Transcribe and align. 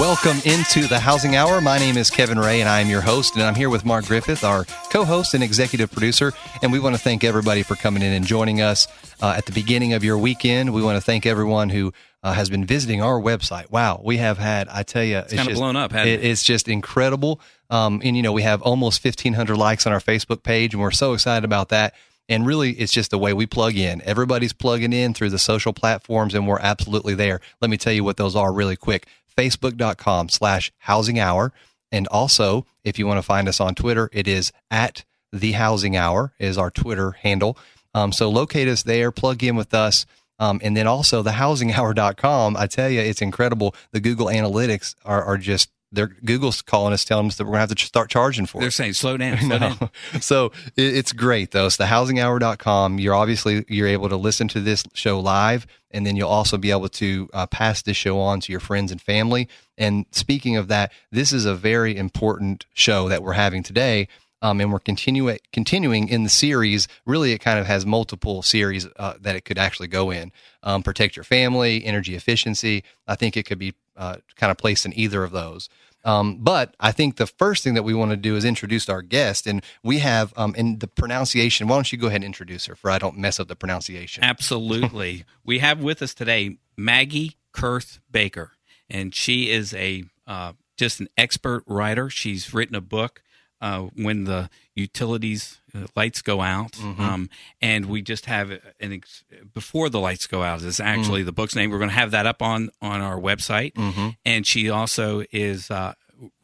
Welcome 0.00 0.38
into 0.44 0.86
the 0.88 0.98
Housing 0.98 1.36
Hour. 1.36 1.60
My 1.60 1.78
name 1.78 1.98
is 1.98 2.08
Kevin 2.08 2.38
Ray, 2.38 2.60
and 2.60 2.68
I 2.68 2.80
am 2.80 2.88
your 2.88 3.02
host. 3.02 3.34
And 3.34 3.42
I'm 3.42 3.54
here 3.54 3.68
with 3.68 3.84
Mark 3.84 4.06
Griffith, 4.06 4.42
our 4.42 4.64
co 4.90 5.04
host 5.04 5.34
and 5.34 5.44
executive 5.44 5.92
producer. 5.92 6.32
And 6.62 6.72
we 6.72 6.80
want 6.80 6.96
to 6.96 7.00
thank 7.00 7.24
everybody 7.24 7.62
for 7.62 7.76
coming 7.76 8.02
in 8.02 8.12
and 8.12 8.24
joining 8.24 8.62
us 8.62 8.88
uh, 9.20 9.34
at 9.36 9.44
the 9.44 9.52
beginning 9.52 9.92
of 9.92 10.02
your 10.02 10.16
weekend. 10.16 10.72
We 10.72 10.82
want 10.82 10.96
to 10.96 11.02
thank 11.02 11.26
everyone 11.26 11.68
who 11.68 11.92
uh, 12.22 12.32
has 12.32 12.48
been 12.48 12.64
visiting 12.64 13.02
our 13.02 13.20
website. 13.20 13.70
Wow, 13.70 14.00
we 14.02 14.16
have 14.16 14.38
had, 14.38 14.68
I 14.68 14.82
tell 14.82 15.04
you, 15.04 15.18
it's, 15.18 15.34
it's 15.34 15.40
kind 15.40 15.50
of 15.50 15.56
blown 15.56 15.76
up, 15.76 15.94
it, 15.94 16.06
it? 16.06 16.24
It's 16.24 16.42
just 16.42 16.68
incredible. 16.68 17.40
Um, 17.68 18.00
and, 18.02 18.16
you 18.16 18.22
know, 18.22 18.32
we 18.32 18.42
have 18.42 18.62
almost 18.62 19.04
1,500 19.04 19.56
likes 19.56 19.86
on 19.86 19.92
our 19.92 20.00
Facebook 20.00 20.42
page, 20.42 20.72
and 20.72 20.82
we're 20.82 20.90
so 20.90 21.12
excited 21.12 21.44
about 21.44 21.68
that. 21.68 21.94
And 22.28 22.46
really, 22.46 22.70
it's 22.70 22.92
just 22.92 23.10
the 23.10 23.18
way 23.18 23.34
we 23.34 23.46
plug 23.46 23.76
in. 23.76 24.00
Everybody's 24.02 24.52
plugging 24.52 24.92
in 24.92 25.12
through 25.12 25.30
the 25.30 25.38
social 25.38 25.72
platforms, 25.72 26.34
and 26.34 26.46
we're 26.46 26.60
absolutely 26.60 27.14
there. 27.14 27.40
Let 27.60 27.70
me 27.70 27.76
tell 27.76 27.92
you 27.92 28.04
what 28.04 28.16
those 28.16 28.36
are 28.36 28.52
really 28.52 28.76
quick 28.76 29.06
facebook.com 29.36 30.28
slash 30.28 30.72
housing 30.78 31.18
hour. 31.18 31.52
And 31.90 32.08
also, 32.08 32.66
if 32.84 32.98
you 32.98 33.06
want 33.06 33.18
to 33.18 33.22
find 33.22 33.48
us 33.48 33.60
on 33.60 33.74
Twitter, 33.74 34.08
it 34.12 34.26
is 34.26 34.52
at 34.70 35.04
the 35.32 35.52
housing 35.52 35.96
hour 35.96 36.32
is 36.38 36.58
our 36.58 36.70
Twitter 36.70 37.12
handle. 37.12 37.56
Um, 37.94 38.12
so 38.12 38.30
locate 38.30 38.68
us 38.68 38.82
there, 38.82 39.10
plug 39.10 39.42
in 39.42 39.56
with 39.56 39.74
us. 39.74 40.06
Um, 40.38 40.60
and 40.62 40.76
then 40.76 40.86
also 40.86 41.22
the 41.22 41.32
housinghour.com. 41.32 42.56
I 42.56 42.66
tell 42.66 42.88
you, 42.88 43.00
it's 43.00 43.22
incredible. 43.22 43.74
The 43.92 44.00
Google 44.00 44.26
analytics 44.26 44.94
are, 45.04 45.22
are 45.22 45.38
just 45.38 45.70
they're 45.92 46.16
Google's 46.24 46.62
calling 46.62 46.92
us, 46.92 47.04
telling 47.04 47.26
us 47.26 47.36
that 47.36 47.44
we're 47.44 47.52
gonna 47.52 47.60
have 47.60 47.74
to 47.74 47.84
start 47.84 48.10
charging 48.10 48.46
for 48.46 48.58
it. 48.58 48.62
They're 48.62 48.70
saying 48.70 48.94
slow 48.94 49.16
down, 49.16 49.38
slow 49.40 49.58
down. 49.58 49.90
so 50.20 50.46
it, 50.76 50.96
it's 50.96 51.12
great 51.12 51.50
though. 51.50 51.66
It's 51.66 51.76
the 51.76 51.84
housinghour.com. 51.84 52.98
You're 52.98 53.14
obviously 53.14 53.64
you're 53.68 53.88
able 53.88 54.08
to 54.08 54.16
listen 54.16 54.48
to 54.48 54.60
this 54.60 54.84
show 54.94 55.20
live, 55.20 55.66
and 55.90 56.06
then 56.06 56.16
you'll 56.16 56.28
also 56.28 56.56
be 56.56 56.70
able 56.70 56.88
to 56.88 57.28
uh, 57.32 57.46
pass 57.46 57.82
this 57.82 57.96
show 57.96 58.18
on 58.18 58.40
to 58.40 58.52
your 58.52 58.60
friends 58.60 58.90
and 58.90 59.00
family. 59.00 59.48
And 59.76 60.06
speaking 60.10 60.56
of 60.56 60.68
that, 60.68 60.92
this 61.10 61.32
is 61.32 61.44
a 61.44 61.54
very 61.54 61.96
important 61.96 62.66
show 62.72 63.08
that 63.08 63.22
we're 63.22 63.34
having 63.34 63.62
today. 63.62 64.08
Um, 64.44 64.60
and 64.60 64.72
we're 64.72 64.80
continue, 64.80 65.36
continuing 65.52 66.08
in 66.08 66.24
the 66.24 66.28
series. 66.28 66.88
Really, 67.06 67.30
it 67.30 67.38
kind 67.38 67.60
of 67.60 67.66
has 67.66 67.86
multiple 67.86 68.42
series 68.42 68.88
uh, 68.96 69.14
that 69.20 69.36
it 69.36 69.44
could 69.44 69.56
actually 69.56 69.86
go 69.86 70.10
in. 70.10 70.32
Um, 70.64 70.82
protect 70.82 71.14
your 71.14 71.22
family, 71.22 71.84
energy 71.84 72.16
efficiency. 72.16 72.82
I 73.06 73.14
think 73.14 73.36
it 73.36 73.46
could 73.46 73.60
be 73.60 73.74
uh, 73.96 74.16
kind 74.36 74.50
of 74.50 74.56
placed 74.56 74.86
in 74.86 74.96
either 74.98 75.24
of 75.24 75.32
those. 75.32 75.68
Um, 76.04 76.38
but 76.40 76.74
I 76.80 76.92
think 76.92 77.16
the 77.16 77.26
first 77.26 77.62
thing 77.62 77.74
that 77.74 77.84
we 77.84 77.94
want 77.94 78.10
to 78.10 78.16
do 78.16 78.34
is 78.34 78.44
introduce 78.44 78.88
our 78.88 79.02
guest, 79.02 79.46
and 79.46 79.62
we 79.84 80.00
have 80.00 80.32
um, 80.36 80.54
in 80.56 80.78
the 80.78 80.88
pronunciation. 80.88 81.68
Why 81.68 81.76
don't 81.76 81.92
you 81.92 81.98
go 81.98 82.08
ahead 82.08 82.16
and 82.16 82.24
introduce 82.24 82.66
her, 82.66 82.74
for 82.74 82.90
I 82.90 82.98
don't 82.98 83.16
mess 83.16 83.38
up 83.38 83.48
the 83.48 83.56
pronunciation. 83.56 84.24
Absolutely, 84.24 85.24
we 85.44 85.60
have 85.60 85.80
with 85.80 86.02
us 86.02 86.14
today 86.14 86.58
Maggie 86.76 87.36
Kurth 87.52 88.00
Baker, 88.10 88.52
and 88.90 89.14
she 89.14 89.50
is 89.50 89.74
a 89.74 90.04
uh, 90.26 90.54
just 90.76 91.00
an 91.00 91.08
expert 91.16 91.62
writer. 91.66 92.10
She's 92.10 92.52
written 92.52 92.74
a 92.74 92.80
book. 92.80 93.22
Uh, 93.62 93.82
when 93.94 94.24
the 94.24 94.50
utilities 94.74 95.60
uh, 95.72 95.86
lights 95.94 96.20
go 96.20 96.40
out, 96.40 96.72
mm-hmm. 96.72 97.00
um, 97.00 97.30
and 97.60 97.86
we 97.86 98.02
just 98.02 98.26
have 98.26 98.50
an 98.50 98.92
ex- 98.92 99.22
before 99.54 99.88
the 99.88 100.00
lights 100.00 100.26
go 100.26 100.42
out 100.42 100.60
is 100.62 100.80
actually 100.80 101.20
mm-hmm. 101.20 101.26
the 101.26 101.32
book's 101.32 101.54
name. 101.54 101.70
We're 101.70 101.78
going 101.78 101.90
to 101.90 101.94
have 101.94 102.10
that 102.10 102.26
up 102.26 102.42
on 102.42 102.70
on 102.82 103.00
our 103.00 103.20
website, 103.20 103.74
mm-hmm. 103.74 104.08
and 104.24 104.44
she 104.44 104.68
also 104.68 105.22
is 105.30 105.70
uh, 105.70 105.94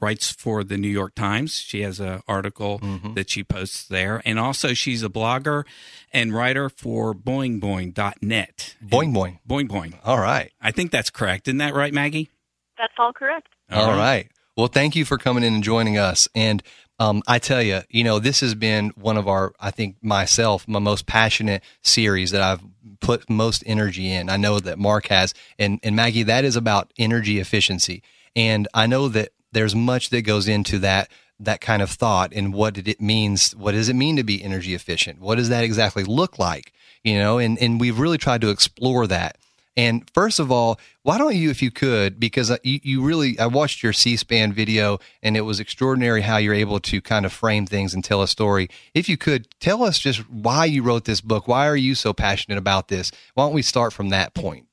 writes 0.00 0.30
for 0.30 0.62
the 0.62 0.76
New 0.76 0.88
York 0.88 1.16
Times. 1.16 1.54
She 1.54 1.80
has 1.80 1.98
an 1.98 2.22
article 2.28 2.78
mm-hmm. 2.78 3.14
that 3.14 3.30
she 3.30 3.42
posts 3.42 3.84
there, 3.84 4.22
and 4.24 4.38
also 4.38 4.72
she's 4.72 5.02
a 5.02 5.08
blogger 5.08 5.64
and 6.12 6.32
writer 6.32 6.68
for 6.68 7.14
BoingBoing.net. 7.14 8.76
Boing 8.86 9.12
Boing, 9.12 9.38
Boing 9.44 9.68
Boing. 9.68 9.94
All 10.04 10.20
right, 10.20 10.52
I 10.60 10.70
think 10.70 10.92
that's 10.92 11.10
correct. 11.10 11.48
Isn't 11.48 11.58
that 11.58 11.74
right, 11.74 11.92
Maggie? 11.92 12.30
That's 12.78 12.94
all 12.96 13.12
correct. 13.12 13.48
all, 13.72 13.82
all 13.82 13.88
right. 13.90 13.98
right. 13.98 14.28
Well, 14.58 14.66
thank 14.66 14.96
you 14.96 15.04
for 15.04 15.18
coming 15.18 15.44
in 15.44 15.54
and 15.54 15.62
joining 15.62 15.98
us. 15.98 16.28
And 16.34 16.64
um, 16.98 17.22
I 17.26 17.38
tell 17.38 17.62
you, 17.62 17.82
you 17.90 18.02
know, 18.02 18.18
this 18.18 18.40
has 18.40 18.54
been 18.54 18.90
one 18.96 19.16
of 19.16 19.28
our, 19.28 19.52
I 19.60 19.70
think 19.70 19.96
myself, 20.02 20.66
my 20.66 20.80
most 20.80 21.06
passionate 21.06 21.62
series 21.82 22.32
that 22.32 22.42
I've 22.42 22.60
put 23.00 23.30
most 23.30 23.62
energy 23.66 24.12
in. 24.12 24.28
I 24.28 24.36
know 24.36 24.58
that 24.58 24.78
Mark 24.78 25.06
has, 25.06 25.32
and 25.58 25.78
and 25.82 25.94
Maggie, 25.94 26.24
that 26.24 26.44
is 26.44 26.56
about 26.56 26.92
energy 26.98 27.38
efficiency. 27.38 28.02
And 28.34 28.66
I 28.74 28.86
know 28.86 29.08
that 29.08 29.30
there's 29.52 29.74
much 29.74 30.10
that 30.10 30.22
goes 30.22 30.48
into 30.48 30.78
that 30.80 31.08
that 31.40 31.60
kind 31.60 31.82
of 31.82 31.90
thought 31.90 32.32
and 32.34 32.52
what 32.52 32.76
it 32.78 33.00
means. 33.00 33.54
What 33.54 33.72
does 33.72 33.88
it 33.88 33.94
mean 33.94 34.16
to 34.16 34.24
be 34.24 34.42
energy 34.42 34.74
efficient? 34.74 35.20
What 35.20 35.36
does 35.36 35.50
that 35.50 35.62
exactly 35.62 36.02
look 36.02 36.38
like? 36.38 36.72
You 37.04 37.18
know, 37.18 37.38
and 37.38 37.58
and 37.58 37.80
we've 37.80 37.98
really 38.00 38.18
tried 38.18 38.40
to 38.40 38.50
explore 38.50 39.06
that. 39.06 39.38
And 39.78 40.10
first 40.12 40.40
of 40.40 40.50
all, 40.50 40.80
why 41.04 41.18
don't 41.18 41.36
you, 41.36 41.50
if 41.50 41.62
you 41.62 41.70
could, 41.70 42.18
because 42.18 42.50
you, 42.64 42.80
you 42.82 43.00
really, 43.00 43.38
I 43.38 43.46
watched 43.46 43.80
your 43.80 43.92
C 43.92 44.16
SPAN 44.16 44.52
video 44.52 44.98
and 45.22 45.36
it 45.36 45.42
was 45.42 45.60
extraordinary 45.60 46.22
how 46.22 46.36
you're 46.36 46.52
able 46.52 46.80
to 46.80 47.00
kind 47.00 47.24
of 47.24 47.32
frame 47.32 47.64
things 47.64 47.94
and 47.94 48.02
tell 48.02 48.20
a 48.20 48.26
story. 48.26 48.68
If 48.92 49.08
you 49.08 49.16
could 49.16 49.46
tell 49.60 49.84
us 49.84 50.00
just 50.00 50.28
why 50.28 50.64
you 50.64 50.82
wrote 50.82 51.04
this 51.04 51.20
book, 51.20 51.46
why 51.46 51.68
are 51.68 51.76
you 51.76 51.94
so 51.94 52.12
passionate 52.12 52.58
about 52.58 52.88
this? 52.88 53.12
Why 53.34 53.44
don't 53.44 53.54
we 53.54 53.62
start 53.62 53.92
from 53.92 54.08
that 54.08 54.34
point? 54.34 54.66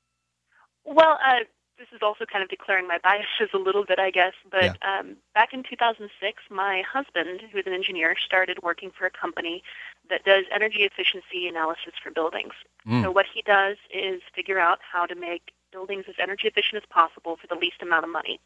Well, 0.84 1.20
uh, 1.24 1.44
this 1.78 1.86
is 1.92 2.00
also 2.02 2.24
kind 2.24 2.42
of 2.42 2.50
declaring 2.50 2.88
my 2.88 2.98
biases 3.00 3.54
a 3.54 3.58
little 3.58 3.84
bit, 3.84 4.00
I 4.00 4.10
guess. 4.10 4.32
But 4.50 4.64
yeah. 4.64 4.98
um, 4.98 5.16
back 5.34 5.50
in 5.52 5.62
2006, 5.62 6.42
my 6.50 6.82
husband, 6.82 7.42
who 7.52 7.58
is 7.58 7.66
an 7.66 7.72
engineer, 7.72 8.16
started 8.24 8.58
working 8.60 8.90
for 8.90 9.06
a 9.06 9.10
company 9.10 9.62
that 10.10 10.24
does 10.24 10.44
energy 10.52 10.82
efficiency 10.82 11.48
analysis 11.48 11.94
for 12.02 12.10
buildings. 12.10 12.52
Mm. 12.86 13.02
So 13.02 13.10
what 13.10 13.26
he 13.32 13.42
does 13.42 13.76
is 13.92 14.22
figure 14.34 14.58
out 14.58 14.78
how 14.80 15.06
to 15.06 15.14
make 15.14 15.52
buildings 15.72 16.04
as 16.08 16.14
energy 16.20 16.48
efficient 16.48 16.82
as 16.82 16.88
possible 16.88 17.36
for 17.36 17.46
the 17.46 17.54
least 17.54 17.82
amount 17.82 18.04
of 18.04 18.10
money. 18.10 18.40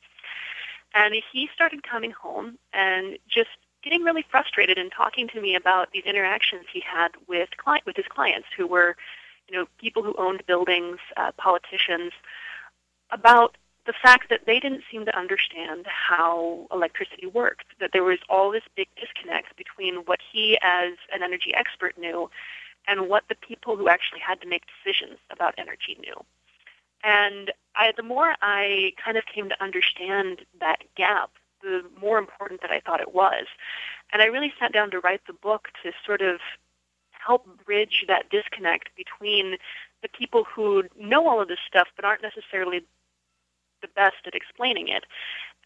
And 0.94 1.14
he 1.32 1.48
started 1.54 1.82
coming 1.82 2.10
home 2.10 2.58
and 2.72 3.18
just 3.28 3.50
getting 3.82 4.02
really 4.02 4.24
frustrated 4.30 4.78
and 4.78 4.90
talking 4.92 5.28
to 5.28 5.40
me 5.40 5.54
about 5.54 5.90
these 5.92 6.04
interactions 6.04 6.64
he 6.72 6.80
had 6.80 7.10
with 7.28 7.48
client 7.56 7.86
with 7.86 7.96
his 7.96 8.06
clients 8.08 8.48
who 8.56 8.66
were, 8.66 8.96
you 9.48 9.56
know, 9.56 9.66
people 9.78 10.02
who 10.02 10.14
owned 10.18 10.42
buildings, 10.46 10.98
uh, 11.16 11.32
politicians, 11.36 12.12
about 13.10 13.56
the 13.90 13.94
fact 14.00 14.28
that 14.30 14.42
they 14.46 14.60
didn't 14.60 14.84
seem 14.88 15.04
to 15.04 15.18
understand 15.18 15.84
how 15.88 16.68
electricity 16.70 17.26
worked, 17.26 17.66
that 17.80 17.90
there 17.92 18.04
was 18.04 18.18
all 18.28 18.52
this 18.52 18.62
big 18.76 18.86
disconnect 18.94 19.56
between 19.56 19.96
what 20.04 20.20
he, 20.32 20.56
as 20.62 20.92
an 21.12 21.24
energy 21.24 21.52
expert, 21.52 21.98
knew 21.98 22.30
and 22.86 23.08
what 23.08 23.24
the 23.28 23.34
people 23.34 23.76
who 23.76 23.88
actually 23.88 24.20
had 24.20 24.40
to 24.40 24.46
make 24.46 24.62
decisions 24.84 25.18
about 25.28 25.54
energy 25.58 25.98
knew. 25.98 26.14
And 27.02 27.50
I, 27.74 27.92
the 27.96 28.04
more 28.04 28.36
I 28.40 28.92
kind 29.04 29.16
of 29.16 29.24
came 29.26 29.48
to 29.48 29.60
understand 29.60 30.42
that 30.60 30.84
gap, 30.96 31.30
the 31.60 31.82
more 32.00 32.18
important 32.18 32.60
that 32.60 32.70
I 32.70 32.78
thought 32.78 33.00
it 33.00 33.12
was. 33.12 33.46
And 34.12 34.22
I 34.22 34.26
really 34.26 34.52
sat 34.60 34.72
down 34.72 34.92
to 34.92 35.00
write 35.00 35.22
the 35.26 35.32
book 35.32 35.70
to 35.82 35.90
sort 36.06 36.22
of 36.22 36.38
help 37.10 37.44
bridge 37.66 38.04
that 38.06 38.30
disconnect 38.30 38.90
between 38.96 39.56
the 40.00 40.08
people 40.08 40.44
who 40.44 40.84
know 40.96 41.26
all 41.26 41.42
of 41.42 41.48
this 41.48 41.58
stuff 41.66 41.88
but 41.96 42.04
aren't 42.04 42.22
necessarily 42.22 42.84
the 43.82 43.88
best 43.88 44.16
at 44.26 44.34
explaining 44.34 44.88
it. 44.88 45.04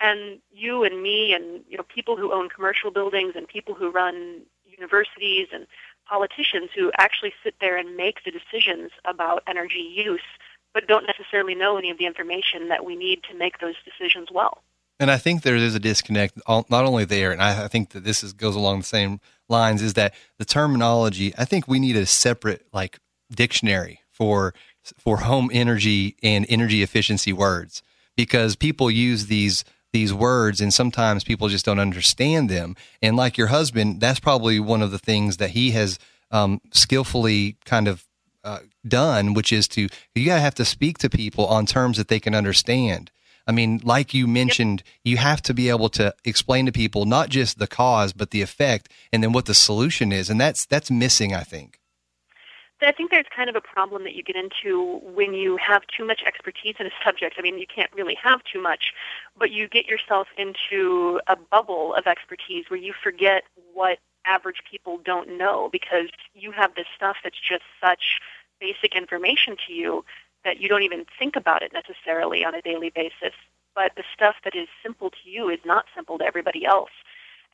And 0.01 0.39
you 0.53 0.85
and 0.85 1.03
me 1.03 1.33
and 1.33 1.65
you 1.69 1.77
know 1.77 1.85
people 1.85 2.17
who 2.17 2.33
own 2.33 2.49
commercial 2.49 2.91
buildings 2.91 3.35
and 3.37 3.47
people 3.47 3.75
who 3.75 3.91
run 3.91 4.43
universities 4.67 5.49
and 5.53 5.67
politicians 6.07 6.71
who 6.75 6.91
actually 6.99 7.33
sit 7.43 7.55
there 7.61 7.77
and 7.77 7.97
make 7.97 8.25
the 8.25 8.31
decisions 8.31 8.91
about 9.05 9.43
energy 9.47 9.81
use 9.81 10.21
but 10.75 10.89
don't 10.89 11.07
necessarily 11.07 11.55
know 11.55 11.79
any 11.79 11.89
of 11.89 11.99
the 11.99 12.05
information 12.05 12.69
that 12.69 12.85
we 12.85 12.97
need 12.97 13.23
to 13.31 13.39
make 13.39 13.61
those 13.61 13.77
decisions 13.85 14.29
well. 14.31 14.63
And 15.01 15.11
I 15.11 15.19
think 15.19 15.43
there 15.43 15.57
is 15.57 15.75
a 15.75 15.81
disconnect, 15.81 16.39
not 16.47 16.71
only 16.71 17.05
there, 17.05 17.33
and 17.33 17.43
I 17.43 17.69
think 17.69 17.91
that 17.91 18.05
this 18.05 18.23
is, 18.23 18.33
goes 18.33 18.55
along 18.55 18.81
the 18.81 18.85
same 18.85 19.21
lines, 19.49 19.83
is 19.83 19.95
that 19.95 20.15
the 20.39 20.45
terminology. 20.45 21.33
I 21.39 21.45
think 21.45 21.67
we 21.67 21.79
need 21.79 21.97
a 21.97 22.07
separate 22.07 22.67
like 22.73 22.99
dictionary 23.31 24.01
for 24.11 24.55
for 24.99 25.19
home 25.19 25.51
energy 25.53 26.17
and 26.23 26.47
energy 26.49 26.83
efficiency 26.83 27.33
words 27.33 27.83
because 28.17 28.57
people 28.57 28.91
use 28.91 29.27
these 29.27 29.65
these 29.93 30.13
words 30.13 30.61
and 30.61 30.75
sometimes 30.75 31.23
people 31.23 31.49
just 31.49 31.65
don't 31.65 31.79
understand 31.79 32.51
them. 32.51 32.75
And 33.01 33.17
like 33.17 33.39
your 33.39 33.47
husband, 33.47 34.01
that's 34.01 34.19
probably 34.19 34.59
one 34.59 34.83
of 34.83 34.91
the 34.91 34.99
things 34.99 35.37
that 35.37 35.51
he 35.51 35.71
has 35.71 36.01
um, 36.33 36.61
skillfully 36.73 37.57
kind 37.65 37.87
of 37.87 38.05
uh, 38.43 38.59
done, 38.87 39.35
which 39.35 39.53
is 39.53 39.69
to 39.69 39.89
you 40.15 40.27
gotta 40.27 40.41
have 40.41 40.57
to 40.57 40.65
speak 40.65 40.99
to 40.99 41.09
people 41.09 41.47
on 41.47 41.65
terms 41.65 41.97
that 41.97 42.09
they 42.09 42.21
can 42.21 42.35
understand. 42.35 43.11
I 43.47 43.53
mean, 43.53 43.81
like 43.85 44.15
you 44.15 44.27
mentioned, 44.27 44.83
you 45.05 45.19
have 45.19 45.43
to 45.43 45.55
be 45.55 45.69
able 45.69 45.91
to 45.91 46.15
explain 46.25 46.67
to 46.67 46.73
people 46.73 47.05
not 47.05 47.29
just 47.29 47.59
the 47.59 47.67
cause, 47.67 48.13
but 48.13 48.31
the 48.31 48.43
effect, 48.43 48.89
and 49.13 49.23
then 49.23 49.33
what 49.33 49.45
the 49.45 49.55
solution 49.55 50.13
is, 50.13 50.29
and 50.29 50.41
that's 50.41 50.67
that's 50.67 50.91
missing, 50.91 51.35
I 51.35 51.43
think. 51.43 51.79
I 52.87 52.93
think 52.93 53.11
there's 53.11 53.27
kind 53.35 53.49
of 53.49 53.57
a 53.57 53.61
problem 53.61 54.05
that 54.05 54.15
you 54.15 54.23
get 54.23 54.37
into 54.37 55.01
when 55.15 55.35
you 55.35 55.57
have 55.57 55.83
too 55.87 56.05
much 56.07 56.23
expertise 56.27 56.77
in 56.79 56.87
a 56.87 56.91
subject. 57.05 57.37
I 57.39 57.43
mean, 57.43 57.59
you 57.59 57.67
can't 57.67 57.91
really 57.95 58.17
have 58.23 58.43
too 58.45 58.61
much, 58.61 58.93
but 59.37 59.51
you 59.51 59.69
get 59.69 59.87
yourself 59.87 60.29
into 60.37 61.21
a 61.27 61.37
bubble 61.37 61.95
of 61.95 62.07
expertise 62.07 62.67
where 62.69 62.81
you 62.81 62.93
forget 63.03 63.45
what 63.73 63.99
average 64.27 64.63
people 64.71 64.99
don't 65.05 65.37
know 65.37 65.69
because 65.71 66.09
you 66.35 66.51
have 66.53 66.75
this 66.75 66.87
stuff 66.97 67.17
that's 67.23 67.39
just 67.39 67.65
such 67.83 68.21
basic 68.61 68.95
information 68.95 69.57
to 69.67 69.73
you 69.73 70.05
that 70.45 70.61
you 70.61 70.69
don't 70.69 70.83
even 70.83 71.05
think 71.19 71.37
about 71.37 71.63
it 71.63 71.73
necessarily 71.73 72.45
on 72.45 72.55
a 72.55 72.63
daily 72.63 72.91
basis. 72.91 73.35
But 73.75 73.93
the 73.97 74.05
stuff 74.15 74.37
that 74.45 74.55
is 74.55 74.69
simple 74.83 75.11
to 75.11 75.31
you 75.31 75.49
is 75.49 75.59
not 75.65 75.87
simple 75.95 76.19
to 76.19 76.25
everybody 76.25 76.65
else. 76.65 76.91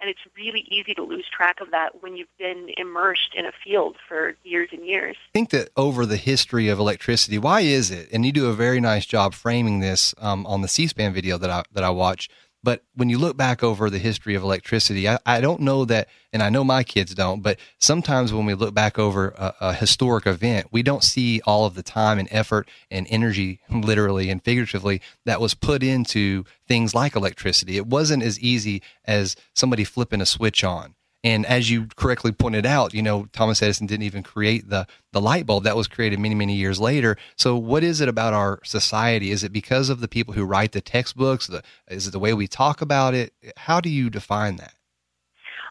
And 0.01 0.09
it's 0.09 0.21
really 0.37 0.67
easy 0.71 0.95
to 0.95 1.03
lose 1.03 1.27
track 1.31 1.61
of 1.61 1.71
that 1.73 2.03
when 2.03 2.17
you've 2.17 2.37
been 2.39 2.71
immersed 2.77 3.35
in 3.37 3.45
a 3.45 3.53
field 3.65 3.97
for 4.09 4.35
years 4.45 4.71
and 4.73 4.87
years. 4.87 5.17
I 5.29 5.33
think 5.33 5.51
that 5.51 5.69
over 5.77 6.07
the 6.07 6.17
history 6.17 6.69
of 6.69 6.79
electricity, 6.79 7.39
why 7.39 7.61
is 7.61 7.91
it? 7.91 8.09
And 8.13 8.25
you 8.25 8.33
do 8.33 8.47
a 8.47 8.55
very 8.55 8.81
nice 8.81 9.05
job 9.05 9.35
framing 9.35 9.81
this 9.81 10.15
um, 10.19 10.47
on 10.47 10.63
the 10.63 10.69
C-SPAN 10.69 11.13
video 11.13 11.37
that 11.39 11.51
I 11.51 11.63
that 11.73 11.85
I 11.85 11.91
watch 11.91 12.29
but 12.63 12.83
when 12.95 13.09
you 13.09 13.19
look 13.19 13.37
back 13.37 13.63
over 13.63 13.89
the 13.89 13.99
history 13.99 14.35
of 14.35 14.43
electricity, 14.43 15.09
I, 15.09 15.19
I, 15.25 15.41
don't 15.41 15.61
know 15.61 15.85
that, 15.87 16.09
and 16.33 16.43
I 16.43 16.51
know 16.51 16.63
my 16.63 16.83
kids 16.83 17.15
don't, 17.15 17.43
but 17.43 17.59
sometimes 17.79 18.33
when 18.33 18.45
we 18.45 18.55
look 18.55 18.75
back 18.75 18.99
over 18.99 19.29
a, 19.31 19.55
a, 19.61 19.75
historic 19.75 20.27
event, 20.27 20.69
we 20.71 20.83
don't 20.83 21.03
see 21.03 21.41
all 21.47 21.65
of 21.65 21.75
the 21.75 21.83
time 21.83 22.19
and 22.19 22.29
effort 22.31 22.69
and 22.91 23.07
energy, 23.09 23.61
literally 23.71 24.29
and 24.29 24.43
figuratively, 24.43 25.01
that 25.25 25.41
was 25.41 25.55
put 25.55 25.83
into 25.83 26.45
things 26.69 26.95
like 26.95 27.17
electricity. 27.17 27.77
It 27.77 27.87
wasn't 27.87 28.23
as 28.23 28.39
easy 28.39 28.83
as 29.07 29.37
somebody 29.55 29.85
flipping 29.85 30.21
a 30.21 30.27
switch 30.27 30.63
on. 30.63 30.95
And 31.23 31.45
as 31.45 31.71
you 31.71 31.87
correctly 31.97 32.33
pointed 32.33 32.65
out, 32.65 32.95
you 32.95 33.03
know, 33.03 33.27
Thomas 33.33 33.63
Edison 33.63 33.87
didn't 33.87 34.05
even 34.05 34.23
create 34.23 34.71
the, 34.71 34.87
the 35.13 35.21
light 35.21 35.45
bulb 35.45 35.65
that 35.65 35.77
was 35.77 35.87
created 35.87 36.19
many, 36.19 36.35
many 36.35 36.55
years 36.55 36.81
later. 36.81 37.17
So 37.37 37.57
what 37.57 37.85
is 37.85 38.01
it 38.01 38.09
about 38.09 38.33
our 38.33 38.59
society? 38.65 39.31
Is 39.31 39.45
it 39.45 39.53
because 39.53 39.91
of 39.91 40.01
the 40.01 40.09
people 40.09 40.33
who 40.33 40.45
write 40.45 40.73
the 40.73 40.81
textbooks? 40.81 41.47
The, 41.47 41.63
is 41.89 42.07
it 42.07 42.13
the 42.13 42.19
way 42.19 42.33
we 42.33 42.47
talk 42.47 42.81
about 42.81 43.13
it? 43.15 43.35
How 43.59 43.81
do 43.81 43.91
you 43.91 44.09
define 44.09 44.57
that? 44.57 44.75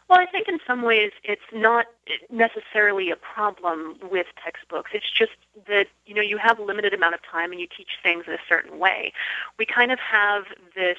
Well, 0.08 0.18
I 0.18 0.26
think 0.26 0.48
in 0.48 0.58
some 0.66 0.82
ways 0.82 1.12
it's 1.22 1.40
not 1.52 1.86
necessarily 2.30 3.10
a 3.10 3.16
problem 3.16 3.96
with 4.10 4.26
textbooks. 4.42 4.90
It's 4.92 5.10
just 5.10 5.32
that, 5.68 5.86
you 6.04 6.14
know, 6.14 6.22
you 6.22 6.36
have 6.36 6.58
a 6.58 6.62
limited 6.62 6.92
amount 6.94 7.14
of 7.14 7.20
time 7.22 7.52
and 7.52 7.60
you 7.60 7.68
teach 7.68 7.90
things 8.02 8.24
in 8.26 8.32
a 8.32 8.38
certain 8.48 8.78
way. 8.78 9.12
We 9.56 9.66
kind 9.66 9.92
of 9.92 10.00
have 10.00 10.46
this 10.74 10.98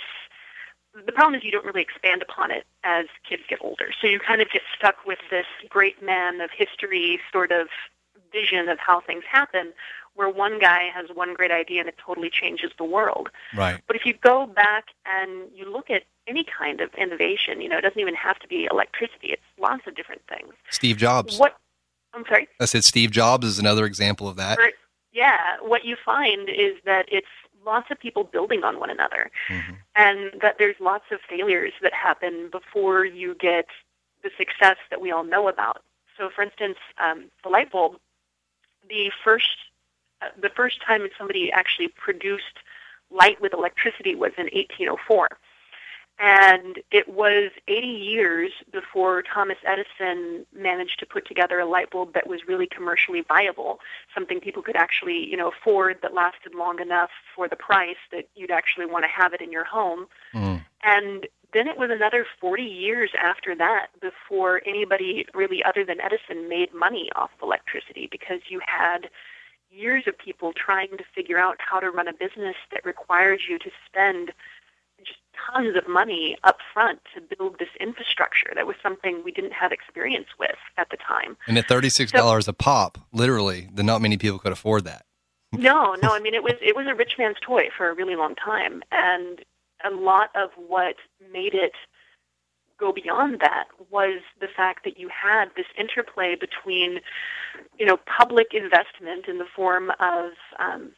the 0.93 1.11
problem 1.11 1.35
is 1.35 1.43
you 1.43 1.51
don't 1.51 1.65
really 1.65 1.81
expand 1.81 2.21
upon 2.21 2.51
it 2.51 2.65
as 2.83 3.05
kids 3.27 3.43
get 3.47 3.59
older. 3.61 3.89
So 3.99 4.07
you 4.07 4.19
kind 4.19 4.41
of 4.41 4.49
get 4.49 4.61
stuck 4.77 5.05
with 5.05 5.19
this 5.29 5.45
great 5.69 6.03
man 6.03 6.41
of 6.41 6.49
history 6.51 7.19
sort 7.31 7.51
of 7.51 7.67
vision 8.31 8.69
of 8.69 8.79
how 8.79 9.01
things 9.01 9.23
happen, 9.29 9.73
where 10.15 10.29
one 10.29 10.59
guy 10.59 10.89
has 10.93 11.09
one 11.13 11.33
great 11.33 11.51
idea 11.51 11.79
and 11.79 11.89
it 11.89 11.97
totally 11.97 12.29
changes 12.29 12.71
the 12.77 12.83
world. 12.83 13.29
Right. 13.55 13.81
But 13.87 13.95
if 13.95 14.05
you 14.05 14.13
go 14.13 14.45
back 14.45 14.87
and 15.05 15.49
you 15.55 15.71
look 15.71 15.89
at 15.89 16.03
any 16.27 16.43
kind 16.43 16.81
of 16.81 16.93
innovation, 16.95 17.61
you 17.61 17.69
know, 17.69 17.77
it 17.77 17.81
doesn't 17.81 17.99
even 17.99 18.15
have 18.15 18.39
to 18.39 18.47
be 18.47 18.67
electricity. 18.69 19.27
It's 19.27 19.41
lots 19.59 19.87
of 19.87 19.95
different 19.95 20.21
things. 20.27 20.53
Steve 20.69 20.97
Jobs. 20.97 21.37
What? 21.37 21.57
I'm 22.13 22.25
sorry. 22.27 22.49
I 22.59 22.65
said 22.65 22.83
Steve 22.83 23.11
Jobs 23.11 23.47
is 23.47 23.59
another 23.59 23.85
example 23.85 24.27
of 24.27 24.35
that. 24.35 24.59
yeah. 25.13 25.57
What 25.61 25.85
you 25.85 25.95
find 26.03 26.49
is 26.49 26.75
that 26.85 27.05
it's 27.07 27.27
lots 27.65 27.91
of 27.91 27.99
people 27.99 28.23
building 28.23 28.63
on 28.63 28.79
one 28.79 28.89
another, 28.89 29.31
mm-hmm. 29.49 29.73
and 29.95 30.31
that 30.41 30.55
there's 30.57 30.75
lots 30.79 31.05
of 31.11 31.19
failures 31.29 31.73
that 31.81 31.93
happen 31.93 32.49
before 32.51 33.05
you 33.05 33.35
get 33.35 33.67
the 34.23 34.29
success 34.37 34.77
that 34.89 35.01
we 35.01 35.11
all 35.11 35.23
know 35.23 35.47
about. 35.47 35.83
So, 36.17 36.29
for 36.33 36.43
instance, 36.43 36.77
um, 37.03 37.25
the 37.43 37.49
light 37.49 37.71
bulb, 37.71 37.97
the 38.89 39.11
first 39.23 39.57
uh, 40.21 40.27
the 40.39 40.49
first 40.49 40.81
time 40.85 41.07
somebody 41.17 41.51
actually 41.51 41.87
produced 41.87 42.59
light 43.09 43.41
with 43.41 43.53
electricity 43.53 44.15
was 44.15 44.31
in 44.37 44.45
1804. 44.45 45.27
And 46.23 46.77
it 46.91 47.09
was 47.09 47.49
80 47.67 47.87
years 47.87 48.51
before 48.71 49.23
Thomas 49.23 49.57
Edison 49.65 50.45
managed 50.55 50.99
to 50.99 51.05
put 51.07 51.25
together 51.25 51.59
a 51.59 51.65
light 51.65 51.89
bulb 51.89 52.13
that 52.13 52.27
was 52.27 52.41
really 52.47 52.67
commercially 52.67 53.21
viable, 53.27 53.79
something 54.13 54.39
people 54.39 54.61
could 54.61 54.75
actually, 54.75 55.27
you 55.27 55.35
know, 55.35 55.49
afford 55.49 55.97
that 56.03 56.13
lasted 56.13 56.53
long 56.53 56.79
enough 56.79 57.09
for 57.35 57.47
the 57.47 57.55
price 57.55 57.97
that 58.11 58.29
you'd 58.35 58.51
actually 58.51 58.85
want 58.85 59.03
to 59.03 59.09
have 59.09 59.33
it 59.33 59.41
in 59.41 59.51
your 59.51 59.63
home. 59.63 60.05
Mm. 60.31 60.63
And 60.83 61.27
then 61.53 61.67
it 61.67 61.79
was 61.79 61.89
another 61.91 62.27
40 62.39 62.61
years 62.61 63.09
after 63.19 63.55
that 63.55 63.87
before 63.99 64.61
anybody 64.63 65.25
really 65.33 65.63
other 65.63 65.83
than 65.83 65.99
Edison 65.99 66.47
made 66.47 66.71
money 66.71 67.09
off 67.15 67.31
of 67.35 67.41
electricity 67.41 68.07
because 68.11 68.41
you 68.47 68.61
had 68.67 69.09
years 69.71 70.03
of 70.05 70.15
people 70.19 70.53
trying 70.53 70.97
to 70.97 71.03
figure 71.15 71.39
out 71.39 71.57
how 71.59 71.79
to 71.79 71.89
run 71.89 72.07
a 72.07 72.13
business 72.13 72.55
that 72.71 72.85
requires 72.85 73.41
you 73.49 73.57
to 73.57 73.71
spend 73.87 74.31
tons 75.45 75.75
of 75.75 75.87
money 75.87 76.37
up 76.43 76.57
front 76.73 76.99
to 77.15 77.21
build 77.21 77.59
this 77.59 77.69
infrastructure. 77.79 78.51
That 78.55 78.67
was 78.67 78.75
something 78.81 79.21
we 79.23 79.31
didn't 79.31 79.53
have 79.53 79.71
experience 79.71 80.27
with 80.39 80.57
at 80.77 80.89
the 80.89 80.97
time. 80.97 81.37
And 81.47 81.57
at 81.57 81.67
thirty-six 81.67 82.11
dollars 82.11 82.45
so, 82.45 82.51
a 82.51 82.53
pop, 82.53 82.97
literally, 83.11 83.69
the 83.73 83.83
not 83.83 84.01
many 84.01 84.17
people 84.17 84.39
could 84.39 84.51
afford 84.51 84.83
that. 84.85 85.05
no, 85.51 85.95
no. 86.01 86.13
I 86.13 86.19
mean, 86.19 86.33
it 86.33 86.43
was 86.43 86.53
it 86.61 86.75
was 86.75 86.87
a 86.87 86.95
rich 86.95 87.13
man's 87.17 87.37
toy 87.41 87.69
for 87.75 87.89
a 87.89 87.93
really 87.93 88.15
long 88.15 88.35
time, 88.35 88.83
and 88.91 89.43
a 89.83 89.89
lot 89.89 90.29
of 90.35 90.49
what 90.55 90.95
made 91.31 91.53
it 91.53 91.73
go 92.79 92.91
beyond 92.91 93.39
that 93.39 93.65
was 93.91 94.21
the 94.39 94.47
fact 94.47 94.83
that 94.83 94.97
you 94.97 95.07
had 95.09 95.45
this 95.55 95.67
interplay 95.77 96.35
between, 96.35 96.99
you 97.77 97.85
know, 97.85 97.97
public 97.97 98.53
investment 98.53 99.27
in 99.27 99.37
the 99.37 99.45
form 99.55 99.91
of 99.99 100.31
um, 100.59 100.91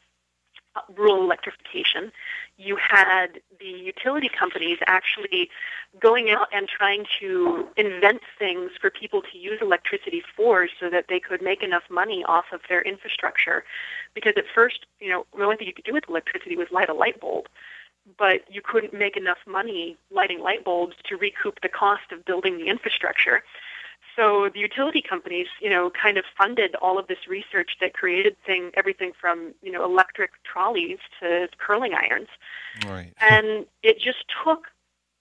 rural 0.96 1.24
electrification. 1.24 2.12
You 2.58 2.76
had 2.78 3.40
the 3.60 3.66
utility 3.66 4.30
companies 4.30 4.78
actually 4.88 5.50
going 6.00 6.30
out 6.30 6.48
and 6.54 6.68
trying 6.68 7.06
to 7.20 7.68
invent 7.78 8.22
things 8.38 8.72
for 8.80 8.90
people 8.90 9.22
to 9.32 9.38
use 9.38 9.60
electricity 9.62 10.24
for 10.36 10.68
so 10.80 10.90
that 10.90 11.06
they 11.10 11.20
could 11.20 11.42
make 11.42 11.64
enough 11.64 11.84
money 11.90 12.24
off 12.26 12.46
of 12.52 12.62
their 12.70 12.82
infrastructure. 12.82 13.64
Because 14.14 14.34
at 14.38 14.46
first, 14.54 14.86
you 15.00 15.10
know, 15.10 15.26
the 15.36 15.44
only 15.44 15.58
thing 15.58 15.68
you 15.68 15.74
could 15.74 15.86
do 15.86 15.94
with 15.94 16.10
electricity 16.10 16.56
was 16.56 16.68
light 16.72 16.90
a 16.90 16.94
light 16.94 17.20
bulb. 17.20 17.48
But 18.18 18.42
you 18.52 18.62
couldn't 18.62 18.94
make 18.94 19.16
enough 19.16 19.38
money 19.48 19.96
lighting 20.12 20.42
light 20.42 20.66
bulbs 20.66 20.96
to 21.06 21.16
recoup 21.16 21.62
the 21.62 21.70
cost 21.70 22.12
of 22.12 22.26
building 22.26 22.58
the 22.58 22.68
infrastructure. 22.68 23.44
So 24.16 24.50
the 24.54 24.60
utility 24.60 25.02
companies, 25.02 25.48
you 25.60 25.70
know, 25.70 25.90
kind 25.90 26.18
of 26.18 26.26
funded 26.38 26.76
all 26.76 27.00
of 27.00 27.08
this 27.08 27.28
research 27.28 27.72
that 27.82 27.94
created 27.94 28.36
thing 28.46 28.72
everything 28.76 29.12
from, 29.20 29.54
you 29.62 29.72
know, 29.72 29.84
electric 29.84 30.32
trolleys 30.44 31.00
to 31.20 31.48
curling 31.58 31.94
irons. 31.94 32.30
Right. 32.86 33.14
And 33.22 33.66
it 33.82 34.00
just 34.00 34.26
took 34.44 34.68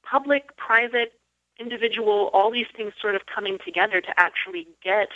public, 0.02 0.56
private, 0.56 1.12
individual, 1.58 2.30
all 2.32 2.50
these 2.50 2.66
things 2.76 2.92
sort 3.00 3.14
of 3.14 3.22
coming 3.26 3.58
together 3.64 4.00
to 4.00 4.20
actually 4.20 4.66
get 4.82 5.08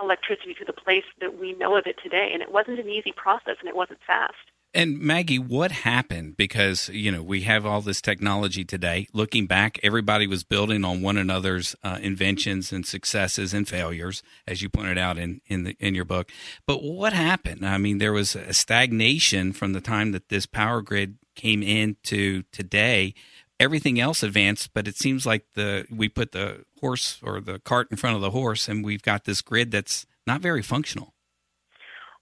electricity 0.00 0.54
to 0.54 0.64
the 0.64 0.72
place 0.72 1.04
that 1.20 1.38
we 1.38 1.52
know 1.54 1.76
of 1.76 1.86
it 1.86 1.96
today. 2.02 2.30
And 2.32 2.42
it 2.42 2.50
wasn't 2.50 2.78
an 2.78 2.88
easy 2.88 3.12
process 3.12 3.56
and 3.60 3.68
it 3.68 3.76
wasn't 3.76 3.98
fast. 4.06 4.51
And 4.74 4.98
Maggie, 4.98 5.38
what 5.38 5.70
happened? 5.70 6.38
Because 6.38 6.88
you 6.88 7.12
know 7.12 7.22
we 7.22 7.42
have 7.42 7.66
all 7.66 7.82
this 7.82 8.00
technology 8.00 8.64
today. 8.64 9.06
Looking 9.12 9.46
back, 9.46 9.78
everybody 9.82 10.26
was 10.26 10.44
building 10.44 10.82
on 10.82 11.02
one 11.02 11.18
another's 11.18 11.76
uh, 11.84 11.98
inventions 12.00 12.72
and 12.72 12.86
successes 12.86 13.52
and 13.52 13.68
failures, 13.68 14.22
as 14.46 14.62
you 14.62 14.70
pointed 14.70 14.96
out 14.96 15.18
in 15.18 15.42
in, 15.46 15.64
the, 15.64 15.76
in 15.78 15.94
your 15.94 16.06
book. 16.06 16.30
But 16.66 16.82
what 16.82 17.12
happened? 17.12 17.66
I 17.66 17.76
mean, 17.76 17.98
there 17.98 18.14
was 18.14 18.34
a 18.34 18.54
stagnation 18.54 19.52
from 19.52 19.74
the 19.74 19.82
time 19.82 20.12
that 20.12 20.30
this 20.30 20.46
power 20.46 20.80
grid 20.80 21.18
came 21.34 21.62
into 21.62 22.42
today. 22.50 23.14
Everything 23.60 24.00
else 24.00 24.22
advanced, 24.22 24.72
but 24.72 24.88
it 24.88 24.96
seems 24.96 25.26
like 25.26 25.44
the 25.54 25.84
we 25.90 26.08
put 26.08 26.32
the 26.32 26.64
horse 26.80 27.20
or 27.22 27.40
the 27.40 27.58
cart 27.58 27.88
in 27.90 27.98
front 27.98 28.16
of 28.16 28.22
the 28.22 28.30
horse, 28.30 28.68
and 28.68 28.82
we've 28.82 29.02
got 29.02 29.24
this 29.24 29.42
grid 29.42 29.70
that's 29.70 30.06
not 30.26 30.40
very 30.40 30.62
functional. 30.62 31.12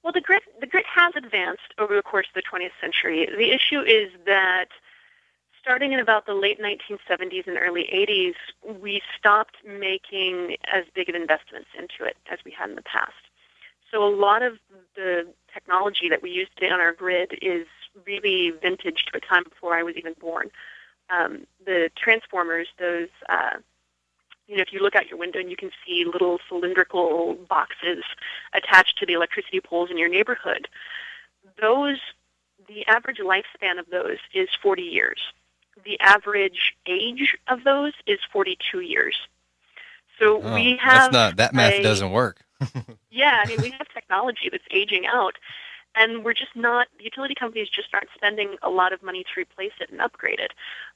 Well, 0.02 0.12
the 0.12 0.20
grid 0.20 0.42
the 0.60 0.66
grid 0.66 0.84
has 0.86 1.12
advanced 1.16 1.74
over 1.78 1.94
the 1.94 2.02
course 2.02 2.26
of 2.34 2.34
the 2.34 2.42
20th 2.42 2.70
century. 2.80 3.26
The 3.26 3.52
issue 3.52 3.80
is 3.80 4.10
that 4.26 4.68
starting 5.60 5.92
in 5.92 6.00
about 6.00 6.26
the 6.26 6.34
late 6.34 6.58
1970s 6.60 7.46
and 7.46 7.58
early 7.58 7.84
80s, 7.92 8.34
we 8.80 9.02
stopped 9.18 9.56
making 9.66 10.56
as 10.72 10.84
big 10.94 11.08
of 11.08 11.14
investments 11.14 11.68
into 11.78 12.04
it 12.04 12.16
as 12.30 12.38
we 12.44 12.50
had 12.50 12.70
in 12.70 12.76
the 12.76 12.82
past. 12.82 13.12
So 13.90 14.04
a 14.04 14.14
lot 14.14 14.42
of 14.42 14.54
the 14.94 15.26
technology 15.52 16.08
that 16.08 16.22
we 16.22 16.30
use 16.30 16.48
today 16.54 16.70
on 16.70 16.80
our 16.80 16.92
grid 16.92 17.38
is 17.42 17.66
really 18.06 18.50
vintage 18.50 19.04
to 19.06 19.18
a 19.18 19.20
time 19.20 19.44
before 19.44 19.74
I 19.74 19.82
was 19.82 19.96
even 19.96 20.14
born. 20.18 20.50
Um, 21.10 21.46
the 21.64 21.90
transformers, 21.96 22.68
those 22.78 23.08
uh, 23.28 23.58
you 24.50 24.56
know, 24.56 24.62
if 24.62 24.72
you 24.72 24.80
look 24.80 24.96
out 24.96 25.08
your 25.08 25.18
window 25.18 25.38
and 25.38 25.48
you 25.48 25.56
can 25.56 25.70
see 25.86 26.04
little 26.04 26.40
cylindrical 26.48 27.36
boxes 27.48 28.02
attached 28.52 28.98
to 28.98 29.06
the 29.06 29.12
electricity 29.12 29.60
poles 29.60 29.90
in 29.90 29.96
your 29.96 30.08
neighborhood, 30.08 30.66
those 31.60 31.98
the 32.66 32.84
average 32.88 33.18
lifespan 33.18 33.78
of 33.78 33.86
those 33.90 34.18
is 34.34 34.48
40 34.60 34.82
years. 34.82 35.20
The 35.84 35.98
average 36.00 36.74
age 36.86 37.36
of 37.48 37.62
those 37.62 37.92
is 38.06 38.18
42 38.32 38.80
years. 38.80 39.16
So 40.18 40.42
oh, 40.42 40.54
we 40.54 40.76
have 40.82 41.12
that's 41.12 41.12
not 41.12 41.36
that 41.36 41.54
math 41.54 41.74
a, 41.74 41.82
doesn't 41.82 42.10
work. 42.10 42.42
yeah, 43.10 43.42
I 43.44 43.48
mean 43.48 43.62
we 43.62 43.70
have 43.70 43.88
technology 43.94 44.48
that's 44.50 44.64
aging 44.72 45.06
out, 45.06 45.36
and 45.94 46.24
we're 46.24 46.34
just 46.34 46.56
not. 46.56 46.88
The 46.98 47.04
utility 47.04 47.34
companies 47.34 47.68
just 47.68 47.88
aren't 47.94 48.10
spending 48.14 48.56
a 48.62 48.68
lot 48.68 48.92
of 48.92 49.02
money 49.02 49.22
to 49.22 49.40
replace 49.40 49.72
it 49.80 49.90
and 49.90 50.00
upgrade 50.00 50.40
it. 50.40 50.52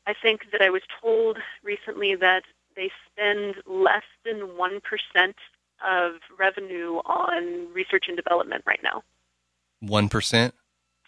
I 0.07 0.13
think 0.21 0.51
that 0.51 0.61
I 0.61 0.71
was 0.71 0.83
told 1.01 1.39
recently 1.63 2.17
that 2.17 2.43
they 2.77 2.91
spend 3.11 3.57
less 3.67 4.05
than 4.25 4.57
one 4.57 4.81
percent 4.81 5.37
of 5.85 6.15
revenue 6.39 6.97
on 7.05 7.73
research 7.73 8.05
and 8.09 8.17
development 8.17 8.65
right 8.67 8.81
now. 8.83 9.03
One 9.81 10.09
percent. 10.09 10.55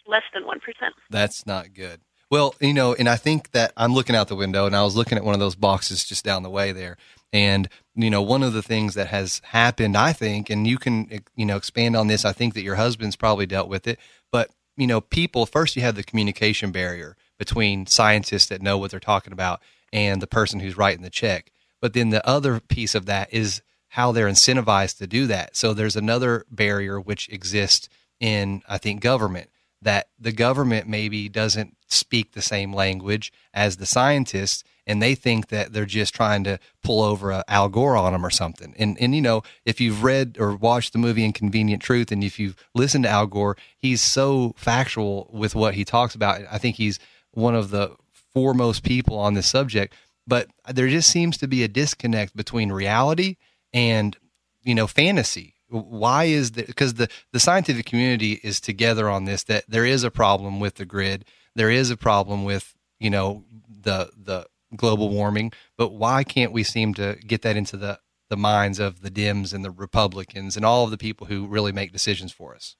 Less 0.07 0.23
than 0.33 0.45
one 0.45 0.59
percent. 0.59 0.93
That's 1.09 1.45
not 1.45 1.73
good. 1.73 2.01
Well, 2.29 2.55
you 2.59 2.73
know, 2.73 2.93
and 2.93 3.07
I 3.07 3.15
think 3.15 3.51
that 3.51 3.71
I'm 3.77 3.93
looking 3.93 4.15
out 4.15 4.27
the 4.27 4.35
window 4.35 4.65
and 4.65 4.75
I 4.75 4.83
was 4.83 4.95
looking 4.95 5.17
at 5.17 5.23
one 5.23 5.33
of 5.33 5.39
those 5.39 5.55
boxes 5.55 6.03
just 6.03 6.25
down 6.25 6.43
the 6.43 6.49
way 6.49 6.73
there. 6.73 6.97
And, 7.31 7.69
you 7.95 8.09
know, 8.09 8.21
one 8.21 8.43
of 8.43 8.53
the 8.53 8.61
things 8.61 8.93
that 8.95 9.07
has 9.07 9.41
happened, 9.45 9.97
I 9.97 10.13
think, 10.13 10.49
and 10.49 10.67
you 10.67 10.77
can, 10.77 11.21
you 11.35 11.45
know, 11.45 11.57
expand 11.57 11.95
on 11.95 12.07
this, 12.07 12.25
I 12.25 12.33
think 12.33 12.53
that 12.53 12.63
your 12.63 12.75
husband's 12.75 13.15
probably 13.15 13.45
dealt 13.45 13.69
with 13.69 13.87
it, 13.87 13.99
but, 14.31 14.49
you 14.75 14.87
know, 14.87 15.01
people, 15.01 15.45
first 15.45 15.75
you 15.75 15.81
have 15.81 15.95
the 15.95 16.03
communication 16.03 16.71
barrier 16.71 17.15
between 17.37 17.85
scientists 17.85 18.47
that 18.47 18.61
know 18.61 18.77
what 18.77 18.91
they're 18.91 18.99
talking 18.99 19.33
about 19.33 19.61
and 19.91 20.21
the 20.21 20.27
person 20.27 20.59
who's 20.59 20.77
writing 20.77 21.03
the 21.03 21.09
check. 21.09 21.51
But 21.81 21.93
then 21.93 22.09
the 22.09 22.25
other 22.27 22.59
piece 22.59 22.95
of 22.95 23.05
that 23.05 23.33
is 23.33 23.61
how 23.89 24.11
they're 24.11 24.27
incentivized 24.27 24.97
to 24.97 25.07
do 25.07 25.27
that. 25.27 25.55
So 25.55 25.73
there's 25.73 25.95
another 25.95 26.45
barrier 26.49 26.99
which 26.99 27.29
exists 27.29 27.89
in, 28.19 28.61
I 28.67 28.77
think, 28.77 29.01
government 29.01 29.49
that 29.81 30.07
the 30.19 30.31
government 30.31 30.87
maybe 30.87 31.29
doesn't 31.29 31.77
speak 31.87 32.31
the 32.31 32.41
same 32.41 32.73
language 32.73 33.31
as 33.53 33.77
the 33.77 33.85
scientists 33.85 34.63
and 34.87 35.01
they 35.01 35.13
think 35.13 35.49
that 35.49 35.73
they're 35.73 35.85
just 35.85 36.15
trying 36.15 36.45
to 36.45 36.57
pull 36.81 37.03
over 37.03 37.29
a 37.29 37.43
Al 37.49 37.67
Gore 37.67 37.97
on 37.97 38.13
them 38.13 38.25
or 38.25 38.29
something. 38.29 38.73
And 38.79 38.97
and 38.99 39.13
you 39.13 39.21
know, 39.21 39.43
if 39.65 39.81
you've 39.81 40.01
read 40.01 40.37
or 40.39 40.55
watched 40.55 40.93
the 40.93 40.99
movie 40.99 41.25
Inconvenient 41.25 41.83
Truth, 41.83 42.11
and 42.11 42.23
if 42.23 42.39
you've 42.39 42.55
listened 42.73 43.03
to 43.03 43.09
Al 43.09 43.27
Gore, 43.27 43.57
he's 43.77 44.01
so 44.01 44.55
factual 44.57 45.29
with 45.31 45.53
what 45.53 45.75
he 45.75 45.83
talks 45.83 46.15
about. 46.15 46.41
I 46.49 46.57
think 46.57 46.77
he's 46.77 46.99
one 47.31 47.53
of 47.53 47.69
the 47.69 47.95
foremost 48.33 48.83
people 48.83 49.19
on 49.19 49.33
this 49.33 49.47
subject. 49.47 49.93
But 50.27 50.49
there 50.71 50.89
just 50.89 51.09
seems 51.09 51.37
to 51.37 51.47
be 51.47 51.63
a 51.63 51.67
disconnect 51.67 52.35
between 52.35 52.71
reality 52.71 53.37
and 53.73 54.15
you 54.63 54.75
know 54.75 54.87
fantasy. 54.87 55.55
Why 55.69 56.25
is 56.25 56.51
that 56.51 56.67
because 56.67 56.95
the 56.95 57.09
the 57.31 57.39
scientific 57.39 57.85
community 57.85 58.39
is 58.43 58.59
together 58.59 59.09
on 59.09 59.25
this 59.25 59.43
that 59.45 59.65
there 59.67 59.85
is 59.85 60.03
a 60.03 60.11
problem 60.11 60.59
with 60.59 60.75
the 60.75 60.85
grid 60.85 61.25
there 61.57 61.71
is 61.71 61.91
a 61.91 61.97
problem 61.97 62.45
with 62.45 62.75
you 62.99 63.09
know 63.09 63.43
the 63.69 64.09
the 64.15 64.45
global 64.75 65.09
warming 65.09 65.51
but 65.77 65.89
why 65.89 66.23
can't 66.23 66.51
we 66.51 66.63
seem 66.63 66.93
to 66.93 67.17
get 67.25 67.41
that 67.41 67.57
into 67.57 67.75
the 67.75 67.99
the 68.29 68.37
minds 68.37 68.77
of 68.79 69.01
the 69.01 69.09
Dems 69.09 69.53
and 69.53 69.63
the 69.63 69.71
Republicans 69.71 70.57
and 70.57 70.65
all 70.65 70.83
of 70.83 70.91
the 70.91 70.97
people 70.97 71.27
who 71.27 71.47
really 71.47 71.71
make 71.71 71.93
decisions 71.93 72.33
for 72.33 72.53
us? 72.53 72.75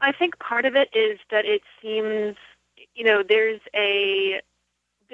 I 0.00 0.10
think 0.10 0.38
part 0.38 0.64
of 0.64 0.74
it 0.74 0.88
is 0.94 1.18
that 1.30 1.44
it 1.44 1.60
seems 1.80 2.36
you 2.94 3.04
know 3.04 3.22
there's 3.26 3.60
a 3.74 4.40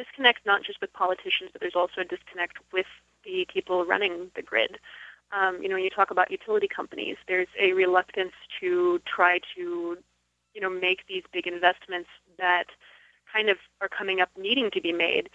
disconnect 0.04 0.46
not 0.46 0.62
just 0.62 0.80
with 0.80 0.92
politicians 0.92 1.50
but 1.52 1.60
there's 1.60 1.76
also 1.82 2.00
a 2.00 2.04
disconnect 2.04 2.58
with 2.72 2.86
the 3.24 3.46
people 3.52 3.84
running 3.84 4.30
the 4.36 4.42
grid 4.42 4.78
um, 5.32 5.62
you 5.62 5.68
know, 5.68 5.74
when 5.74 5.84
you 5.84 5.90
talk 5.90 6.10
about 6.10 6.30
utility 6.30 6.68
companies, 6.68 7.16
there's 7.26 7.48
a 7.60 7.72
reluctance 7.72 8.32
to 8.60 9.00
try 9.04 9.40
to, 9.56 9.98
you 10.54 10.60
know, 10.60 10.70
make 10.70 11.06
these 11.06 11.22
big 11.32 11.46
investments 11.46 12.08
that 12.38 12.64
kind 13.32 13.50
of 13.50 13.58
are 13.80 13.88
coming 13.88 14.20
up 14.20 14.30
needing 14.38 14.70
to 14.70 14.80
be 14.80 14.92
made 14.92 15.28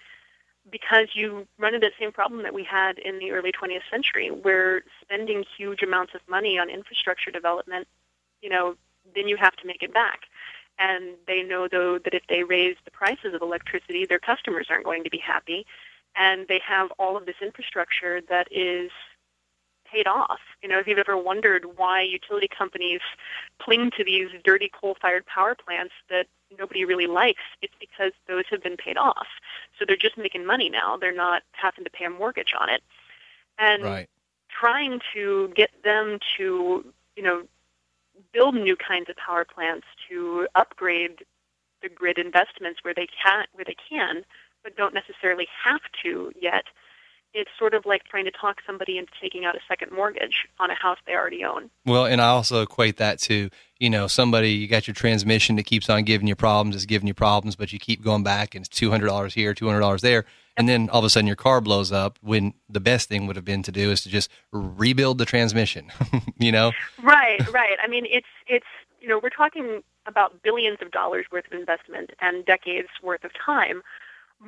because 0.71 1.09
you 1.13 1.45
run 1.59 1.75
into 1.75 1.87
the 1.87 1.93
same 1.99 2.11
problem 2.11 2.41
that 2.41 2.53
we 2.53 2.63
had 2.63 2.97
in 2.97 3.19
the 3.19 3.31
early 3.31 3.51
20th 3.51 3.81
century, 3.91 4.29
where 4.29 4.81
spending 5.01 5.43
huge 5.57 5.83
amounts 5.83 6.15
of 6.15 6.21
money 6.27 6.57
on 6.57 6.69
infrastructure 6.69 7.29
development, 7.29 7.87
you 8.41 8.49
know, 8.49 8.75
then 9.13 9.27
you 9.27 9.35
have 9.35 9.55
to 9.57 9.67
make 9.67 9.83
it 9.83 9.93
back. 9.93 10.21
And 10.79 11.15
they 11.27 11.43
know, 11.43 11.67
though, 11.67 11.99
that 11.99 12.13
if 12.13 12.23
they 12.27 12.43
raise 12.43 12.75
the 12.83 12.91
prices 12.91 13.33
of 13.33 13.41
electricity, 13.41 14.05
their 14.05 14.19
customers 14.19 14.67
aren't 14.69 14.85
going 14.85 15.03
to 15.03 15.09
be 15.09 15.19
happy. 15.19 15.65
And 16.15 16.47
they 16.47 16.61
have 16.67 16.91
all 16.99 17.15
of 17.15 17.25
this 17.25 17.35
infrastructure 17.41 18.21
that 18.29 18.47
is 18.51 18.91
paid 19.85 20.07
off. 20.07 20.39
You 20.61 20.69
know, 20.69 20.79
if 20.79 20.87
you've 20.87 20.97
ever 20.97 21.17
wondered 21.17 21.65
why 21.77 22.01
utility 22.01 22.47
companies 22.47 23.01
cling 23.59 23.91
to 23.97 24.03
these 24.03 24.29
dirty 24.43 24.71
coal-fired 24.79 25.25
power 25.27 25.55
plants 25.55 25.93
that 26.09 26.25
nobody 26.57 26.85
really 26.85 27.07
likes, 27.07 27.43
it's 27.61 27.73
because 27.79 28.11
those 28.27 28.45
have 28.49 28.63
been 28.63 28.77
paid 28.77 28.97
off. 28.97 29.27
So 29.77 29.85
they're 29.85 29.95
just 29.95 30.17
making 30.17 30.45
money 30.45 30.69
now. 30.69 30.97
They're 30.97 31.13
not 31.15 31.43
having 31.51 31.83
to 31.83 31.89
pay 31.91 32.05
a 32.05 32.09
mortgage 32.09 32.53
on 32.59 32.69
it. 32.69 32.81
And 33.59 33.83
right. 33.83 34.09
trying 34.49 34.99
to 35.13 35.51
get 35.55 35.69
them 35.83 36.17
to, 36.37 36.83
you 37.15 37.23
know, 37.23 37.43
build 38.31 38.55
new 38.55 38.75
kinds 38.75 39.09
of 39.09 39.15
power 39.15 39.45
plants 39.45 39.85
to 40.13 40.47
upgrade 40.55 41.25
the 41.81 41.89
grid 41.89 42.17
investments 42.17 42.79
where 42.83 42.93
they 42.93 43.07
can 43.07 43.45
where 43.53 43.65
they 43.65 43.75
can, 43.89 44.23
but 44.63 44.75
don't 44.77 44.93
necessarily 44.93 45.47
have 45.63 45.81
to 46.03 46.31
yet 46.39 46.65
it's 47.33 47.49
sort 47.57 47.73
of 47.73 47.85
like 47.85 48.03
trying 48.05 48.25
to 48.25 48.31
talk 48.31 48.61
somebody 48.65 48.97
into 48.97 49.11
taking 49.19 49.43
out 49.45 49.55
a 49.55 49.59
second 49.67 49.91
mortgage 49.91 50.47
on 50.59 50.69
a 50.69 50.75
house 50.75 50.97
they 51.05 51.13
already 51.13 51.43
own. 51.43 51.69
Well, 51.85 52.05
and 52.05 52.21
I 52.21 52.27
also 52.27 52.61
equate 52.61 52.97
that 52.97 53.19
to, 53.21 53.49
you 53.79 53.89
know, 53.89 54.07
somebody, 54.07 54.51
you 54.51 54.67
got 54.67 54.87
your 54.87 54.93
transmission 54.93 55.55
that 55.55 55.63
keeps 55.63 55.89
on 55.89 56.03
giving 56.03 56.27
you 56.27 56.35
problems, 56.35 56.75
is 56.75 56.85
giving 56.85 57.07
you 57.07 57.13
problems, 57.13 57.55
but 57.55 57.73
you 57.73 57.79
keep 57.79 58.03
going 58.03 58.23
back 58.23 58.55
and 58.55 58.65
it's 58.65 58.79
$200 58.79 59.33
here, 59.33 59.53
$200 59.53 60.01
there. 60.01 60.25
And 60.55 60.69
then 60.69 60.89
all 60.89 60.99
of 60.99 61.05
a 61.05 61.09
sudden 61.09 61.25
your 61.25 61.35
car 61.35 61.61
blows 61.61 61.91
up 61.91 62.19
when 62.21 62.53
the 62.69 62.79
best 62.79 63.09
thing 63.09 63.25
would 63.25 63.35
have 63.35 63.45
been 63.45 63.63
to 63.63 63.71
do 63.71 63.89
is 63.89 64.03
to 64.03 64.09
just 64.09 64.29
rebuild 64.51 65.17
the 65.17 65.25
transmission, 65.25 65.91
you 66.37 66.51
know? 66.51 66.71
Right, 67.01 67.39
right. 67.51 67.77
I 67.83 67.87
mean, 67.87 68.05
it's, 68.07 68.27
it's, 68.47 68.67
you 69.01 69.07
know, 69.07 69.19
we're 69.21 69.29
talking 69.29 69.81
about 70.05 70.41
billions 70.43 70.77
of 70.81 70.91
dollars 70.91 71.25
worth 71.31 71.45
of 71.47 71.53
investment 71.53 72.11
and 72.19 72.45
decades 72.45 72.89
worth 73.01 73.23
of 73.23 73.31
time. 73.33 73.81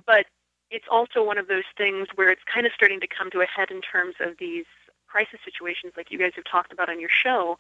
But 0.05 0.25
it's 0.71 0.85
also 0.89 1.24
one 1.24 1.38
of 1.38 1.47
those 1.47 1.63
things 1.77 2.07
where 2.15 2.29
it's 2.29 2.41
kind 2.51 2.65
of 2.65 2.71
starting 2.74 3.00
to 3.00 3.07
come 3.07 3.29
to 3.31 3.41
a 3.41 3.45
head 3.45 3.71
in 3.71 3.81
terms 3.81 4.15
of 4.19 4.38
these 4.39 4.65
crisis 5.07 5.39
situations 5.45 5.93
like 5.95 6.12
you 6.12 6.19
guys 6.19 6.33
have 6.35 6.43
talked 6.45 6.74
about 6.74 6.89
on 6.89 7.00
your 7.00 7.09
show, 7.09 7.57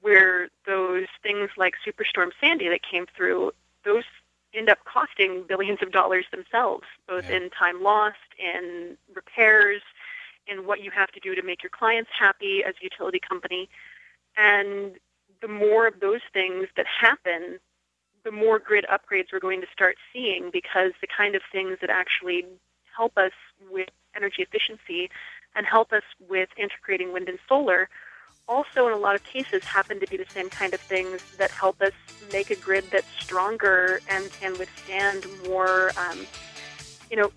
where 0.00 0.48
those 0.66 1.06
things 1.22 1.50
like 1.56 1.74
Superstorm 1.86 2.30
Sandy 2.40 2.68
that 2.68 2.80
came 2.82 3.06
through, 3.14 3.52
those 3.84 4.04
end 4.54 4.70
up 4.70 4.78
costing 4.84 5.44
billions 5.46 5.80
of 5.82 5.92
dollars 5.92 6.24
themselves, 6.30 6.84
both 7.06 7.28
yeah. 7.28 7.36
in 7.36 7.50
time 7.50 7.82
lost, 7.82 8.16
in 8.38 8.96
repairs, 9.14 9.82
in 10.46 10.66
what 10.66 10.82
you 10.82 10.90
have 10.90 11.10
to 11.12 11.20
do 11.20 11.34
to 11.34 11.42
make 11.42 11.62
your 11.62 11.70
clients 11.70 12.10
happy 12.18 12.64
as 12.64 12.74
a 12.80 12.84
utility 12.84 13.20
company. 13.20 13.68
And 14.36 14.92
the 15.40 15.48
more 15.48 15.86
of 15.86 16.00
those 16.00 16.20
things 16.32 16.66
that 16.76 16.86
happen, 16.86 17.58
the 18.24 18.32
more 18.32 18.58
grid 18.58 18.84
upgrades 18.90 19.26
we're 19.32 19.40
going 19.40 19.60
to 19.60 19.66
start 19.72 19.96
seeing 20.12 20.50
because 20.52 20.92
the 21.00 21.06
kind 21.06 21.34
of 21.34 21.42
things 21.52 21.78
that 21.80 21.90
actually 21.90 22.44
help 22.96 23.16
us 23.16 23.32
with 23.70 23.88
energy 24.16 24.42
efficiency 24.42 25.08
and 25.54 25.66
help 25.66 25.92
us 25.92 26.02
with 26.28 26.48
integrating 26.56 27.12
wind 27.12 27.28
and 27.28 27.38
solar 27.48 27.88
also 28.48 28.86
in 28.86 28.92
a 28.92 28.96
lot 28.96 29.14
of 29.14 29.22
cases 29.24 29.62
happen 29.62 30.00
to 30.00 30.06
be 30.08 30.16
the 30.16 30.26
same 30.34 30.48
kind 30.48 30.72
of 30.74 30.80
things 30.80 31.20
that 31.36 31.50
help 31.50 31.80
us 31.82 31.92
make 32.32 32.50
a 32.50 32.56
grid 32.56 32.84
that's 32.90 33.06
stronger 33.20 34.00
and 34.08 34.30
can 34.32 34.58
withstand 34.58 35.26
more 35.46 35.92
um, 35.98 36.26
you 37.10 37.16
know 37.16 37.30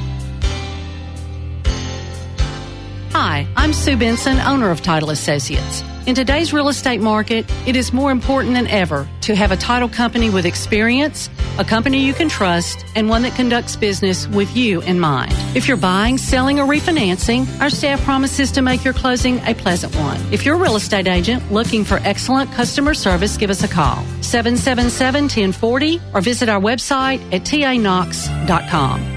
Hi, 3.19 3.47
I'm 3.55 3.73
Sue 3.73 3.97
Benson, 3.97 4.37
owner 4.41 4.69
of 4.69 4.83
Title 4.83 5.09
Associates. 5.09 5.83
In 6.05 6.13
today's 6.13 6.53
real 6.53 6.69
estate 6.69 7.01
market, 7.01 7.51
it 7.65 7.75
is 7.75 7.91
more 7.91 8.11
important 8.11 8.53
than 8.53 8.67
ever 8.67 9.07
to 9.21 9.33
have 9.33 9.51
a 9.51 9.57
title 9.57 9.89
company 9.89 10.29
with 10.29 10.45
experience, 10.45 11.27
a 11.57 11.65
company 11.65 12.05
you 12.05 12.13
can 12.13 12.29
trust, 12.29 12.85
and 12.93 13.09
one 13.09 13.23
that 13.23 13.33
conducts 13.33 13.75
business 13.75 14.27
with 14.27 14.55
you 14.55 14.81
in 14.81 14.99
mind. 14.99 15.33
If 15.55 15.67
you're 15.67 15.77
buying, 15.77 16.19
selling, 16.19 16.59
or 16.59 16.67
refinancing, 16.67 17.59
our 17.59 17.71
staff 17.71 18.03
promises 18.03 18.51
to 18.51 18.61
make 18.61 18.85
your 18.85 18.93
closing 18.93 19.39
a 19.47 19.55
pleasant 19.55 19.95
one. 19.95 20.21
If 20.31 20.45
you're 20.45 20.55
a 20.55 20.59
real 20.59 20.75
estate 20.75 21.07
agent 21.07 21.51
looking 21.51 21.85
for 21.85 21.97
excellent 22.03 22.51
customer 22.51 22.93
service, 22.93 23.35
give 23.35 23.49
us 23.49 23.63
a 23.63 23.67
call 23.67 24.05
777 24.21 25.23
1040 25.23 26.01
or 26.13 26.21
visit 26.21 26.49
our 26.49 26.61
website 26.61 27.19
at 27.33 27.41
tanox.com. 27.41 29.16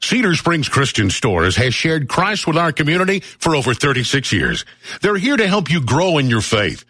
Cedar 0.00 0.34
Springs 0.34 0.68
Christian 0.68 1.10
Stores 1.10 1.56
has 1.56 1.74
shared 1.74 2.08
Christ 2.08 2.46
with 2.46 2.56
our 2.56 2.72
community 2.72 3.20
for 3.20 3.56
over 3.56 3.74
36 3.74 4.32
years. 4.32 4.64
They're 5.00 5.16
here 5.16 5.36
to 5.36 5.48
help 5.48 5.70
you 5.70 5.80
grow 5.80 6.18
in 6.18 6.30
your 6.30 6.40
faith. 6.40 6.84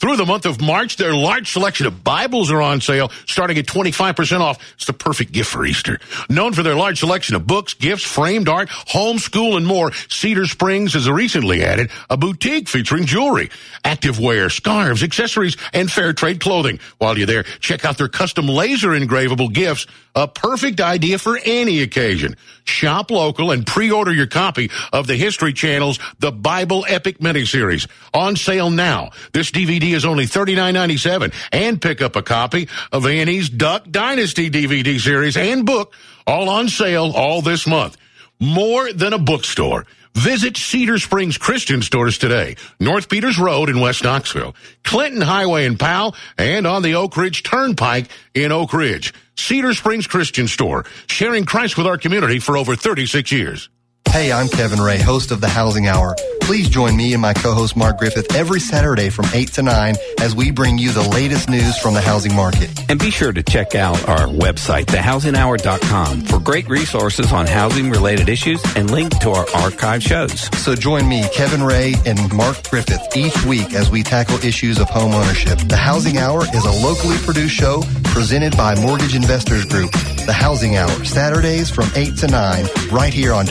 Through 0.00 0.16
the 0.16 0.24
month 0.24 0.46
of 0.46 0.62
March, 0.62 0.96
their 0.96 1.14
large 1.14 1.52
selection 1.52 1.86
of 1.86 2.02
Bibles 2.02 2.50
are 2.50 2.62
on 2.62 2.80
sale, 2.80 3.10
starting 3.26 3.58
at 3.58 3.66
25% 3.66 4.40
off. 4.40 4.58
It's 4.72 4.86
the 4.86 4.94
perfect 4.94 5.32
gift 5.32 5.50
for 5.50 5.62
Easter. 5.62 5.98
Known 6.30 6.54
for 6.54 6.62
their 6.62 6.74
large 6.74 6.98
selection 7.00 7.36
of 7.36 7.46
books, 7.46 7.74
gifts, 7.74 8.02
framed 8.02 8.48
art, 8.48 8.70
homeschool, 8.70 9.58
and 9.58 9.66
more, 9.66 9.92
Cedar 10.08 10.46
Springs 10.46 10.94
has 10.94 11.08
recently 11.10 11.62
added 11.62 11.90
a 12.08 12.16
boutique 12.16 12.66
featuring 12.66 13.04
jewelry, 13.04 13.50
activewear, 13.84 14.50
scarves, 14.50 15.02
accessories, 15.02 15.58
and 15.74 15.92
fair 15.92 16.14
trade 16.14 16.40
clothing. 16.40 16.80
While 16.96 17.18
you're 17.18 17.26
there, 17.26 17.42
check 17.42 17.84
out 17.84 17.98
their 17.98 18.08
custom 18.08 18.48
laser 18.48 18.90
engravable 18.90 19.52
gifts, 19.52 19.86
a 20.14 20.28
perfect 20.28 20.80
idea 20.80 21.18
for 21.18 21.38
any 21.44 21.82
occasion. 21.82 22.36
Shop 22.64 23.10
local 23.10 23.50
and 23.50 23.66
pre-order 23.66 24.12
your 24.12 24.26
copy 24.26 24.70
of 24.92 25.06
the 25.06 25.16
History 25.16 25.52
Channel's 25.52 25.98
The 26.18 26.32
Bible 26.32 26.84
Epic 26.88 27.18
miniseries. 27.18 27.88
On 28.12 28.36
sale 28.36 28.70
now. 28.70 29.10
This 29.32 29.50
DVD 29.50 29.94
is 29.94 30.04
only 30.04 30.24
$39.97 30.24 31.34
and 31.52 31.80
pick 31.80 32.02
up 32.02 32.16
a 32.16 32.22
copy 32.22 32.68
of 32.92 33.06
A&E's 33.06 33.48
Duck 33.48 33.90
Dynasty 33.90 34.50
DVD 34.50 34.98
series 35.00 35.36
and 35.36 35.66
book 35.66 35.94
all 36.26 36.48
on 36.48 36.68
sale 36.68 37.12
all 37.14 37.42
this 37.42 37.66
month. 37.66 37.96
More 38.38 38.92
than 38.92 39.12
a 39.12 39.18
bookstore. 39.18 39.86
Visit 40.14 40.56
Cedar 40.56 40.98
Springs 40.98 41.38
Christian 41.38 41.82
Stores 41.82 42.18
today, 42.18 42.56
North 42.78 43.08
Peters 43.08 43.38
Road 43.38 43.68
in 43.70 43.80
West 43.80 44.02
Knoxville, 44.04 44.54
Clinton 44.84 45.22
Highway 45.22 45.64
in 45.64 45.78
Powell, 45.78 46.14
and 46.36 46.66
on 46.66 46.82
the 46.82 46.94
Oak 46.96 47.16
Ridge 47.16 47.42
Turnpike 47.42 48.10
in 48.34 48.52
Oak 48.52 48.72
Ridge. 48.72 49.14
Cedar 49.36 49.72
Springs 49.72 50.06
Christian 50.06 50.48
Store, 50.48 50.84
sharing 51.06 51.44
Christ 51.44 51.78
with 51.78 51.86
our 51.86 51.96
community 51.96 52.38
for 52.38 52.56
over 52.56 52.76
36 52.76 53.32
years. 53.32 53.70
Hey, 54.10 54.32
I'm 54.32 54.48
Kevin 54.48 54.80
Ray, 54.80 54.98
host 54.98 55.30
of 55.30 55.40
the 55.40 55.48
Housing 55.48 55.86
Hour. 55.86 56.16
Please 56.40 56.68
join 56.68 56.96
me 56.96 57.12
and 57.12 57.22
my 57.22 57.32
co-host 57.32 57.76
Mark 57.76 57.98
Griffith 57.98 58.34
every 58.34 58.58
Saturday 58.58 59.08
from 59.08 59.24
8 59.32 59.52
to 59.52 59.62
9 59.62 59.94
as 60.20 60.34
we 60.34 60.50
bring 60.50 60.78
you 60.78 60.90
the 60.90 61.08
latest 61.10 61.48
news 61.48 61.78
from 61.78 61.94
the 61.94 62.00
housing 62.00 62.34
market. 62.34 62.68
And 62.90 62.98
be 62.98 63.12
sure 63.12 63.32
to 63.32 63.40
check 63.44 63.76
out 63.76 64.08
our 64.08 64.26
website, 64.26 64.86
thehousinghour.com, 64.86 66.22
for 66.22 66.40
great 66.40 66.68
resources 66.68 67.32
on 67.32 67.46
housing 67.46 67.88
related 67.88 68.28
issues 68.28 68.60
and 68.74 68.90
link 68.90 69.16
to 69.20 69.30
our 69.30 69.46
archive 69.54 70.02
shows. 70.02 70.40
So 70.58 70.74
join 70.74 71.08
me, 71.08 71.24
Kevin 71.32 71.62
Ray, 71.62 71.94
and 72.04 72.34
Mark 72.34 72.68
Griffith 72.68 73.16
each 73.16 73.44
week 73.44 73.72
as 73.74 73.92
we 73.92 74.02
tackle 74.02 74.44
issues 74.44 74.80
of 74.80 74.90
home 74.90 75.12
ownership. 75.12 75.56
The 75.68 75.76
Housing 75.76 76.18
Hour 76.18 76.42
is 76.52 76.64
a 76.64 76.84
locally 76.84 77.16
produced 77.18 77.54
show 77.54 77.84
presented 78.06 78.56
by 78.56 78.74
Mortgage 78.74 79.14
Investors 79.14 79.64
Group. 79.66 79.92
The 80.26 80.32
Housing 80.32 80.76
Hour, 80.76 81.04
Saturdays 81.04 81.70
from 81.70 81.88
8 81.94 82.16
to 82.18 82.28
9, 82.28 82.66
right 82.90 83.12
here 83.12 83.32
on 83.32 83.46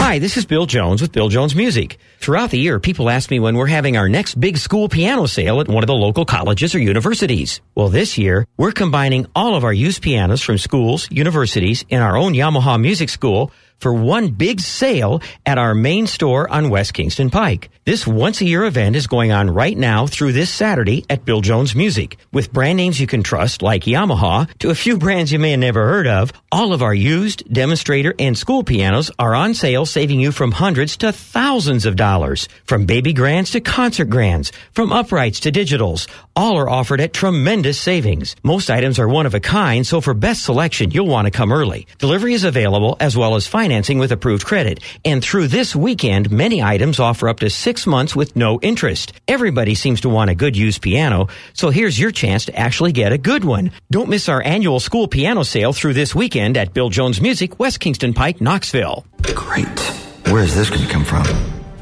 Hi, 0.00 0.18
this 0.18 0.36
is 0.36 0.44
Bill 0.44 0.66
Jones 0.66 1.00
with 1.00 1.12
Bill 1.12 1.28
Jones 1.28 1.54
Music. 1.54 1.96
Throughout 2.18 2.50
the 2.50 2.58
year, 2.58 2.80
people 2.80 3.08
ask 3.08 3.30
me 3.30 3.38
when 3.38 3.54
we're 3.54 3.68
having 3.68 3.96
our 3.96 4.08
next 4.08 4.40
big 4.40 4.56
school 4.56 4.88
piano 4.88 5.26
sale 5.26 5.60
at 5.60 5.68
one 5.68 5.84
of 5.84 5.86
the 5.86 5.94
local 5.94 6.24
colleges 6.24 6.74
or 6.74 6.80
universities. 6.80 7.60
Well, 7.76 7.88
this 7.88 8.18
year, 8.18 8.44
we're 8.56 8.72
combining 8.72 9.26
all 9.36 9.54
of 9.54 9.62
our 9.62 9.72
used 9.72 10.02
pianos 10.02 10.42
from 10.42 10.58
schools, 10.58 11.08
universities, 11.08 11.84
and 11.88 12.02
our 12.02 12.16
own 12.16 12.32
Yamaha 12.32 12.80
Music 12.80 13.10
School 13.10 13.52
for 13.82 13.92
one 13.92 14.28
big 14.28 14.60
sale 14.60 15.20
at 15.44 15.58
our 15.58 15.74
main 15.74 16.06
store 16.06 16.48
on 16.48 16.70
West 16.70 16.94
Kingston 16.94 17.30
Pike. 17.30 17.68
This 17.84 18.06
once 18.06 18.40
a 18.40 18.44
year 18.44 18.64
event 18.64 18.94
is 18.94 19.08
going 19.08 19.32
on 19.32 19.50
right 19.50 19.76
now 19.76 20.06
through 20.06 20.32
this 20.32 20.50
Saturday 20.50 21.04
at 21.10 21.24
Bill 21.24 21.40
Jones 21.40 21.74
Music. 21.74 22.16
With 22.32 22.52
brand 22.52 22.76
names 22.76 23.00
you 23.00 23.08
can 23.08 23.24
trust 23.24 23.60
like 23.60 23.82
Yamaha 23.82 24.48
to 24.60 24.70
a 24.70 24.76
few 24.76 24.96
brands 24.96 25.32
you 25.32 25.40
may 25.40 25.50
have 25.50 25.58
never 25.58 25.84
heard 25.84 26.06
of, 26.06 26.32
all 26.52 26.72
of 26.72 26.80
our 26.80 26.94
used, 26.94 27.52
demonstrator, 27.52 28.14
and 28.20 28.38
school 28.38 28.62
pianos 28.62 29.10
are 29.18 29.34
on 29.34 29.52
sale 29.52 29.84
saving 29.84 30.20
you 30.20 30.30
from 30.30 30.52
hundreds 30.52 30.96
to 30.98 31.10
thousands 31.10 31.84
of 31.84 31.96
dollars. 31.96 32.48
From 32.66 32.86
baby 32.86 33.12
grands 33.12 33.50
to 33.50 33.60
concert 33.60 34.08
grands, 34.08 34.52
from 34.70 34.92
uprights 34.92 35.40
to 35.40 35.50
digitals, 35.50 36.06
all 36.36 36.56
are 36.56 36.70
offered 36.70 37.00
at 37.00 37.12
tremendous 37.12 37.80
savings. 37.80 38.36
Most 38.44 38.70
items 38.70 39.00
are 39.00 39.08
one 39.08 39.26
of 39.26 39.34
a 39.34 39.40
kind, 39.40 39.84
so 39.84 40.00
for 40.00 40.14
best 40.14 40.44
selection, 40.44 40.92
you'll 40.92 41.08
want 41.08 41.26
to 41.26 41.32
come 41.32 41.52
early. 41.52 41.88
Delivery 41.98 42.32
is 42.32 42.44
available 42.44 42.96
as 43.00 43.16
well 43.16 43.34
as 43.34 43.48
financing 43.48 43.71
with 43.72 44.12
approved 44.12 44.44
credit. 44.44 44.80
And 45.02 45.24
through 45.24 45.48
this 45.48 45.74
weekend, 45.74 46.30
many 46.30 46.62
items 46.62 47.00
offer 47.00 47.26
up 47.28 47.40
to 47.40 47.48
six 47.48 47.86
months 47.86 48.14
with 48.14 48.36
no 48.36 48.60
interest. 48.60 49.14
Everybody 49.26 49.74
seems 49.74 50.02
to 50.02 50.10
want 50.10 50.30
a 50.30 50.34
good 50.34 50.56
used 50.56 50.82
piano, 50.82 51.28
so 51.54 51.70
here's 51.70 51.98
your 51.98 52.10
chance 52.10 52.44
to 52.44 52.54
actually 52.54 52.92
get 52.92 53.12
a 53.12 53.18
good 53.18 53.44
one. 53.44 53.72
Don't 53.90 54.10
miss 54.10 54.28
our 54.28 54.42
annual 54.44 54.78
school 54.78 55.08
piano 55.08 55.42
sale 55.42 55.72
through 55.72 55.94
this 55.94 56.14
weekend 56.14 56.58
at 56.58 56.74
Bill 56.74 56.90
Jones 56.90 57.22
Music, 57.22 57.58
West 57.58 57.80
Kingston 57.80 58.12
Pike, 58.12 58.42
Knoxville. 58.42 59.06
Great. 59.34 59.78
Where 60.26 60.42
is 60.42 60.54
this 60.54 60.68
going 60.68 60.82
to 60.82 60.92
come 60.92 61.06
from? 61.06 61.24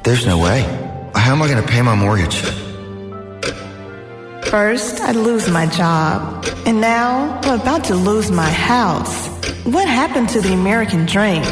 There's 0.04 0.24
no 0.26 0.38
way. 0.38 0.60
How 1.16 1.32
am 1.32 1.42
I 1.42 1.48
going 1.48 1.60
to 1.60 1.68
pay 1.68 1.82
my 1.82 1.96
mortgage? 1.96 2.36
First, 4.48 5.00
I'd 5.00 5.16
lose 5.16 5.50
my 5.50 5.66
job. 5.66 6.46
And 6.66 6.80
now, 6.80 7.40
I'm 7.42 7.60
about 7.60 7.84
to 7.84 7.94
lose 7.94 8.30
my 8.30 8.50
house. 8.50 9.28
What 9.64 9.86
happened 9.86 10.28
to 10.30 10.40
the 10.40 10.52
American 10.52 11.06
dream? 11.06 11.44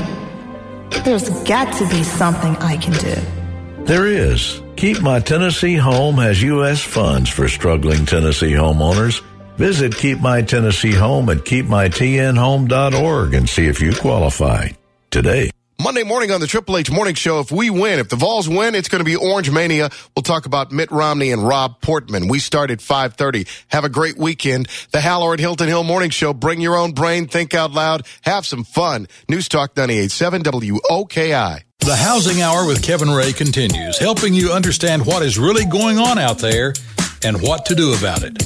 There's 1.05 1.29
got 1.44 1.72
to 1.79 1.88
be 1.88 2.03
something 2.03 2.57
I 2.57 2.77
can 2.77 2.92
do. 2.92 3.85
There 3.85 4.07
is. 4.07 4.62
Keep 4.77 5.01
My 5.01 5.20
Tennessee 5.20 5.77
Home 5.77 6.16
has 6.16 6.42
U.S. 6.42 6.83
funds 6.83 7.31
for 7.31 7.48
struggling 7.48 8.07
Tennessee 8.07 8.53
homeowners. 8.53 9.22
Visit 9.57 9.96
Keep 9.96 10.20
My 10.20 10.42
Tennessee 10.42 10.94
Home 10.94 11.31
at 11.31 11.38
keepmytnhome.org 11.38 13.35
and 13.35 13.48
see 13.48 13.66
if 13.66 13.81
you 13.81 13.92
qualify 13.94 14.68
today. 15.11 15.51
Monday 15.80 16.02
morning 16.02 16.32
on 16.32 16.40
the 16.40 16.48
Triple 16.48 16.76
H 16.76 16.90
Morning 16.90 17.14
Show, 17.14 17.38
if 17.38 17.52
we 17.52 17.70
win, 17.70 18.00
if 18.00 18.08
the 18.08 18.16
Vols 18.16 18.48
win, 18.48 18.74
it's 18.74 18.88
going 18.88 18.98
to 18.98 19.04
be 19.04 19.14
Orange 19.14 19.48
Mania. 19.48 19.90
We'll 20.16 20.24
talk 20.24 20.44
about 20.44 20.72
Mitt 20.72 20.90
Romney 20.90 21.30
and 21.30 21.46
Rob 21.46 21.80
Portman. 21.80 22.26
We 22.26 22.40
start 22.40 22.72
at 22.72 22.80
5.30. 22.80 23.48
Have 23.68 23.84
a 23.84 23.88
great 23.88 24.18
weekend. 24.18 24.66
The 24.90 24.98
Hallerin 24.98 25.38
Hilton 25.38 25.68
Hill 25.68 25.84
Morning 25.84 26.10
Show. 26.10 26.34
Bring 26.34 26.60
your 26.60 26.76
own 26.76 26.92
brain. 26.92 27.28
Think 27.28 27.54
out 27.54 27.70
loud. 27.70 28.04
Have 28.22 28.44
some 28.44 28.64
fun. 28.64 29.06
News 29.28 29.48
Talk 29.48 29.74
98.7 29.76 30.42
WOKI. 30.42 31.62
The 31.78 31.96
Housing 31.96 32.42
Hour 32.42 32.66
with 32.66 32.82
Kevin 32.82 33.08
Ray 33.08 33.32
continues, 33.32 33.98
helping 33.98 34.34
you 34.34 34.50
understand 34.50 35.06
what 35.06 35.22
is 35.22 35.38
really 35.38 35.64
going 35.64 35.98
on 35.98 36.18
out 36.18 36.38
there 36.40 36.74
and 37.22 37.40
what 37.40 37.66
to 37.66 37.76
do 37.76 37.94
about 37.94 38.24
it. 38.24 38.42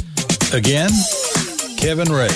Again, 0.53 0.91
Kevin 1.79 2.13
Ray. 2.13 2.29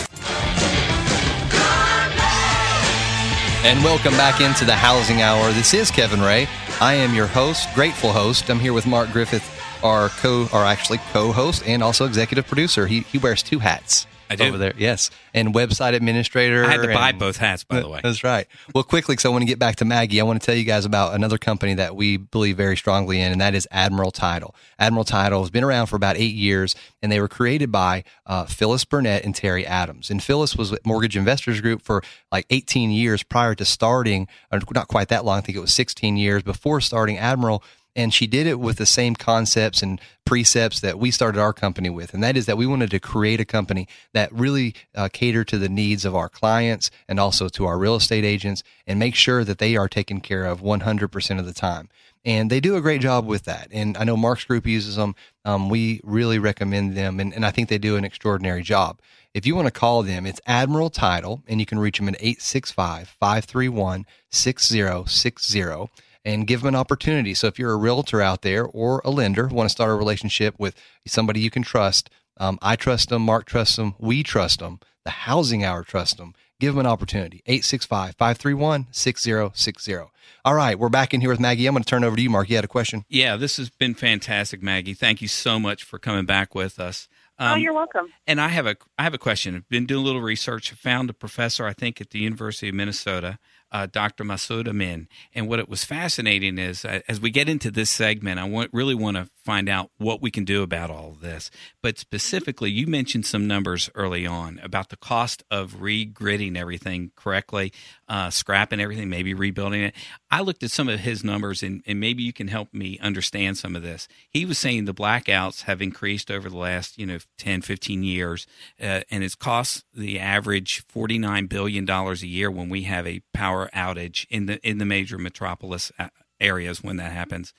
And 3.66 3.82
welcome 3.82 4.12
back 4.12 4.40
into 4.40 4.64
the 4.64 4.76
Housing 4.76 5.22
Hour. 5.22 5.50
This 5.50 5.74
is 5.74 5.90
Kevin 5.90 6.20
Ray. 6.20 6.46
I 6.80 6.94
am 6.94 7.16
your 7.16 7.26
host, 7.26 7.68
grateful 7.74 8.12
host. 8.12 8.48
I'm 8.48 8.60
here 8.60 8.72
with 8.72 8.86
Mark 8.86 9.10
Griffith, 9.10 9.42
our 9.82 10.08
co, 10.08 10.46
our 10.52 10.64
actually 10.64 10.98
co-host 11.12 11.66
and 11.66 11.82
also 11.82 12.06
executive 12.06 12.46
producer. 12.46 12.86
He 12.86 13.00
he 13.00 13.18
wears 13.18 13.42
two 13.42 13.58
hats. 13.58 14.06
I 14.30 14.36
do. 14.36 14.44
over 14.44 14.58
there. 14.58 14.74
Yes, 14.76 15.10
and 15.34 15.54
website 15.54 15.94
administrator. 15.94 16.64
I 16.64 16.70
had 16.70 16.82
to 16.82 16.88
buy 16.92 17.10
and- 17.10 17.18
both 17.18 17.36
hats, 17.36 17.64
by 17.64 17.80
the 17.80 17.88
way. 17.88 18.00
That's 18.02 18.24
right. 18.24 18.46
Well, 18.74 18.84
quickly, 18.84 19.14
because 19.14 19.24
I 19.24 19.28
want 19.28 19.42
to 19.42 19.46
get 19.46 19.58
back 19.58 19.76
to 19.76 19.84
Maggie, 19.84 20.20
I 20.20 20.24
want 20.24 20.40
to 20.40 20.46
tell 20.46 20.54
you 20.54 20.64
guys 20.64 20.84
about 20.84 21.14
another 21.14 21.38
company 21.38 21.74
that 21.74 21.96
we 21.96 22.16
believe 22.16 22.56
very 22.56 22.76
strongly 22.76 23.20
in, 23.20 23.32
and 23.32 23.40
that 23.40 23.54
is 23.54 23.66
Admiral 23.70 24.10
Title. 24.10 24.54
Admiral 24.78 25.04
Title 25.04 25.40
has 25.40 25.50
been 25.50 25.64
around 25.64 25.86
for 25.86 25.96
about 25.96 26.16
eight 26.16 26.34
years, 26.34 26.74
and 27.02 27.10
they 27.10 27.20
were 27.20 27.28
created 27.28 27.70
by 27.70 28.04
uh, 28.26 28.44
Phyllis 28.46 28.84
Burnett 28.84 29.24
and 29.24 29.34
Terry 29.34 29.66
Adams. 29.66 30.10
And 30.10 30.22
Phyllis 30.22 30.56
was 30.56 30.70
with 30.70 30.84
Mortgage 30.84 31.16
Investors 31.16 31.60
Group 31.60 31.82
for 31.82 32.02
like 32.32 32.46
18 32.50 32.90
years 32.90 33.22
prior 33.22 33.54
to 33.54 33.64
starting, 33.64 34.28
or 34.52 34.60
not 34.74 34.88
quite 34.88 35.08
that 35.08 35.24
long. 35.24 35.38
I 35.38 35.40
think 35.40 35.56
it 35.56 35.60
was 35.60 35.72
16 35.74 36.16
years 36.16 36.42
before 36.42 36.80
starting 36.80 37.18
Admiral 37.18 37.62
And 37.96 38.12
she 38.12 38.26
did 38.26 38.46
it 38.46 38.60
with 38.60 38.76
the 38.76 38.86
same 38.86 39.16
concepts 39.16 39.82
and 39.82 40.00
precepts 40.26 40.80
that 40.80 40.98
we 40.98 41.10
started 41.10 41.40
our 41.40 41.54
company 41.54 41.88
with. 41.88 42.12
And 42.12 42.22
that 42.22 42.36
is 42.36 42.44
that 42.44 42.58
we 42.58 42.66
wanted 42.66 42.90
to 42.90 43.00
create 43.00 43.40
a 43.40 43.46
company 43.46 43.88
that 44.12 44.30
really 44.32 44.74
uh, 44.94 45.08
catered 45.10 45.48
to 45.48 45.58
the 45.58 45.70
needs 45.70 46.04
of 46.04 46.14
our 46.14 46.28
clients 46.28 46.90
and 47.08 47.18
also 47.18 47.48
to 47.48 47.64
our 47.64 47.78
real 47.78 47.96
estate 47.96 48.24
agents 48.24 48.62
and 48.86 48.98
make 48.98 49.14
sure 49.14 49.42
that 49.44 49.58
they 49.58 49.76
are 49.76 49.88
taken 49.88 50.20
care 50.20 50.44
of 50.44 50.60
100% 50.60 51.38
of 51.38 51.46
the 51.46 51.54
time. 51.54 51.88
And 52.22 52.50
they 52.50 52.60
do 52.60 52.76
a 52.76 52.80
great 52.82 53.00
job 53.00 53.24
with 53.24 53.44
that. 53.44 53.68
And 53.72 53.96
I 53.96 54.04
know 54.04 54.16
Mark's 54.16 54.44
group 54.44 54.66
uses 54.66 54.96
them. 54.96 55.14
Um, 55.44 55.70
we 55.70 56.00
really 56.04 56.38
recommend 56.38 56.96
them. 56.96 57.18
And, 57.18 57.32
and 57.32 57.46
I 57.46 57.50
think 57.50 57.68
they 57.68 57.78
do 57.78 57.96
an 57.96 58.04
extraordinary 58.04 58.62
job. 58.62 59.00
If 59.32 59.46
you 59.46 59.54
want 59.54 59.68
to 59.68 59.72
call 59.72 60.02
them, 60.02 60.26
it's 60.26 60.40
Admiral 60.46 60.90
Title, 60.90 61.42
and 61.46 61.60
you 61.60 61.66
can 61.66 61.78
reach 61.78 61.98
them 61.98 62.08
at 62.08 62.16
865 62.16 63.08
531 63.20 64.06
6060 64.30 65.88
and 66.26 66.46
give 66.46 66.60
them 66.60 66.68
an 66.68 66.74
opportunity. 66.74 67.32
So 67.34 67.46
if 67.46 67.56
you're 67.56 67.72
a 67.72 67.76
realtor 67.76 68.20
out 68.20 68.42
there 68.42 68.64
or 68.66 69.00
a 69.04 69.10
lender, 69.10 69.46
want 69.46 69.68
to 69.68 69.72
start 69.72 69.90
a 69.90 69.94
relationship 69.94 70.56
with 70.58 70.74
somebody 71.06 71.38
you 71.38 71.50
can 71.50 71.62
trust, 71.62 72.10
um, 72.38 72.58
I 72.60 72.74
trust 72.74 73.08
them, 73.08 73.22
Mark 73.22 73.46
trusts 73.46 73.76
them, 73.76 73.94
we 73.98 74.24
trust 74.24 74.58
them, 74.58 74.80
the 75.04 75.10
Housing 75.10 75.62
Hour 75.62 75.84
trusts 75.84 76.14
them. 76.14 76.34
Give 76.58 76.74
them 76.74 76.80
an 76.80 76.86
opportunity. 76.86 77.42
865 77.46 78.16
531 78.16 78.88
6060. 78.90 79.96
All 80.44 80.54
right, 80.54 80.78
we're 80.78 80.88
back 80.88 81.14
in 81.14 81.20
here 81.20 81.30
with 81.30 81.38
Maggie. 81.38 81.66
I'm 81.66 81.74
going 81.74 81.84
to 81.84 81.88
turn 81.88 82.02
over 82.02 82.16
to 82.16 82.22
you, 82.22 82.30
Mark. 82.30 82.48
You 82.48 82.56
had 82.56 82.64
a 82.64 82.68
question? 82.68 83.04
Yeah, 83.08 83.36
this 83.36 83.58
has 83.58 83.68
been 83.68 83.94
fantastic, 83.94 84.62
Maggie. 84.62 84.94
Thank 84.94 85.20
you 85.20 85.28
so 85.28 85.60
much 85.60 85.84
for 85.84 85.98
coming 85.98 86.24
back 86.24 86.54
with 86.54 86.80
us. 86.80 87.08
Um, 87.38 87.52
oh, 87.52 87.56
you're 87.56 87.74
welcome. 87.74 88.06
And 88.26 88.40
I 88.40 88.48
have 88.48 88.66
a 88.66 88.76
I 88.98 89.02
have 89.02 89.12
a 89.12 89.18
question. 89.18 89.54
I've 89.54 89.68
been 89.68 89.84
doing 89.84 90.02
a 90.02 90.06
little 90.06 90.22
research. 90.22 90.72
I 90.72 90.76
found 90.76 91.10
a 91.10 91.12
professor, 91.12 91.66
I 91.66 91.74
think, 91.74 92.00
at 92.00 92.10
the 92.10 92.20
University 92.20 92.70
of 92.70 92.74
Minnesota 92.74 93.38
uh, 93.76 93.86
Dr. 93.86 94.24
Massoud 94.24 94.68
Amin. 94.68 95.06
And 95.34 95.48
what 95.48 95.58
it 95.58 95.68
was 95.68 95.84
fascinating 95.84 96.56
is, 96.58 96.84
uh, 96.84 97.00
as 97.08 97.20
we 97.20 97.30
get 97.30 97.46
into 97.46 97.70
this 97.70 97.90
segment, 97.90 98.40
I 98.40 98.44
want, 98.44 98.70
really 98.72 98.94
want 98.94 99.18
to 99.18 99.28
find 99.46 99.68
out 99.68 99.90
what 99.96 100.20
we 100.20 100.32
can 100.32 100.44
do 100.44 100.64
about 100.64 100.90
all 100.90 101.10
of 101.10 101.20
this. 101.20 101.52
But 101.82 101.98
specifically, 101.98 102.68
you 102.68 102.88
mentioned 102.88 103.24
some 103.24 103.46
numbers 103.46 103.88
early 103.94 104.26
on 104.26 104.58
about 104.60 104.88
the 104.88 104.96
cost 104.96 105.44
of 105.52 105.76
regridding 105.76 106.56
everything 106.56 107.12
correctly, 107.14 107.72
uh, 108.08 108.30
scrapping 108.30 108.80
everything, 108.80 109.08
maybe 109.08 109.34
rebuilding 109.34 109.82
it. 109.82 109.94
I 110.32 110.40
looked 110.40 110.64
at 110.64 110.72
some 110.72 110.88
of 110.88 110.98
his 110.98 111.22
numbers, 111.22 111.62
and, 111.62 111.80
and 111.86 112.00
maybe 112.00 112.24
you 112.24 112.32
can 112.32 112.48
help 112.48 112.74
me 112.74 112.98
understand 112.98 113.56
some 113.56 113.76
of 113.76 113.82
this. 113.82 114.08
He 114.28 114.44
was 114.44 114.58
saying 114.58 114.84
the 114.84 114.92
blackouts 114.92 115.62
have 115.62 115.80
increased 115.80 116.28
over 116.28 116.50
the 116.50 116.58
last, 116.58 116.98
you 116.98 117.06
know, 117.06 117.18
10, 117.38 117.62
15 117.62 118.02
years, 118.02 118.48
uh, 118.82 119.02
and 119.10 119.22
it's 119.22 119.36
cost 119.36 119.84
the 119.94 120.18
average 120.18 120.84
$49 120.88 121.48
billion 121.48 121.88
a 121.88 122.14
year 122.14 122.50
when 122.50 122.68
we 122.68 122.82
have 122.82 123.06
a 123.06 123.22
power 123.32 123.70
outage 123.72 124.26
in 124.28 124.46
the 124.46 124.58
in 124.68 124.78
the 124.78 124.84
major 124.84 125.18
metropolis 125.18 125.92
uh, 126.00 126.08
areas 126.40 126.82
when 126.82 126.96
that 126.96 127.12
happens. 127.12 127.52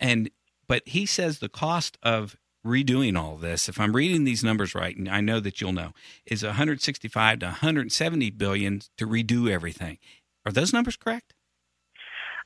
And 0.00 0.30
but 0.66 0.82
he 0.86 1.06
says 1.06 1.38
the 1.38 1.48
cost 1.48 1.98
of 2.02 2.36
redoing 2.64 3.18
all 3.18 3.36
this, 3.36 3.68
if 3.68 3.78
I'm 3.78 3.94
reading 3.94 4.24
these 4.24 4.42
numbers 4.42 4.74
right, 4.74 4.96
and 4.96 5.08
I 5.08 5.20
know 5.20 5.38
that 5.40 5.60
you'll 5.60 5.72
know, 5.72 5.92
is 6.26 6.42
165 6.42 7.38
to 7.40 7.46
170 7.46 8.30
billion 8.30 8.80
to 8.96 9.06
redo 9.06 9.50
everything. 9.50 9.98
Are 10.46 10.52
those 10.52 10.72
numbers 10.72 10.96
correct? 10.96 11.34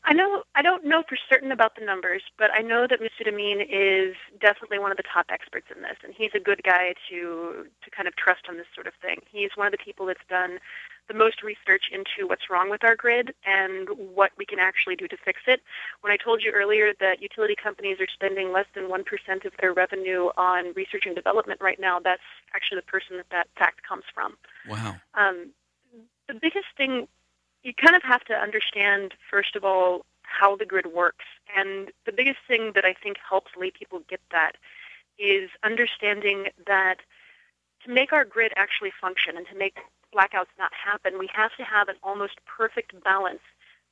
I 0.05 0.15
know 0.15 0.43
I 0.55 0.63
don't 0.63 0.87
know 0.87 1.03
for 1.09 1.19
certain 1.31 1.53
about 1.53 1.75
the 1.77 1.85
numbers, 1.85 2.23
but 2.39 2.51
I 2.57 2.63
know 2.63 2.87
that 2.89 3.01
Massoud 3.01 3.29
Amin 3.29 3.61
is 3.61 4.15
definitely 4.41 4.79
one 4.79 4.91
of 4.91 4.97
the 4.97 5.03
top 5.03 5.27
experts 5.29 5.67
in 5.75 5.83
this, 5.83 5.99
and 6.03 6.15
he's 6.17 6.31
a 6.35 6.41
good 6.41 6.63
guy 6.63 6.95
to 7.11 7.67
to 7.83 7.91
kind 7.91 8.09
of 8.09 8.17
trust 8.17 8.49
on 8.49 8.57
this 8.57 8.67
sort 8.75 8.87
of 8.87 8.95
thing. 9.03 9.19
He's 9.31 9.51
one 9.55 9.67
of 9.67 9.73
the 9.73 9.85
people 9.85 10.07
that's 10.07 10.25
done 10.29 10.59
the 11.09 11.15
most 11.15 11.43
research 11.43 11.91
into 11.91 12.29
what's 12.29 12.51
wrong 12.51 12.71
with 12.71 12.85
our 12.85 12.95
grid 12.95 13.35
and 13.45 13.89
what 14.15 14.31
we 14.37 14.45
can 14.45 14.59
actually 14.59 14.95
do 14.95 15.09
to 15.09 15.17
fix 15.17 15.41
it. 15.47 15.61
When 16.03 16.13
I 16.13 16.17
told 16.17 16.43
you 16.43 16.53
earlier 16.53 16.93
that 17.01 17.23
utility 17.23 17.57
companies 17.61 17.99
are 18.01 18.07
spending 18.13 18.53
less 18.53 18.67
than 18.75 18.85
1% 18.85 19.45
of 19.45 19.53
their 19.61 19.73
revenue 19.73 20.29
on 20.37 20.73
research 20.75 21.07
and 21.07 21.17
development 21.17 21.61
right 21.61 21.81
now, 21.81 21.99
that's 21.99 22.23
actually 22.55 22.77
the 22.77 22.91
person 22.91 23.17
that 23.17 23.31
that 23.31 23.49
fact 23.59 23.83
comes 23.83 24.05
from. 24.15 24.37
Wow. 24.69 24.97
Um, 25.15 25.51
the 26.29 26.35
biggest 26.35 26.67
thing, 26.77 27.09
you 27.63 27.73
kind 27.75 27.97
of 27.97 28.03
have 28.03 28.25
to 28.25 28.35
understand, 28.35 29.15
first 29.31 29.57
of 29.57 29.65
all, 29.65 30.05
how 30.23 30.57
the 30.57 30.67
grid 30.67 30.87
works. 30.95 31.25
And 31.57 31.91
the 32.05 32.13
biggest 32.13 32.39
thing 32.47 32.73
that 32.75 32.85
I 32.85 32.95
think 32.95 33.17
helps 33.29 33.53
lay 33.59 33.71
people 33.71 34.03
get 34.09 34.21
that 34.31 34.53
is 35.19 35.51
understanding 35.65 36.49
that 36.67 36.97
to 37.85 37.93
make 37.93 38.13
our 38.13 38.25
grid 38.25 38.53
actually 38.57 38.93
function 39.01 39.37
and 39.37 39.47
to 39.49 39.57
make 39.57 39.79
blackouts 40.15 40.53
not 40.59 40.71
happen, 40.73 41.19
we 41.19 41.29
have 41.35 41.51
to 41.59 41.65
have 41.65 41.89
an 41.89 41.97
almost 42.03 42.35
perfect 42.47 43.03
balance 43.03 43.41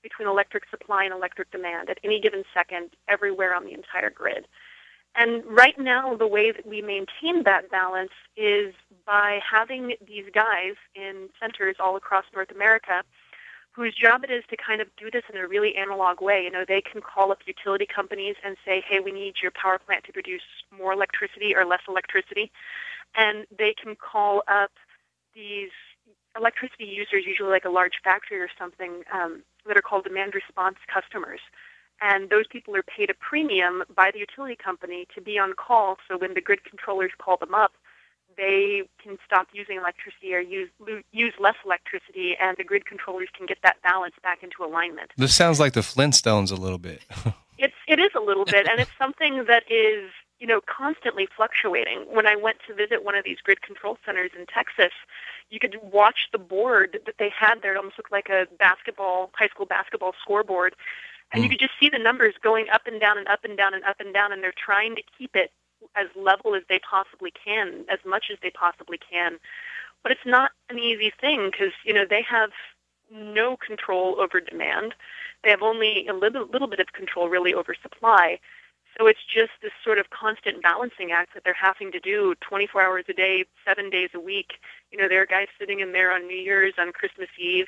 between 0.02 0.28
electric 0.28 0.64
supply 0.70 1.04
and 1.04 1.12
electric 1.12 1.50
demand 1.50 1.90
at 1.90 1.98
any 2.04 2.20
given 2.20 2.44
second 2.54 2.90
everywhere 3.08 3.54
on 3.54 3.64
the 3.64 3.72
entire 3.72 4.10
grid. 4.10 4.46
And 5.14 5.42
right 5.46 5.78
now, 5.78 6.14
the 6.14 6.26
way 6.26 6.52
that 6.52 6.66
we 6.66 6.82
maintain 6.82 7.44
that 7.44 7.70
balance 7.70 8.12
is 8.36 8.74
by 9.06 9.40
having 9.50 9.94
these 10.06 10.26
guys 10.32 10.74
in 10.94 11.30
centers 11.40 11.76
all 11.80 11.96
across 11.96 12.24
North 12.34 12.50
America 12.50 13.02
whose 13.76 13.94
job 13.94 14.24
it 14.24 14.30
is 14.30 14.42
to 14.48 14.56
kind 14.56 14.80
of 14.80 14.88
do 14.96 15.10
this 15.10 15.22
in 15.30 15.38
a 15.38 15.46
really 15.46 15.76
analog 15.76 16.22
way. 16.22 16.42
You 16.42 16.50
know, 16.50 16.64
they 16.66 16.80
can 16.80 17.02
call 17.02 17.30
up 17.30 17.40
utility 17.44 17.86
companies 17.86 18.34
and 18.42 18.56
say, 18.64 18.82
hey, 18.88 19.00
we 19.00 19.12
need 19.12 19.34
your 19.42 19.50
power 19.50 19.78
plant 19.78 20.04
to 20.04 20.12
produce 20.12 20.40
more 20.76 20.94
electricity 20.94 21.54
or 21.54 21.66
less 21.66 21.82
electricity. 21.86 22.50
And 23.14 23.46
they 23.56 23.74
can 23.74 23.94
call 23.94 24.42
up 24.48 24.70
these 25.34 25.70
electricity 26.36 26.84
users, 26.84 27.24
usually 27.26 27.50
like 27.50 27.64
a 27.64 27.70
large 27.70 28.00
factory 28.02 28.38
or 28.38 28.48
something, 28.58 29.02
um, 29.12 29.42
that 29.66 29.76
are 29.76 29.82
called 29.82 30.04
demand 30.04 30.34
response 30.34 30.76
customers. 30.92 31.40
And 32.00 32.28
those 32.28 32.46
people 32.46 32.76
are 32.76 32.82
paid 32.82 33.10
a 33.10 33.14
premium 33.14 33.82
by 33.94 34.10
the 34.12 34.18
utility 34.18 34.56
company 34.56 35.06
to 35.14 35.20
be 35.20 35.38
on 35.38 35.54
call. 35.54 35.96
So 36.08 36.18
when 36.18 36.34
the 36.34 36.40
grid 36.40 36.64
controllers 36.64 37.12
call 37.18 37.38
them 37.38 37.54
up, 37.54 37.72
they 38.36 38.82
can 39.02 39.16
stop 39.24 39.48
using 39.52 39.78
electricity 39.78 40.34
or 40.34 40.40
use 40.40 40.68
use 41.10 41.32
less 41.38 41.54
electricity, 41.64 42.36
and 42.40 42.56
the 42.58 42.64
grid 42.64 42.84
controllers 42.84 43.28
can 43.34 43.46
get 43.46 43.58
that 43.62 43.80
balance 43.82 44.14
back 44.22 44.42
into 44.42 44.62
alignment. 44.62 45.12
This 45.16 45.34
sounds 45.34 45.58
like 45.58 45.72
the 45.72 45.80
Flintstones 45.80 46.52
a 46.52 46.54
little 46.54 46.78
bit. 46.78 47.02
it's 47.58 47.74
it 47.88 47.98
is 47.98 48.10
a 48.14 48.20
little 48.20 48.44
bit, 48.44 48.68
and 48.68 48.78
it's 48.78 48.90
something 48.98 49.44
that 49.46 49.64
is 49.70 50.10
you 50.38 50.46
know 50.46 50.60
constantly 50.66 51.26
fluctuating. 51.36 52.06
When 52.10 52.26
I 52.26 52.36
went 52.36 52.58
to 52.66 52.74
visit 52.74 53.04
one 53.04 53.14
of 53.14 53.24
these 53.24 53.38
grid 53.42 53.62
control 53.62 53.98
centers 54.04 54.30
in 54.38 54.46
Texas, 54.46 54.92
you 55.50 55.58
could 55.58 55.78
watch 55.82 56.28
the 56.32 56.38
board 56.38 56.98
that 57.06 57.16
they 57.18 57.30
had 57.30 57.62
there. 57.62 57.74
It 57.74 57.76
almost 57.76 57.98
looked 57.98 58.12
like 58.12 58.28
a 58.28 58.46
basketball, 58.58 59.30
high 59.34 59.48
school 59.48 59.66
basketball 59.66 60.14
scoreboard. 60.20 60.74
And 61.32 61.40
mm. 61.40 61.44
you 61.44 61.48
hmm. 61.48 61.52
could 61.52 61.60
just 61.60 61.78
see 61.80 61.88
the 61.88 61.98
numbers 61.98 62.34
going 62.42 62.66
up 62.72 62.82
and 62.86 63.00
down 63.00 63.18
and 63.18 63.26
up 63.28 63.44
and 63.44 63.56
down 63.56 63.74
and 63.74 63.84
up 63.84 63.98
and 63.98 64.14
down, 64.14 64.32
and 64.32 64.42
they're 64.42 64.54
trying 64.56 64.94
to 64.96 65.02
keep 65.18 65.34
it 65.34 65.50
as 65.94 66.06
level 66.14 66.54
as 66.54 66.62
they 66.68 66.78
possibly 66.78 67.32
can, 67.32 67.84
as 67.90 67.98
much 68.04 68.26
as 68.30 68.38
they 68.42 68.50
possibly 68.50 68.98
can. 68.98 69.38
But 70.02 70.12
it's 70.12 70.26
not 70.26 70.52
an 70.70 70.78
easy 70.78 71.12
thing 71.20 71.50
because, 71.50 71.72
you 71.84 71.92
know, 71.92 72.04
they 72.08 72.22
have 72.22 72.50
no 73.10 73.56
control 73.56 74.20
over 74.20 74.40
demand. 74.40 74.94
They 75.42 75.50
have 75.50 75.62
only 75.62 76.06
a 76.08 76.12
little, 76.12 76.46
little 76.46 76.68
bit 76.68 76.80
of 76.80 76.92
control, 76.92 77.28
really, 77.28 77.54
over 77.54 77.74
supply. 77.80 78.38
So 78.98 79.06
it's 79.06 79.20
just 79.32 79.50
this 79.62 79.72
sort 79.84 79.98
of 79.98 80.06
constant 80.10 80.62
balancing 80.62 81.12
act 81.12 81.34
that 81.34 81.44
they're 81.44 81.54
having 81.54 81.92
to 81.92 82.00
do 82.00 82.34
24 82.40 82.82
hours 82.82 83.04
a 83.08 83.12
day, 83.12 83.44
seven 83.66 83.90
days 83.90 84.10
a 84.14 84.20
week. 84.20 84.52
You 84.90 84.98
know, 84.98 85.08
there 85.08 85.20
are 85.22 85.26
guys 85.26 85.48
sitting 85.58 85.80
in 85.80 85.92
there 85.92 86.12
on 86.12 86.26
New 86.26 86.36
Year's, 86.36 86.74
on 86.78 86.92
Christmas 86.92 87.28
Eve, 87.38 87.66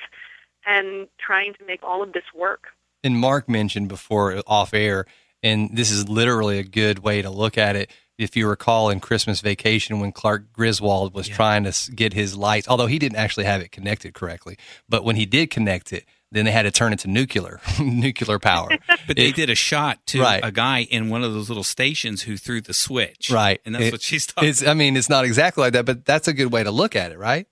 and 0.65 1.07
trying 1.19 1.53
to 1.53 1.65
make 1.65 1.83
all 1.83 2.01
of 2.01 2.13
this 2.13 2.23
work. 2.35 2.69
And 3.03 3.17
Mark 3.17 3.47
mentioned 3.47 3.89
before 3.89 4.33
uh, 4.33 4.41
off 4.47 4.73
air, 4.73 5.05
and 5.43 5.69
this 5.75 5.91
is 5.91 6.09
literally 6.09 6.57
a 6.57 6.63
good 6.63 6.99
way 6.99 7.21
to 7.21 7.29
look 7.29 7.57
at 7.57 7.75
it. 7.75 7.91
If 8.17 8.35
you 8.35 8.49
recall 8.49 8.89
in 8.89 8.99
Christmas 8.99 9.39
Vacation, 9.39 9.99
when 9.99 10.11
Clark 10.11 10.51
Griswold 10.51 11.13
was 11.13 11.29
yeah. 11.29 11.35
trying 11.35 11.63
to 11.63 11.91
get 11.91 12.13
his 12.13 12.35
lights, 12.35 12.67
although 12.67 12.87
he 12.87 12.99
didn't 12.99 13.17
actually 13.17 13.45
have 13.45 13.61
it 13.61 13.71
connected 13.71 14.13
correctly, 14.13 14.57
but 14.89 15.05
when 15.05 15.15
he 15.15 15.25
did 15.25 15.51
connect 15.51 15.93
it, 15.93 16.05
then 16.31 16.45
they 16.45 16.51
had 16.51 16.63
to 16.63 16.71
turn 16.71 16.93
it 16.93 16.99
to 16.99 17.07
nuclear, 17.07 17.59
nuclear 17.81 18.39
power. 18.39 18.69
but 19.07 19.17
they 19.17 19.31
did 19.31 19.49
a 19.49 19.55
shot 19.55 20.05
to 20.07 20.21
right. 20.21 20.41
a 20.43 20.51
guy 20.51 20.83
in 20.83 21.09
one 21.09 21.23
of 21.23 21.33
those 21.33 21.49
little 21.49 21.63
stations 21.63 22.23
who 22.23 22.37
threw 22.37 22.61
the 22.61 22.73
switch. 22.73 23.31
Right. 23.31 23.59
And 23.65 23.75
that's 23.75 23.85
it, 23.85 23.91
what 23.93 24.01
she's 24.01 24.27
talking 24.27 24.49
it's, 24.49 24.65
I 24.65 24.73
mean, 24.73 24.95
it's 24.95 25.09
not 25.09 25.25
exactly 25.25 25.61
like 25.61 25.73
that, 25.73 25.85
but 25.85 26.05
that's 26.05 26.27
a 26.27 26.33
good 26.33 26.51
way 26.51 26.63
to 26.63 26.71
look 26.71 26.95
at 26.95 27.11
it, 27.11 27.17
right? 27.17 27.47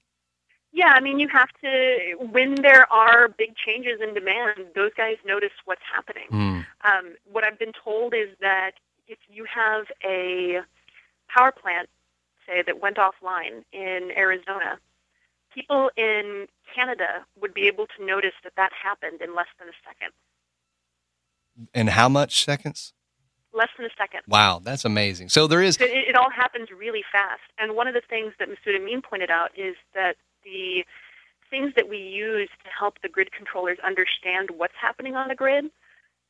Yeah, 0.72 0.90
I 0.90 1.00
mean, 1.00 1.20
you 1.20 1.28
have 1.30 1.50
to, 1.64 2.16
when 2.32 2.56
there 2.62 2.92
are 2.94 3.30
big 3.30 3.56
changes 3.56 4.00
in 4.00 4.14
demand, 4.14 4.68
those 4.76 4.92
guys 4.96 5.16
notice 5.26 5.50
what's 5.66 5.82
happening. 5.92 6.28
Mm. 6.32 6.66
Um, 6.86 7.16
what 7.32 7.44
I've 7.44 7.58
been 7.58 7.72
told 7.84 8.14
is 8.14 8.30
that 8.42 8.74
if 9.08 9.18
you 9.28 9.46
have 9.52 9.86
a 10.06 10.60
power 11.36 11.52
plant, 11.52 11.90
say, 12.46 12.62
that 12.62 12.80
went 12.80 12.98
offline 12.98 13.64
in 13.74 14.12
Arizona, 14.16 14.78
people 15.52 15.90
in 15.98 16.46
Canada 16.74 17.26
would 17.40 17.54
be 17.54 17.68
able 17.68 17.88
to 17.98 18.06
notice 18.06 18.34
that 18.44 18.54
that 18.58 18.72
happened 18.72 19.22
in 19.22 19.36
less 19.36 19.48
than 19.60 19.68
a 19.68 19.78
second. 19.86 20.12
In 21.74 21.88
how 21.88 22.10
much 22.10 22.44
seconds? 22.46 22.94
Less 23.54 23.70
than 23.78 23.86
a 23.86 23.90
second. 23.98 24.22
Wow, 24.28 24.62
that's 24.64 24.86
amazing. 24.86 25.30
So 25.30 25.48
there 25.48 25.64
is. 25.64 25.78
It, 25.78 25.90
it 25.90 26.16
all 26.16 26.30
happens 26.30 26.70
really 26.72 27.04
fast. 27.12 27.42
And 27.58 27.76
one 27.76 27.88
of 27.88 27.94
the 27.94 28.02
things 28.08 28.34
that 28.40 28.50
Massoud 28.50 28.80
Amin 28.80 29.02
pointed 29.02 29.32
out 29.32 29.52
is 29.58 29.76
that 29.96 30.18
the 30.44 30.86
things 31.50 31.74
that 31.76 31.90
we 31.90 31.98
use 31.98 32.50
to 32.64 32.70
help 32.70 33.02
the 33.02 33.10
grid 33.10 33.32
controllers 33.32 33.78
understand 33.84 34.50
what's 34.56 34.76
happening 34.80 35.16
on 35.16 35.28
the 35.28 35.36
grid, 35.36 35.66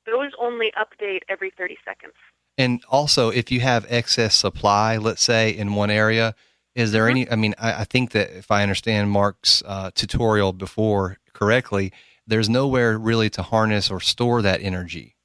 those 0.06 0.32
only 0.40 0.72
update 0.78 1.22
every 1.28 1.52
30 1.58 1.78
seconds. 1.84 2.14
And 2.58 2.84
also, 2.90 3.30
if 3.30 3.52
you 3.52 3.60
have 3.60 3.86
excess 3.90 4.36
supply, 4.36 4.98
let's 4.98 5.22
say 5.22 5.50
in 5.50 5.76
one 5.76 5.92
area, 5.92 6.34
is 6.78 6.92
there 6.92 7.06
mm-hmm. 7.06 7.10
any? 7.10 7.32
I 7.32 7.36
mean, 7.36 7.56
I, 7.58 7.82
I, 7.82 7.84
think 7.84 8.12
that 8.12 8.38
if 8.38 8.52
I 8.52 8.62
understand 8.62 9.10
Mark's 9.10 9.64
uh, 9.66 9.90
tutorial 9.96 10.54
before 10.54 11.18
correctly, 11.34 11.92
there's 12.28 12.50
nowhere 12.50 12.98
really 13.00 13.32
to 13.32 13.42
harness 13.42 13.90
or 13.90 14.00
store 14.00 14.44
that 14.44 14.62
energy. 14.62 15.16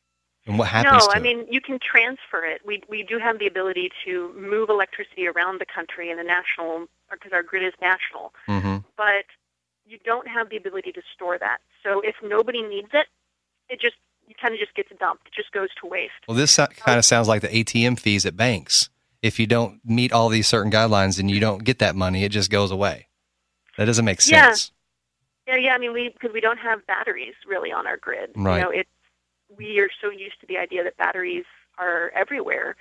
And 0.47 0.59
what 0.59 0.69
happens? 0.69 1.07
No, 1.07 1.13
I 1.13 1.21
mean 1.21 1.47
you 1.49 1.61
can 1.61 1.79
transfer 1.79 2.45
it. 2.45 2.63
We 2.67 2.83
we 2.89 3.05
do 3.05 3.19
have 3.19 3.39
the 3.39 3.47
ability 3.47 3.91
to 4.05 4.33
move 4.37 4.71
electricity 4.71 5.29
around 5.29 5.61
the 5.61 5.67
country 5.67 6.11
in 6.11 6.17
the 6.17 6.25
national 6.25 6.87
because 7.11 7.33
our 7.33 7.43
grid 7.43 7.63
is 7.63 7.75
national. 7.81 8.33
Mm-hmm. 8.49 8.79
But 8.97 9.27
you 9.85 9.99
don't 10.05 10.27
have 10.27 10.49
the 10.49 10.57
ability 10.57 10.91
to 10.93 11.03
store 11.15 11.39
that. 11.39 11.59
So 11.85 12.01
if 12.01 12.17
nobody 12.25 12.63
needs 12.63 12.89
it, 12.93 13.07
it 13.69 13.79
just 13.79 13.97
you 14.27 14.35
kind 14.41 14.55
of 14.55 14.59
just 14.59 14.75
gets 14.75 14.89
dumped. 14.99 15.29
It 15.29 15.35
just 15.35 15.53
goes 15.53 15.69
to 15.83 15.87
waste. 15.87 16.13
Well, 16.27 16.37
this 16.37 16.57
kind 16.57 16.99
of 16.99 17.05
sounds 17.05 17.29
like 17.29 17.43
the 17.43 17.49
ATM 17.49 18.01
fees 18.01 18.25
at 18.25 18.37
banks. 18.37 18.89
If 19.23 19.39
you 19.39 19.47
don't 19.47 19.81
meet 19.85 20.13
all 20.13 20.29
these 20.29 20.49
certain 20.49 20.71
guidelines 20.71 21.19
and 21.19 21.31
you 21.31 21.41
don't 21.41 21.65
get 21.65 21.79
that 21.79 21.95
money, 21.95 22.25
it 22.25 22.31
just 22.31 22.51
goes 22.51 22.71
away. 22.71 23.07
That 23.79 23.85
doesn't 23.87 24.05
make 24.05 24.21
sense. 24.21 24.73
Yeah, 25.47 25.57
yeah. 25.57 25.75
I 25.75 25.79
mean, 25.79 25.93
we 25.93 26.11
because 26.11 26.33
we 26.33 26.41
don't 26.41 26.59
have 26.59 26.87
batteries 26.87 27.35
really 27.47 27.73
on 27.73 27.87
our 27.87 27.97
grid. 27.97 28.31
Right. 28.35 28.57
You 28.57 28.63
know, 28.63 28.71
it 28.71 28.89
we 29.57 29.79
are 29.81 29.89
so 30.01 30.11
used 30.11 30.41
to 30.41 30.47
the 30.47 30.59
idea 30.59 30.85
that 30.85 30.97
batteries 30.97 31.45
are 31.79 32.11
everywhere, 32.15 32.77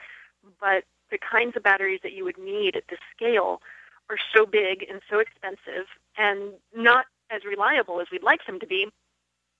but 0.60 0.84
the 1.12 1.18
kinds 1.18 1.56
of 1.56 1.64
batteries 1.64 2.00
that 2.04 2.14
you 2.14 2.24
would 2.24 2.38
need 2.38 2.76
at 2.76 2.84
this 2.90 3.00
scale 3.16 3.62
are 4.10 4.18
so 4.34 4.46
big 4.46 4.86
and 4.90 5.02
so 5.10 5.20
expensive 5.20 5.88
and 6.18 6.54
not 6.76 7.06
as 7.30 7.44
reliable 7.46 8.02
as 8.02 8.08
we'd 8.12 8.24
like 8.24 8.46
them 8.46 8.60
to 8.60 8.68
be 8.68 8.88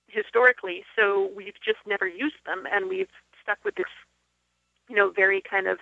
historically. 0.08 0.84
So 0.96 1.30
we've 1.34 1.58
just 1.64 1.78
never 1.86 2.06
used 2.06 2.44
them, 2.44 2.66
and 2.70 2.88
we've 2.88 3.08
stuck 3.42 3.58
with 3.64 3.74
this, 3.76 3.86
you 4.88 4.96
know, 4.96 5.10
very 5.10 5.40
kind 5.40 5.66
of 5.66 5.78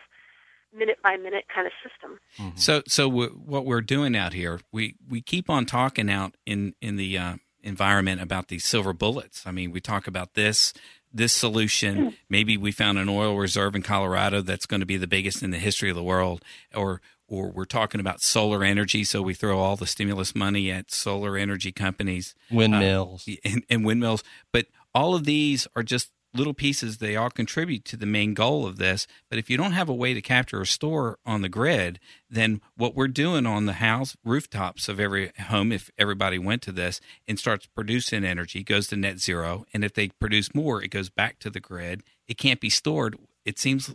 minute 0.72 0.98
by 1.02 1.16
minute 1.16 1.44
kind 1.52 1.66
of 1.66 1.72
system. 1.82 2.18
Mm-hmm. 2.38 2.58
So, 2.58 2.82
so 2.86 3.08
w- 3.08 3.30
what 3.30 3.64
we're 3.64 3.80
doing 3.80 4.16
out 4.16 4.32
here, 4.32 4.60
we 4.72 4.96
we 5.08 5.20
keep 5.20 5.50
on 5.50 5.66
talking 5.66 6.10
out 6.10 6.36
in 6.46 6.74
in 6.80 6.96
the 6.96 7.18
uh, 7.18 7.34
environment 7.62 8.20
about 8.20 8.48
these 8.48 8.64
silver 8.64 8.92
bullets. 8.92 9.46
I 9.46 9.50
mean, 9.50 9.70
we 9.70 9.80
talk 9.80 10.06
about 10.06 10.34
this 10.34 10.72
this 11.12 11.32
solution. 11.32 11.96
Hmm. 11.96 12.08
Maybe 12.28 12.56
we 12.56 12.72
found 12.72 12.98
an 12.98 13.08
oil 13.08 13.36
reserve 13.36 13.74
in 13.74 13.82
Colorado 13.82 14.42
that's 14.42 14.66
going 14.66 14.80
to 14.80 14.86
be 14.86 14.96
the 14.96 15.06
biggest 15.06 15.42
in 15.42 15.50
the 15.50 15.58
history 15.58 15.90
of 15.90 15.96
the 15.96 16.02
world, 16.02 16.44
or 16.74 17.00
or 17.26 17.50
we're 17.50 17.64
talking 17.64 18.00
about 18.00 18.20
solar 18.20 18.64
energy, 18.64 19.04
so 19.04 19.22
we 19.22 19.34
throw 19.34 19.58
all 19.58 19.76
the 19.76 19.86
stimulus 19.86 20.34
money 20.34 20.70
at 20.70 20.90
solar 20.90 21.36
energy 21.36 21.70
companies, 21.70 22.34
windmills, 22.50 23.28
uh, 23.28 23.34
and, 23.44 23.64
and 23.70 23.84
windmills. 23.84 24.24
But 24.52 24.66
all 24.92 25.14
of 25.14 25.24
these 25.24 25.68
are 25.76 25.84
just 25.84 26.10
little 26.32 26.54
pieces, 26.54 26.98
they 26.98 27.16
all 27.16 27.30
contribute 27.30 27.84
to 27.86 27.96
the 27.96 28.06
main 28.06 28.34
goal 28.34 28.66
of 28.66 28.78
this. 28.78 29.06
But 29.28 29.38
if 29.38 29.50
you 29.50 29.56
don't 29.56 29.72
have 29.72 29.88
a 29.88 29.94
way 29.94 30.14
to 30.14 30.22
capture 30.22 30.60
or 30.60 30.64
store 30.64 31.18
on 31.26 31.42
the 31.42 31.48
grid, 31.48 31.98
then 32.28 32.60
what 32.76 32.94
we're 32.94 33.08
doing 33.08 33.46
on 33.46 33.66
the 33.66 33.74
house 33.74 34.16
rooftops 34.24 34.88
of 34.88 35.00
every 35.00 35.32
home, 35.48 35.72
if 35.72 35.90
everybody 35.98 36.38
went 36.38 36.62
to 36.62 36.72
this 36.72 37.00
and 37.26 37.38
starts 37.38 37.66
producing 37.66 38.24
energy, 38.24 38.62
goes 38.62 38.86
to 38.88 38.96
net 38.96 39.18
zero. 39.18 39.66
And 39.74 39.84
if 39.84 39.94
they 39.94 40.08
produce 40.08 40.54
more, 40.54 40.82
it 40.82 40.92
goes 40.92 41.10
back 41.10 41.38
to 41.40 41.50
the 41.50 41.60
grid. 41.60 42.02
It 42.28 42.38
can't 42.38 42.60
be 42.60 42.70
stored. 42.70 43.16
It 43.44 43.58
seems, 43.58 43.94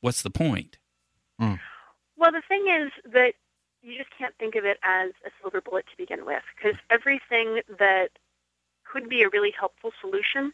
what's 0.00 0.22
the 0.22 0.30
point? 0.30 0.78
Mm. 1.40 1.60
Well, 2.16 2.32
the 2.32 2.42
thing 2.48 2.66
is 2.66 3.12
that 3.12 3.34
you 3.80 3.96
just 3.96 4.10
can't 4.18 4.34
think 4.40 4.56
of 4.56 4.64
it 4.64 4.78
as 4.82 5.10
a 5.24 5.30
silver 5.40 5.60
bullet 5.60 5.86
to 5.86 5.96
begin 5.96 6.26
with, 6.26 6.42
because 6.56 6.76
everything 6.90 7.60
that 7.78 8.08
could 8.84 9.08
be 9.08 9.22
a 9.22 9.28
really 9.28 9.52
helpful 9.56 9.92
solution 10.00 10.52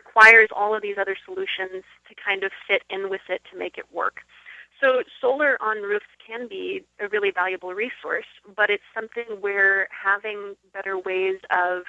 requires 0.00 0.48
all 0.54 0.72
of 0.76 0.82
these 0.82 0.98
other 1.02 1.16
solutions 1.24 1.82
to 2.08 2.12
kind 2.14 2.44
of 2.44 2.52
fit 2.68 2.82
in 2.90 3.08
with 3.08 3.26
it 3.34 3.40
to 3.50 3.58
make 3.58 3.76
it 3.78 3.86
work. 3.92 4.16
So 4.80 5.02
solar 5.22 5.56
on 5.62 5.82
roofs 5.82 6.12
can 6.24 6.48
be 6.48 6.84
a 7.00 7.08
really 7.08 7.30
valuable 7.30 7.72
resource, 7.72 8.30
but 8.54 8.68
it's 8.68 8.88
something 8.94 9.40
where 9.40 9.88
having 9.90 10.54
better 10.76 10.98
ways 10.98 11.40
of 11.50 11.84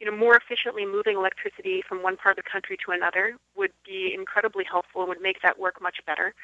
you 0.00 0.10
know, 0.10 0.16
more 0.16 0.36
efficiently 0.36 0.84
moving 0.84 1.16
electricity 1.16 1.82
from 1.88 2.02
one 2.02 2.16
part 2.16 2.36
of 2.38 2.44
the 2.44 2.50
country 2.50 2.76
to 2.84 2.92
another 2.92 3.36
would 3.56 3.72
be 3.86 4.12
incredibly 4.12 4.64
helpful 4.64 5.02
and 5.02 5.08
would 5.08 5.22
make 5.22 5.40
that 5.42 5.58
work 5.58 5.80
much 5.80 5.98
better. 6.06 6.34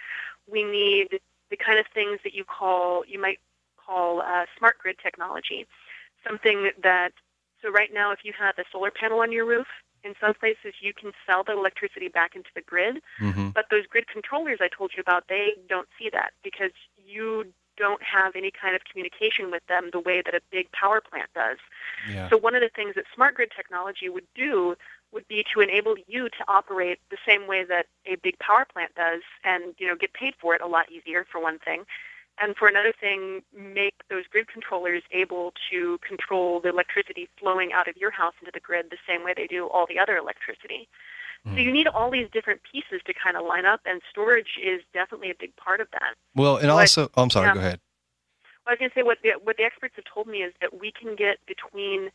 We 0.51 0.63
need 0.63 1.21
the 1.51 1.57
kind 1.57 1.79
of 1.79 1.87
things 1.93 2.21
that 2.25 2.35
you 2.35 2.45
call, 2.45 3.03
you 3.07 3.21
might 3.21 3.41
call 3.77 4.23
uh, 4.23 4.45
smart 4.57 4.79
grid 4.79 4.97
technology, 5.03 5.67
something 6.27 6.71
that, 6.83 7.13
so 7.61 7.71
right 7.71 7.91
now 7.93 8.13
if 8.13 8.21
you 8.23 8.33
have 8.39 8.55
a 8.59 8.65
solar 8.71 8.91
panel 8.91 9.21
on 9.21 9.33
your 9.33 9.47
roof, 9.47 9.67
in 10.05 10.15
some 10.21 10.35
places 10.35 10.75
you 10.81 10.93
can 10.93 11.13
sell 11.27 11.45
the 11.45 11.53
electricity 11.53 12.09
back 12.09 12.35
into 12.35 12.51
the 12.55 12.63
grid, 12.63 13.03
mm-hmm. 13.21 13.51
but 13.51 13.67
those 13.71 13.87
grid 13.87 14.09
controllers 14.09 14.59
I 14.61 14.69
told 14.69 14.93
you 14.97 15.01
about, 15.01 15.25
they 15.29 15.55
don't 15.69 15.89
see 15.99 16.11
that 16.13 16.33
because 16.43 16.73
you 17.07 17.47
don't 17.77 18.03
have 18.03 18.37
any 18.37 18.51
kind 18.51 18.77
of 18.77 18.83
communication 18.85 19.51
with 19.51 19.67
them 19.67 19.89
the 19.93 20.01
way 20.01 20.23
that 20.25 20.35
a 20.35 20.41
big 20.51 20.71
power 20.73 21.01
plant 21.01 21.31
does. 21.35 21.57
Yeah. 22.13 22.29
So 22.29 22.37
one 22.37 22.55
of 22.55 22.61
the 22.61 22.69
things 22.69 22.95
that 22.95 23.05
smart 23.15 23.35
grid 23.35 23.51
technology 23.57 24.09
would 24.09 24.27
do 24.35 24.77
would 25.13 25.27
be 25.27 25.45
to 25.55 25.61
enable 25.61 25.97
you 26.07 26.29
to 26.29 26.45
operate 26.47 26.99
the 27.11 27.17
same 27.27 27.49
way 27.49 27.65
that 27.65 27.87
a 28.07 28.17
big 28.17 28.39
power 28.39 28.67
plant 28.71 28.95
does 28.95 29.23
and 29.45 29.75
you 29.79 29.87
know 29.87 29.97
get 29.97 30.13
paid 30.13 30.35
for 30.41 30.55
it 30.55 30.61
a 30.61 30.67
lot 30.67 30.93
easier 30.93 31.27
for 31.33 31.41
one 31.41 31.59
thing 31.59 31.85
and 32.41 32.57
for 32.57 32.69
another 32.69 32.93
thing, 32.99 33.43
make 33.55 33.95
those 34.09 34.25
grid 34.31 34.49
controllers 34.49 35.03
able 35.13 35.53
to 35.71 35.99
control 35.99 36.61
the 36.61 36.71
electricity 36.71 37.29
flowing 37.39 37.73
out 37.73 37.87
of 37.87 37.97
your 37.97 38.11
house 38.11 38.33
into 38.41 38.51
the 38.53 38.61
grid 38.61 38.87
the 38.91 38.97
same 39.07 39.25
way 39.25 39.35
they 39.37 39.47
do 39.47 39.67
all 39.67 39.87
the 39.87 39.99
other 39.99 40.17
electricity. 40.17 40.89
So 41.45 41.51
hmm. 41.51 41.59
you 41.59 41.73
need 41.73 41.87
all 41.87 42.11
these 42.11 42.29
different 42.33 42.61
pieces 42.71 43.01
to 43.07 43.15
kind 43.15 43.37
of 43.37 43.45
line 43.47 43.67
up, 43.67 43.81
and 43.85 44.01
storage 44.11 44.59
is 44.63 44.83
definitely 44.93 45.31
a 45.31 45.35
big 45.39 45.55
part 45.57 45.81
of 45.81 45.89
that. 45.93 46.15
Well, 46.35 46.57
and 46.57 46.71
also, 46.71 47.11
oh, 47.17 47.23
I'm 47.23 47.31
sorry, 47.31 47.53
go 47.53 47.61
ahead. 47.61 47.81
Well, 48.65 48.69
I 48.69 48.71
was 48.73 48.79
going 48.79 48.91
to 48.91 48.95
say 48.95 49.03
what 49.03 49.19
the, 49.23 49.33
what 49.43 49.57
the 49.57 49.65
experts 49.65 49.95
have 49.97 50.05
told 50.13 50.27
me 50.27 50.39
is 50.39 50.53
that 50.61 50.79
we 50.81 50.93
can 50.93 51.17
get 51.17 51.39
between 51.47 52.11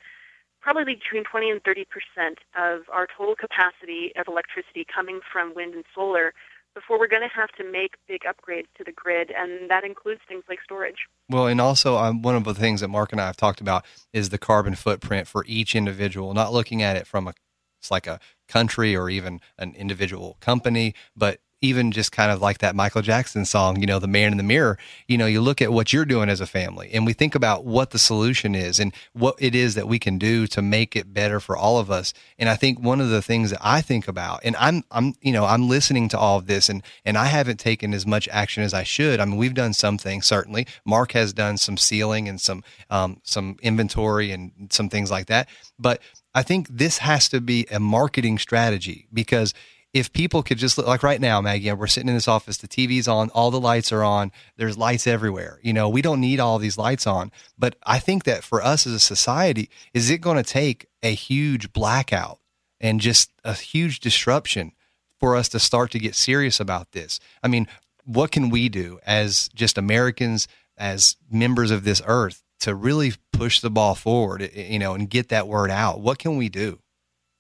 probably 0.62 0.96
between 0.96 1.24
20 1.24 1.52
and 1.52 1.64
30 1.64 1.86
percent 1.86 2.40
of 2.58 2.82
our 2.92 3.08
total 3.16 3.36
capacity 3.36 4.12
of 4.16 4.28
electricity 4.28 4.86
coming 4.86 5.20
from 5.32 5.54
wind 5.54 5.76
and 5.76 5.86
solar 5.94 6.34
before 6.76 7.00
we're 7.00 7.08
going 7.08 7.28
to 7.28 7.34
have 7.34 7.50
to 7.54 7.64
make 7.64 7.96
big 8.08 8.22
upgrades 8.22 8.68
to 8.78 8.84
the 8.84 8.92
grid, 8.92 9.32
and 9.36 9.70
that 9.72 9.84
includes 9.84 10.22
things 10.28 10.44
like 10.48 10.60
storage. 10.64 11.08
Well, 11.30 11.48
and 11.48 11.60
also 11.60 11.98
um, 11.98 12.22
one 12.22 12.36
of 12.36 12.44
the 12.44 12.54
things 12.54 12.82
that 12.82 12.90
Mark 12.90 13.12
and 13.12 13.20
I 13.20 13.26
have 13.26 13.38
talked 13.38 13.62
about 13.62 13.86
is 14.14 14.30
the 14.30 14.38
carbon 14.38 14.76
footprint 14.76 15.28
for 15.28 15.44
each 15.48 15.76
individual. 15.76 16.34
Not 16.34 16.54
looking 16.54 16.84
at 16.84 16.98
it 16.98 17.08
from 17.08 17.28
a 17.28 17.34
it's 17.82 17.92
like 17.92 18.08
a 18.08 18.20
country 18.48 18.96
or 18.96 19.12
even 19.12 19.40
an 19.60 19.76
individual 19.76 20.38
company, 20.40 20.96
but 21.16 21.40
even 21.62 21.92
just 21.92 22.12
kind 22.12 22.32
of 22.32 22.42
like 22.42 22.60
that 22.60 22.76
Michael 22.76 23.02
Jackson 23.02 23.46
song, 23.46 23.80
you 23.80 23.88
know, 23.88 24.00
The 24.00 24.08
Man 24.08 24.32
in 24.32 24.38
the 24.38 24.44
Mirror, 24.44 24.78
you 25.08 25.18
know, 25.18 25.26
you 25.26 25.42
look 25.42 25.62
at 25.62 25.72
what 25.72 25.94
you're 25.94 26.06
doing 26.06 26.30
as 26.30 26.42
a 26.42 26.46
family 26.46 26.90
and 26.94 27.06
we 27.06 27.14
think 27.14 27.34
about 27.34 27.66
what 27.66 27.92
the 27.92 28.00
solution 28.00 28.56
is 28.56 28.80
and 28.80 28.94
what 29.14 29.36
it 29.40 29.56
is 29.56 29.76
that 29.76 29.88
we 29.88 29.98
can 29.98 30.18
do 30.18 30.48
to 30.48 30.62
make 30.62 30.96
it 30.96 31.14
better 31.14 31.40
for 31.40 31.56
all 31.56 31.80
of 31.80 31.90
us. 31.90 32.14
And 32.38 32.50
I 32.50 32.56
think 32.56 32.80
one 32.80 33.02
of 33.02 33.10
the 33.10 33.22
things 33.22 33.52
that 33.52 33.60
I 33.62 33.82
think 33.82 34.08
about, 34.08 34.42
and 34.44 34.56
I'm, 34.58 34.84
I'm, 34.92 35.14
you 35.22 35.32
know, 35.32 35.46
I'm 35.46 35.70
listening 35.70 36.10
to 36.10 36.20
all 36.20 36.38
of 36.38 36.48
this 36.48 36.70
and, 36.70 36.84
and 37.06 37.18
I 37.18 37.26
haven't 37.26 37.60
taken 37.60 37.94
as 37.94 38.06
much 38.06 38.28
action 38.30 38.64
as 38.64 38.74
I 38.74 38.84
should. 38.84 39.20
I 39.20 39.26
mean, 39.26 39.38
we've 39.38 39.54
done 39.54 39.74
some 39.74 39.98
things, 39.98 40.26
certainly. 40.26 40.68
Mark 40.86 41.14
has 41.14 41.34
done 41.34 41.58
some 41.58 41.78
sealing 41.78 42.28
and 42.28 42.40
some, 42.40 42.64
um, 42.90 43.22
some 43.24 43.58
inventory 43.62 44.32
and 44.32 44.52
some 44.70 44.90
things 44.90 45.10
like 45.10 45.28
that. 45.28 45.48
But 45.80 46.02
I 46.36 46.44
think 46.44 46.68
this 46.68 46.98
has 46.98 47.30
to 47.30 47.40
be 47.40 47.66
a 47.72 47.80
marketing 47.80 48.38
strategy 48.40 49.08
because 49.14 49.54
if 49.96 50.12
people 50.12 50.44
could 50.44 50.58
just 50.58 50.78
look 50.78 50.86
like 50.86 51.04
right 51.04 51.22
now, 51.22 51.40
Maggie, 51.40 51.72
we're 51.72 51.88
sitting 51.88 52.10
in 52.10 52.16
this 52.16 52.28
office, 52.28 52.58
the 52.58 52.68
TV's 52.68 53.08
on, 53.08 53.30
all 53.30 53.50
the 53.50 53.62
lights 53.62 53.94
are 53.94 54.04
on, 54.04 54.30
there's 54.58 54.78
lights 54.78 55.08
everywhere. 55.08 55.58
You 55.64 55.72
know, 55.72 55.88
we 55.88 56.02
don't 56.02 56.20
need 56.20 56.42
all 56.42 56.60
these 56.60 56.78
lights 56.78 57.08
on. 57.08 57.32
But 57.58 57.78
I 57.86 58.00
think 58.00 58.26
that 58.26 58.44
for 58.44 58.62
us 58.62 58.86
as 58.86 58.92
a 58.92 59.00
society, 59.00 59.70
is 59.94 60.10
it 60.10 60.18
going 60.18 60.36
to 60.36 60.44
take 60.44 60.88
a 61.02 61.14
huge 61.14 61.72
blackout 61.72 62.40
and 62.82 63.00
just 63.00 63.32
a 63.46 63.54
huge 63.54 64.02
disruption 64.02 64.74
for 65.18 65.34
us 65.38 65.48
to 65.48 65.62
start 65.62 65.92
to 65.92 66.00
get 66.00 66.14
serious 66.14 66.60
about 66.60 66.92
this? 66.92 67.22
I 67.42 67.48
mean, 67.48 67.66
what 68.04 68.32
can 68.32 68.50
we 68.50 68.68
do 68.68 69.00
as 69.06 69.48
just 69.56 69.78
Americans, 69.78 70.50
as 70.78 71.16
members 71.32 71.72
of 71.72 71.86
this 71.86 72.02
earth 72.06 72.44
to 72.60 72.76
really 72.76 73.14
push 73.32 73.62
the 73.62 73.72
ball 73.72 73.96
forward, 73.96 74.52
you 74.54 74.78
know, 74.78 74.94
and 74.94 75.10
get 75.10 75.30
that 75.30 75.48
word 75.48 75.72
out? 75.72 76.02
What 76.02 76.20
can 76.20 76.36
we 76.36 76.50
do? 76.50 76.80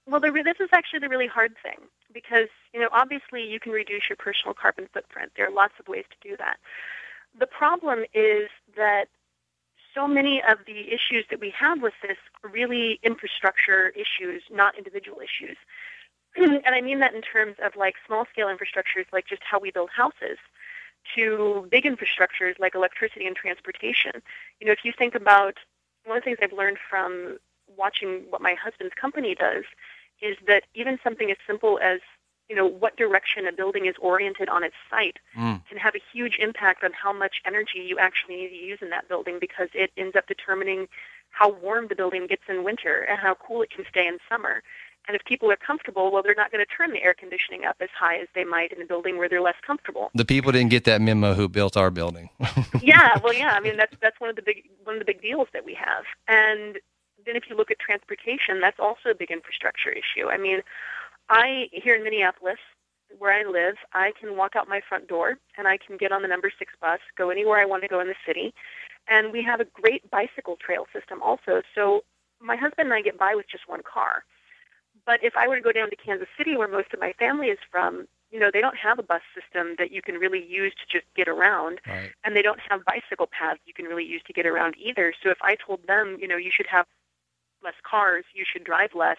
Well, 0.08 0.22
the, 0.22 0.32
this 0.32 0.62
is 0.62 0.70
actually 0.72 1.00
the 1.00 1.10
really 1.10 1.28
hard 1.28 1.54
thing 1.62 1.90
because, 2.16 2.48
you 2.74 2.80
know, 2.80 2.88
obviously 2.92 3.44
you 3.44 3.60
can 3.60 3.74
reduce 3.74 4.10
your 4.10 4.16
personal 4.16 4.56
carbon 4.56 4.88
footprint. 4.92 5.34
There 5.36 5.46
are 5.46 5.52
lots 5.52 5.74
of 5.80 5.88
ways 5.88 6.06
to 6.10 6.28
do 6.28 6.36
that. 6.38 6.58
The 7.38 7.46
problem 7.46 8.06
is 8.14 8.50
that 8.78 9.06
so 9.94 10.08
many 10.08 10.42
of 10.42 10.60
the 10.66 10.88
issues 10.94 11.26
that 11.30 11.40
we 11.40 11.52
have 11.52 11.82
with 11.82 11.94
this 12.02 12.18
are 12.44 12.50
really 12.50 13.00
infrastructure 13.04 13.90
issues, 13.90 14.42
not 14.50 14.78
individual 14.78 15.20
issues. 15.20 15.58
and 16.38 16.74
I 16.74 16.82
mean 16.82 17.00
that 17.00 17.14
in 17.14 17.22
terms 17.22 17.58
of 17.64 17.76
like 17.76 17.96
small 18.08 18.26
scale 18.32 18.48
infrastructures, 18.48 19.06
like 19.14 19.28
just 19.28 19.44
how 19.44 19.60
we 19.60 19.70
build 19.70 19.90
houses, 19.96 20.38
to 21.16 21.68
big 21.70 21.84
infrastructures 21.84 22.58
like 22.60 22.74
electricity 22.76 23.28
and 23.28 23.36
transportation. 23.36 24.24
You 24.60 24.68
know, 24.68 24.74
if 24.74 24.84
you 24.84 24.92
think 24.98 25.14
about 25.14 25.58
one 26.06 26.18
of 26.18 26.24
the 26.24 26.26
things 26.26 26.40
I've 26.42 26.58
learned 26.58 26.78
from 26.90 27.38
watching 27.78 28.24
what 28.30 28.42
my 28.42 28.56
husband's 28.56 28.94
company 28.94 29.36
does 29.36 29.66
is 30.22 30.38
that 30.48 30.64
even 30.74 30.98
something 31.04 31.30
as 31.32 31.38
simple 31.48 31.80
as 31.82 32.00
you 32.50 32.56
know, 32.56 32.68
what 32.68 32.96
direction 32.96 33.48
a 33.48 33.52
building 33.52 33.88
is 33.88 33.96
oriented 34.00 34.50
on 34.50 34.64
its 34.64 34.76
site 34.90 35.18
Mm. 35.36 35.66
can 35.68 35.78
have 35.80 35.96
a 35.96 36.02
huge 36.14 36.38
impact 36.40 36.84
on 36.84 36.92
how 36.94 37.12
much 37.12 37.42
energy 37.44 37.80
you 37.80 37.98
actually 37.98 38.36
need 38.36 38.50
to 38.50 38.56
use 38.56 38.80
in 38.84 38.92
that 38.92 39.08
building 39.10 39.40
because 39.40 39.70
it 39.74 39.92
ends 39.98 40.16
up 40.16 40.28
determining 40.28 40.88
how 41.32 41.50
warm 41.50 41.88
the 41.88 41.96
building 41.96 42.28
gets 42.28 42.44
in 42.48 42.64
winter 42.64 43.02
and 43.10 43.20
how 43.20 43.34
cool 43.34 43.64
it 43.64 43.72
can 43.72 43.84
stay 43.90 44.06
in 44.08 44.20
summer. 44.30 44.62
And 45.08 45.16
if 45.16 45.24
people 45.26 45.52
are 45.52 45.58
comfortable, 45.58 46.12
well, 46.12 46.24
they're 46.24 46.36
not 46.36 46.52
going 46.52 46.64
to 46.66 46.72
turn 46.72 46.92
the 46.92 47.02
air 47.04 47.14
conditioning 47.14 47.66
up 47.66 47.78
as 47.80 47.90
high 47.98 48.18
as 48.18 48.28
they 48.34 48.44
might 48.44 48.72
in 48.72 48.82
a 48.82 48.86
building 48.86 49.18
where 49.18 49.28
they're 49.30 49.42
less 49.42 49.56
comfortable. 49.66 50.10
The 50.16 50.26
people 50.26 50.52
didn't 50.52 50.70
get 50.72 50.84
that 50.86 51.02
memo 51.02 51.34
who 51.34 51.48
built 51.50 51.76
our 51.78 51.92
building. 51.92 52.30
yeah, 52.82 53.18
well, 53.24 53.34
yeah. 53.34 53.54
I 53.54 53.60
mean, 53.60 53.78
that's 53.78 53.96
that's 54.02 54.20
one 54.20 54.30
of 54.30 54.36
the 54.36 54.42
big 54.42 54.64
one 54.84 54.96
of 54.96 55.00
the 55.00 55.06
big 55.06 55.22
deals 55.22 55.48
that 55.54 55.66
we 55.66 55.74
have. 55.76 56.06
And 56.28 56.80
then 57.26 57.36
if 57.36 57.50
you 57.50 57.56
look 57.56 57.72
at 57.72 57.80
transportation, 57.80 58.60
that's 58.60 58.80
also 58.80 59.10
a 59.10 59.16
big 59.16 59.32
infrastructure 59.32 59.90
issue. 59.90 60.30
I 60.30 60.38
mean, 60.38 60.62
I 61.30 61.70
here 61.72 61.96
in 61.96 62.04
Minneapolis, 62.04 62.60
where 63.18 63.34
I 63.34 63.50
live, 63.50 63.76
I 63.94 64.12
can 64.20 64.36
walk 64.38 64.56
out 64.56 64.68
my 64.68 64.82
front 64.88 65.08
door 65.08 65.38
and 65.58 65.68
I 65.68 65.78
can 65.78 65.98
get 65.98 66.12
on 66.12 66.22
the 66.22 66.28
number 66.28 66.52
six 66.58 66.74
bus, 66.82 67.00
go 67.18 67.30
anywhere 67.30 67.60
I 67.60 67.66
want 67.66 67.84
to 67.84 67.88
go 67.88 68.00
in 68.00 68.08
the 68.08 68.16
city, 68.26 68.54
and 69.08 69.32
we 69.32 69.44
have 69.44 69.60
a 69.60 69.66
great 69.66 70.10
bicycle 70.10 70.58
trail 70.58 70.88
system 70.94 71.22
also. 71.22 71.62
So 71.74 72.04
my 72.40 72.56
husband 72.56 72.88
and 72.88 72.94
I 72.94 73.02
get 73.02 73.18
by 73.18 73.36
with 73.36 73.48
just 73.50 73.68
one 73.70 73.82
car. 73.84 74.24
But 75.06 75.24
if 75.24 75.34
I 75.38 75.48
were 75.48 75.56
to 75.56 75.62
go 75.62 75.72
down 75.72 75.90
to 75.90 75.96
Kansas 75.96 76.28
City, 76.38 76.56
where 76.56 76.68
most 76.68 76.94
of 76.94 77.00
my 77.00 77.14
family 77.14 77.48
is 77.48 77.60
from, 77.70 78.08
you 78.32 78.40
know, 78.40 78.50
they 78.52 78.62
don't 78.62 78.78
have 78.78 78.98
a 78.98 79.04
bus 79.04 79.22
system 79.34 79.76
that 79.78 79.92
you 79.92 80.02
can 80.02 80.16
really 80.16 80.44
use 80.44 80.74
to 80.74 80.86
just 81.00 81.06
get 81.16 81.28
around, 81.28 81.80
Right. 81.88 82.12
and 82.24 82.36
they 82.36 82.42
don't 82.42 82.60
have 82.60 82.84
bicycle 82.86 83.28
paths 83.28 83.60
you 83.66 83.74
can 83.74 83.86
really 83.86 84.06
use 84.06 84.24
to 84.24 84.34
get 84.34 84.46
around 84.46 84.76
either. 84.78 85.14
So 85.22 85.30
if 85.30 85.38
I 85.42 85.56
told 85.56 85.86
them, 85.88 86.18
you 86.20 86.28
know, 86.28 86.38
you 86.38 86.52
should 86.52 86.68
have 86.68 86.88
less 87.66 87.76
cars, 87.84 88.24
you 88.34 88.46
should 88.46 88.64
drive 88.64 88.92
less, 88.96 89.18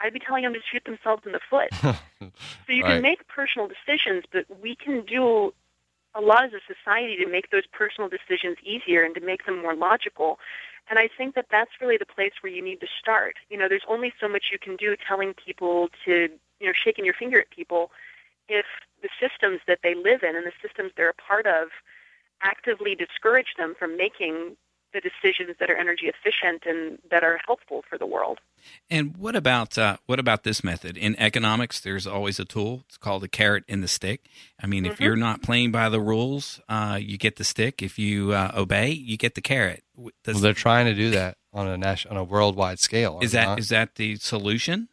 I'd 0.00 0.12
be 0.12 0.20
telling 0.20 0.44
them 0.44 0.54
to 0.54 0.60
shoot 0.70 0.84
themselves 0.84 1.22
in 1.26 1.32
the 1.32 1.40
foot. 1.50 1.72
So 2.66 2.72
you 2.72 2.84
Right. 2.84 2.94
can 2.94 3.02
make 3.02 3.26
personal 3.26 3.66
decisions, 3.66 4.24
but 4.32 4.46
we 4.62 4.76
can 4.76 5.04
do 5.04 5.52
a 6.14 6.20
lot 6.20 6.44
as 6.44 6.52
a 6.52 6.60
society 6.72 7.16
to 7.16 7.26
make 7.28 7.50
those 7.50 7.66
personal 7.72 8.08
decisions 8.08 8.56
easier 8.62 9.02
and 9.02 9.14
to 9.14 9.20
make 9.20 9.46
them 9.46 9.60
more 9.60 9.74
logical. 9.74 10.38
And 10.88 10.98
I 10.98 11.08
think 11.08 11.34
that 11.34 11.46
that's 11.50 11.70
really 11.80 11.96
the 11.96 12.06
place 12.06 12.32
where 12.40 12.52
you 12.52 12.62
need 12.62 12.80
to 12.80 12.86
start. 13.00 13.36
You 13.50 13.58
know, 13.58 13.68
there's 13.68 13.86
only 13.88 14.12
so 14.20 14.28
much 14.28 14.44
you 14.52 14.58
can 14.58 14.76
do 14.76 14.94
telling 14.96 15.34
people 15.34 15.88
to, 16.04 16.28
you 16.60 16.66
know, 16.66 16.72
shaking 16.72 17.04
your 17.04 17.14
finger 17.14 17.40
at 17.40 17.50
people 17.50 17.90
if 18.48 18.66
the 19.00 19.08
systems 19.20 19.60
that 19.66 19.78
they 19.82 19.94
live 19.94 20.22
in 20.22 20.36
and 20.36 20.46
the 20.46 20.52
systems 20.60 20.92
they're 20.96 21.10
a 21.10 21.14
part 21.14 21.46
of 21.46 21.68
actively 22.42 22.94
discourage 22.94 23.54
them 23.56 23.74
from 23.78 23.96
making 23.96 24.56
the 24.92 25.00
decisions 25.00 25.56
that 25.58 25.70
are 25.70 25.76
energy 25.76 26.06
efficient 26.06 26.64
and 26.66 26.98
that 27.10 27.24
are 27.24 27.38
helpful 27.46 27.82
for 27.88 27.96
the 27.98 28.06
world. 28.06 28.38
And 28.90 29.16
what 29.16 29.34
about 29.34 29.76
uh, 29.76 29.96
what 30.06 30.18
about 30.20 30.44
this 30.44 30.62
method 30.62 30.96
in 30.96 31.16
economics? 31.18 31.80
There's 31.80 32.06
always 32.06 32.38
a 32.38 32.44
tool. 32.44 32.84
It's 32.88 32.96
called 32.96 33.22
the 33.22 33.28
carrot 33.28 33.64
and 33.68 33.82
the 33.82 33.88
stick. 33.88 34.26
I 34.62 34.66
mean, 34.66 34.86
if 34.86 34.98
Mhm. 34.98 35.00
you're 35.00 35.16
not 35.16 35.42
playing 35.42 35.72
by 35.72 35.88
the 35.88 36.00
rules, 36.00 36.60
uh, 36.68 36.98
you 37.00 37.18
get 37.18 37.36
the 37.36 37.44
stick. 37.44 37.82
If 37.82 37.98
you 37.98 38.32
uh, 38.32 38.52
obey, 38.54 38.90
you 38.90 39.16
get 39.16 39.34
the 39.34 39.40
carrot. 39.40 39.82
Does, 40.22 40.34
well, 40.34 40.42
they're 40.42 40.54
trying 40.54 40.86
to 40.86 40.94
do 40.94 41.10
that 41.10 41.38
on 41.52 41.66
a 41.66 41.76
national, 41.76 42.14
on 42.14 42.20
a 42.20 42.24
worldwide 42.24 42.78
scale. 42.78 43.18
is 43.20 43.32
they 43.32 43.38
that 43.38 43.44
not? 43.46 43.58
is 43.58 43.68
that 43.70 43.96
the 43.96 44.16
solution? 44.16 44.88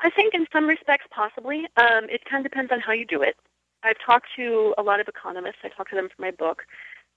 I 0.00 0.10
think 0.10 0.32
in 0.34 0.46
some 0.52 0.66
respects, 0.66 1.06
possibly. 1.10 1.66
Um, 1.76 2.04
it 2.08 2.24
kind 2.24 2.44
of 2.44 2.50
depends 2.50 2.72
on 2.72 2.80
how 2.80 2.92
you 2.92 3.04
do 3.04 3.22
it. 3.22 3.36
I've 3.82 3.96
talked 4.04 4.28
to 4.36 4.74
a 4.78 4.82
lot 4.82 5.00
of 5.00 5.08
economists. 5.08 5.58
I 5.64 5.68
talked 5.68 5.90
to 5.90 5.96
them 5.96 6.08
for 6.14 6.20
my 6.22 6.30
book, 6.30 6.64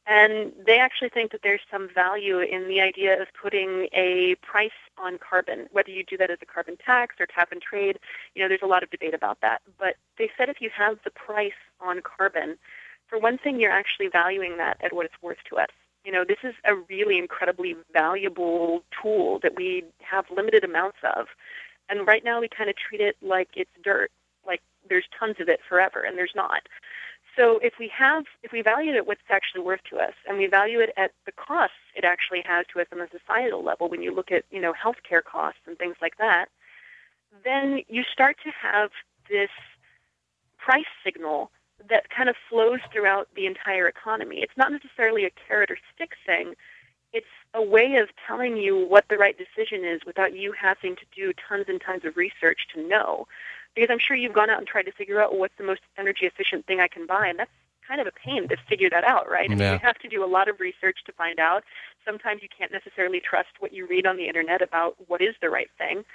and 0.06 0.52
they 0.66 0.80
actually 0.80 1.10
think 1.10 1.32
that 1.32 1.42
there's 1.44 1.62
some 1.72 1.88
value 1.94 2.40
in 2.40 2.68
the 2.68 2.82
idea 2.82 3.22
of 3.22 3.28
putting 3.42 3.88
a 3.94 4.36
price 4.42 4.72
on 4.98 5.18
carbon, 5.18 5.68
whether 5.72 5.92
you 5.92 6.04
do 6.04 6.18
that 6.18 6.30
as 6.30 6.40
a 6.42 6.46
carbon 6.46 6.76
tax 6.86 7.16
or 7.20 7.26
cap 7.26 7.52
and 7.52 7.62
trade. 7.62 8.00
You 8.36 8.42
know, 8.42 8.50
there's 8.50 8.62
a 8.62 8.68
lot 8.68 8.84
of 8.84 8.90
debate 8.90 9.14
about 9.14 9.40
that. 9.42 9.62
But 9.80 9.96
they 10.18 10.30
said 10.38 10.50
if 10.50 10.60
you 10.60 10.70
have 10.76 10.98
the 11.06 11.12
price 11.12 11.52
on 11.80 12.02
carbon, 12.02 12.58
for 13.08 13.18
one 13.18 13.38
thing, 13.38 13.60
you're 13.60 13.72
actually 13.72 14.08
valuing 14.08 14.58
that 14.58 14.78
at 14.84 14.94
what 14.94 15.06
it's 15.06 15.22
worth 15.22 15.38
to 15.50 15.58
us. 15.58 15.70
You 16.04 16.12
know, 16.12 16.26
this 16.28 16.40
is 16.44 16.54
a 16.66 16.76
really 16.76 17.18
incredibly 17.18 17.78
valuable 17.94 18.84
tool 19.02 19.40
that 19.42 19.56
we 19.56 19.86
have 20.00 20.26
limited 20.36 20.66
amounts 20.66 20.98
of. 21.16 21.28
And 21.88 22.06
right 22.06 22.26
now 22.26 22.42
we 22.42 22.50
kind 22.50 22.70
of 22.70 22.76
treat 22.76 23.00
it 23.00 23.16
like 23.22 23.50
it's 23.56 23.72
dirt, 23.84 24.12
like 24.46 24.62
there's 24.90 25.06
tons 25.18 25.36
of 25.40 25.48
it 25.48 25.62
forever, 25.68 26.02
and 26.02 26.18
there's 26.18 26.34
not. 26.36 26.68
So 27.36 27.60
if 27.64 27.74
we 27.80 27.88
have, 27.88 28.26
if 28.44 28.52
we 28.52 28.62
value 28.62 28.92
it 28.92 28.98
at 28.98 29.08
what 29.08 29.18
it's 29.18 29.32
actually 29.32 29.62
worth 29.62 29.82
to 29.90 29.98
us, 29.98 30.14
and 30.28 30.38
we 30.38 30.48
value 30.48 30.80
it 30.80 30.92
at 30.98 31.12
the 31.26 31.32
costs 31.32 31.76
it 31.96 32.04
actually 32.04 32.42
has 32.46 32.66
to 32.74 32.82
us 32.82 32.88
on 32.92 33.02
a 33.02 33.08
societal 33.10 33.64
level, 33.64 33.90
when 33.90 34.02
you 34.02 34.14
look 34.14 34.32
at, 34.32 34.44
you 34.52 34.62
know, 34.62 34.74
healthcare 34.74 35.24
costs 35.24 35.62
and 35.66 35.78
things 35.78 35.96
like 36.02 36.18
that, 36.18 36.50
then 37.44 37.82
you 37.88 38.04
start 38.04 38.38
to 38.44 38.52
have 38.52 38.92
this 39.30 39.50
price 40.58 40.86
signal 41.04 41.52
that 41.90 42.10
kind 42.10 42.30
of 42.30 42.36
flows 42.50 42.80
throughout 42.92 43.28
the 43.36 43.46
entire 43.46 43.88
economy. 43.88 44.38
It's 44.38 44.58
not 44.58 44.72
necessarily 44.72 45.26
a 45.26 45.32
carrot 45.48 45.72
or 45.72 45.78
stick 45.94 46.12
thing. 46.26 46.54
It's 47.12 47.26
a 47.54 47.62
way 47.62 47.96
of 47.96 48.10
telling 48.28 48.58
you 48.58 48.86
what 48.88 49.06
the 49.10 49.18
right 49.18 49.38
decision 49.38 49.84
is 49.86 50.02
without 50.06 50.34
you 50.36 50.54
having 50.54 50.96
to 50.96 51.06
do 51.16 51.34
tons 51.48 51.66
and 51.68 51.82
tons 51.82 52.06
of 52.06 52.16
research 52.16 52.60
to 52.74 52.88
know. 52.88 53.28
Because 53.76 53.90
I'm 53.92 54.00
sure 54.00 54.16
you've 54.16 54.34
gone 54.34 54.50
out 54.50 54.60
and 54.60 54.68
tried 54.68 54.84
to 54.84 54.92
figure 54.92 55.22
out 55.22 55.32
well, 55.32 55.42
what's 55.42 55.58
the 55.58 55.64
most 55.64 55.82
energy 55.98 56.26
efficient 56.26 56.66
thing 56.66 56.80
I 56.80 56.88
can 56.88 57.06
buy, 57.08 57.28
and 57.28 57.40
that's 57.40 57.52
kind 57.88 58.00
of 58.00 58.08
a 58.08 58.12
pain 58.12 58.48
to 58.48 58.58
figure 58.70 58.90
that 58.90 59.04
out, 59.04 59.30
right? 59.30 59.50
I 59.50 59.56
mean, 59.56 59.74
you 59.74 59.80
have 59.80 60.00
to 60.00 60.08
do 60.08 60.24
a 60.24 60.28
lot 60.28 60.48
of 60.48 60.60
research 60.60 61.00
to 61.06 61.12
find 61.12 61.40
out. 61.40 61.64
Sometimes 62.06 62.42
you 62.42 62.48
can't 62.56 62.72
necessarily 62.72 63.20
trust 63.20 63.50
what 63.60 63.74
you 63.74 63.86
read 63.86 64.06
on 64.06 64.16
the 64.18 64.28
internet 64.28 64.62
about 64.62 64.96
what 65.08 65.22
is 65.22 65.36
the 65.42 65.50
right 65.50 65.70
thing. 65.78 66.06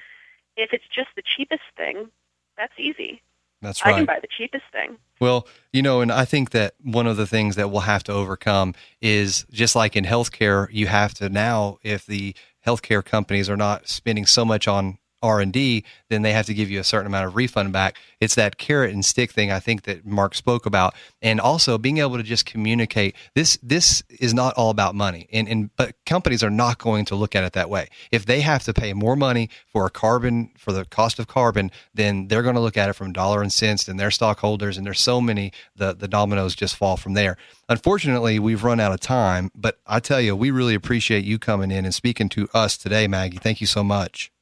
If 0.57 0.73
it's 0.73 0.85
just 0.95 1.09
the 1.15 1.23
cheapest 1.37 1.63
thing, 1.77 2.11
that's 2.57 2.73
easy. 2.79 3.23
That's 3.61 3.85
right. 3.85 3.95
I 3.95 3.99
can 3.99 4.07
buy 4.07 4.19
the 4.21 4.29
cheapest 4.29 4.65
thing. 4.73 4.99
Well, 5.21 5.47
you 5.73 5.83
know, 5.83 6.01
and 6.01 6.13
I 6.13 6.25
think 6.25 6.51
that 6.51 6.75
one 6.83 7.07
of 7.07 7.17
the 7.17 7.27
things 7.27 7.57
that 7.57 7.71
we'll 7.71 7.81
have 7.81 8.05
to 8.05 8.13
overcome 8.13 8.75
is 9.03 9.45
just 9.51 9.75
like 9.75 9.97
in 9.97 10.05
healthcare, 10.05 10.69
you 10.71 10.87
have 10.87 11.13
to 11.15 11.29
now, 11.29 11.79
if 11.83 12.07
the 12.07 12.35
healthcare 12.65 13.05
companies 13.05 13.51
are 13.51 13.57
not 13.57 13.89
spending 13.89 14.27
so 14.27 14.45
much 14.45 14.69
on 14.69 14.99
R 15.23 15.41
and 15.41 15.53
D, 15.53 15.85
then 16.11 16.23
they 16.23 16.33
have 16.33 16.47
to 16.47 16.55
give 16.55 16.71
you 16.71 16.81
a 16.81 16.85
certain 16.85 17.07
amount 17.07 17.27
of 17.27 17.37
refund 17.37 17.73
back. 17.73 17.97
It's 18.21 18.35
that 18.37 18.59
carrot 18.59 18.93
and 18.93 19.05
stick 19.05 19.33
thing 19.33 19.51
I 19.51 19.61
think 19.61 19.83
that 19.83 20.07
Mark 20.07 20.35
spoke 20.35 20.67
about, 20.67 20.95
and 21.21 21.41
also 21.41 21.79
being 21.79 21.99
able 21.99 22.17
to 22.17 22.23
just 22.23 22.47
communicate. 22.47 23.15
This 23.35 23.59
this 23.63 24.03
is 24.09 24.35
not 24.35 24.55
all 24.55 24.71
about 24.71 24.95
money, 24.95 25.29
and 25.33 25.49
and 25.49 25.71
but 25.77 25.95
companies 26.07 26.43
are 26.43 26.51
not 26.51 26.79
going 26.79 27.05
to 27.07 27.17
look 27.17 27.35
at 27.35 27.45
it 27.45 27.53
that 27.55 27.71
way. 27.71 27.89
If 28.13 28.27
they 28.27 28.41
have 28.41 28.63
to 28.65 28.73
pay 28.73 28.93
more 28.93 29.17
money 29.17 29.51
for 29.67 29.87
a 29.87 29.91
carbon 29.91 30.51
for 30.57 30.73
the 30.73 30.85
cost 30.85 31.19
of 31.19 31.27
carbon, 31.27 31.71
then 31.95 32.29
they're 32.29 32.43
going 32.43 32.55
to 32.55 32.61
look 32.61 32.77
at 32.77 32.89
it 32.89 32.95
from 32.95 33.13
dollar 33.13 33.43
and 33.43 33.53
cents, 33.53 33.89
and 33.89 33.99
their 33.99 34.11
stockholders, 34.11 34.77
and 34.77 34.87
there's 34.87 35.01
so 35.01 35.21
many 35.21 35.53
the 35.75 35.95
the 35.95 36.09
dominoes 36.09 36.55
just 36.55 36.77
fall 36.77 36.97
from 36.97 37.15
there. 37.15 37.37
Unfortunately, 37.69 38.39
we've 38.39 38.65
run 38.65 38.81
out 38.81 38.93
of 38.93 39.01
time, 39.01 39.51
but 39.55 39.79
I 39.87 40.01
tell 40.01 40.21
you, 40.21 40.35
we 40.35 40.51
really 40.51 40.75
appreciate 40.75 41.25
you 41.25 41.39
coming 41.39 41.71
in 41.71 41.85
and 41.85 41.95
speaking 41.95 42.29
to 42.31 42.49
us 42.55 42.79
today, 42.79 43.07
Maggie. 43.07 43.39
Thank 43.39 43.61
you 43.61 43.67
so 43.67 43.85
much. 43.85 44.33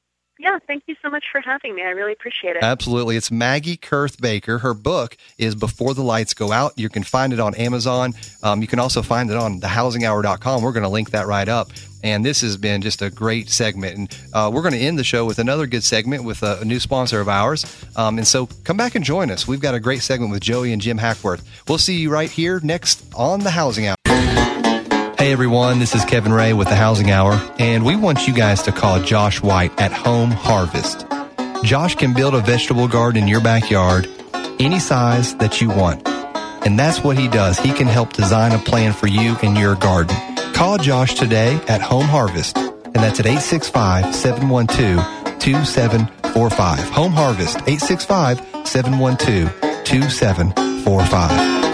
Yeah, 0.46 0.61
thank 0.64 0.85
you 0.87 0.94
so 1.02 1.11
much 1.11 1.24
for 1.32 1.40
having 1.40 1.74
me. 1.74 1.82
I 1.82 1.88
really 1.88 2.12
appreciate 2.12 2.54
it. 2.54 2.62
Absolutely. 2.62 3.16
It's 3.16 3.32
Maggie 3.32 3.76
Koerth-Baker. 3.76 4.59
Her 4.59 4.74
book 4.74 5.16
is 5.38 5.56
Before 5.56 5.92
the 5.92 6.04
Lights 6.04 6.35
Go 6.35 6.52
Out. 6.52 6.72
You 6.76 6.88
can 6.88 7.02
find 7.02 7.32
it 7.32 7.40
on 7.40 7.56
Amazon. 7.56 8.14
Um, 8.44 8.62
you 8.62 8.68
can 8.68 8.78
also 8.78 9.02
find 9.02 9.28
it 9.28 9.37
on 9.37 9.61
thehousinghour.com. 9.61 10.62
We're 10.62 10.70
going 10.70 10.85
to 10.85 10.88
link 10.88 11.11
that 11.11 11.26
right 11.26 11.48
up. 11.48 11.70
And 12.04 12.24
this 12.24 12.42
has 12.42 12.56
been 12.56 12.80
just 12.80 13.02
a 13.02 13.11
great 13.11 13.50
segment. 13.50 13.96
And 13.96 14.18
uh, 14.32 14.48
we're 14.54 14.62
going 14.62 14.74
to 14.74 14.78
end 14.78 15.00
the 15.00 15.04
show 15.04 15.24
with 15.24 15.40
another 15.40 15.66
good 15.66 15.82
segment 15.82 16.22
with 16.22 16.44
a, 16.44 16.61
a 16.61 16.64
new 16.64 16.78
sponsor 16.78 17.20
of 17.20 17.28
ours. 17.28 17.66
Um, 17.96 18.16
and 18.18 18.26
so 18.26 18.46
come 18.62 18.76
back 18.76 18.94
and 18.94 19.04
join 19.04 19.32
us. 19.32 19.48
We've 19.48 19.59
got 19.59 19.74
a 19.74 19.80
great 19.80 20.02
segment 20.02 20.30
with 20.30 20.42
Joey 20.42 20.72
and 20.72 20.80
Jim 20.80 20.98
Hackworth. 20.98 21.44
We'll 21.66 21.78
see 21.78 21.96
you 21.96 22.09
right 22.09 22.30
here 22.30 22.61
next 22.62 23.04
on 23.16 23.40
The 23.40 23.50
Housing 23.50 23.88
Hour. 23.88 23.95
Hey 25.26 25.32
everyone, 25.32 25.80
this 25.80 25.96
is 25.96 26.04
Kevin 26.04 26.32
Ray 26.32 26.52
with 26.52 26.68
the 26.68 26.76
Housing 26.76 27.10
Hour, 27.10 27.32
and 27.58 27.84
we 27.84 27.96
want 27.96 28.28
you 28.28 28.32
guys 28.32 28.62
to 28.62 28.70
call 28.70 29.02
Josh 29.02 29.42
White 29.42 29.72
at 29.76 29.92
Home 29.92 30.30
Harvest. 30.30 31.04
Josh 31.64 31.96
can 31.96 32.14
build 32.14 32.36
a 32.36 32.40
vegetable 32.40 32.86
garden 32.86 33.24
in 33.24 33.28
your 33.28 33.40
backyard 33.40 34.08
any 34.60 34.78
size 34.78 35.34
that 35.38 35.60
you 35.60 35.68
want. 35.68 36.06
And 36.64 36.78
that's 36.78 37.02
what 37.02 37.18
he 37.18 37.26
does. 37.26 37.58
He 37.58 37.72
can 37.72 37.88
help 37.88 38.12
design 38.12 38.52
a 38.52 38.58
plan 38.60 38.92
for 38.92 39.08
you 39.08 39.36
and 39.42 39.58
your 39.58 39.74
garden. 39.74 40.16
Call 40.54 40.78
Josh 40.78 41.14
today 41.14 41.60
at 41.66 41.82
Home 41.82 42.06
Harvest, 42.06 42.56
and 42.56 42.94
that's 42.94 43.18
at 43.18 43.26
865 43.26 44.14
712 44.14 45.40
2745. 45.40 46.90
Home 46.90 47.12
Harvest, 47.12 47.56
865 47.66 48.38
712 48.64 49.84
2745. 49.84 51.65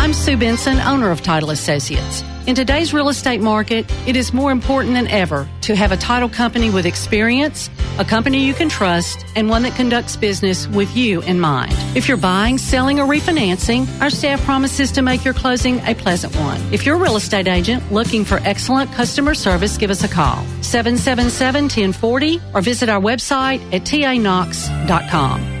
I'm 0.00 0.14
Sue 0.14 0.38
Benson, 0.38 0.78
owner 0.78 1.10
of 1.10 1.20
Title 1.20 1.50
Associates. 1.50 2.24
In 2.46 2.54
today's 2.54 2.94
real 2.94 3.10
estate 3.10 3.42
market, 3.42 3.84
it 4.08 4.16
is 4.16 4.32
more 4.32 4.50
important 4.50 4.94
than 4.94 5.06
ever 5.08 5.46
to 5.60 5.76
have 5.76 5.92
a 5.92 5.96
title 5.98 6.30
company 6.30 6.70
with 6.70 6.86
experience, 6.86 7.68
a 7.98 8.04
company 8.06 8.46
you 8.46 8.54
can 8.54 8.70
trust, 8.70 9.26
and 9.36 9.50
one 9.50 9.62
that 9.64 9.74
conducts 9.74 10.16
business 10.16 10.66
with 10.68 10.96
you 10.96 11.20
in 11.20 11.38
mind. 11.38 11.74
If 11.94 12.08
you're 12.08 12.16
buying, 12.16 12.56
selling, 12.56 12.98
or 12.98 13.06
refinancing, 13.06 13.86
our 14.00 14.08
staff 14.08 14.42
promises 14.42 14.90
to 14.92 15.02
make 15.02 15.22
your 15.22 15.34
closing 15.34 15.80
a 15.80 15.94
pleasant 15.94 16.34
one. 16.36 16.58
If 16.72 16.86
you're 16.86 16.96
a 16.96 16.98
real 16.98 17.16
estate 17.16 17.46
agent 17.46 17.92
looking 17.92 18.24
for 18.24 18.38
excellent 18.38 18.90
customer 18.92 19.34
service, 19.34 19.76
give 19.76 19.90
us 19.90 20.02
a 20.02 20.08
call 20.08 20.42
777 20.62 21.64
1040 21.64 22.40
or 22.54 22.62
visit 22.62 22.88
our 22.88 23.02
website 23.02 23.60
at 23.74 23.82
tanox.com. 23.82 25.59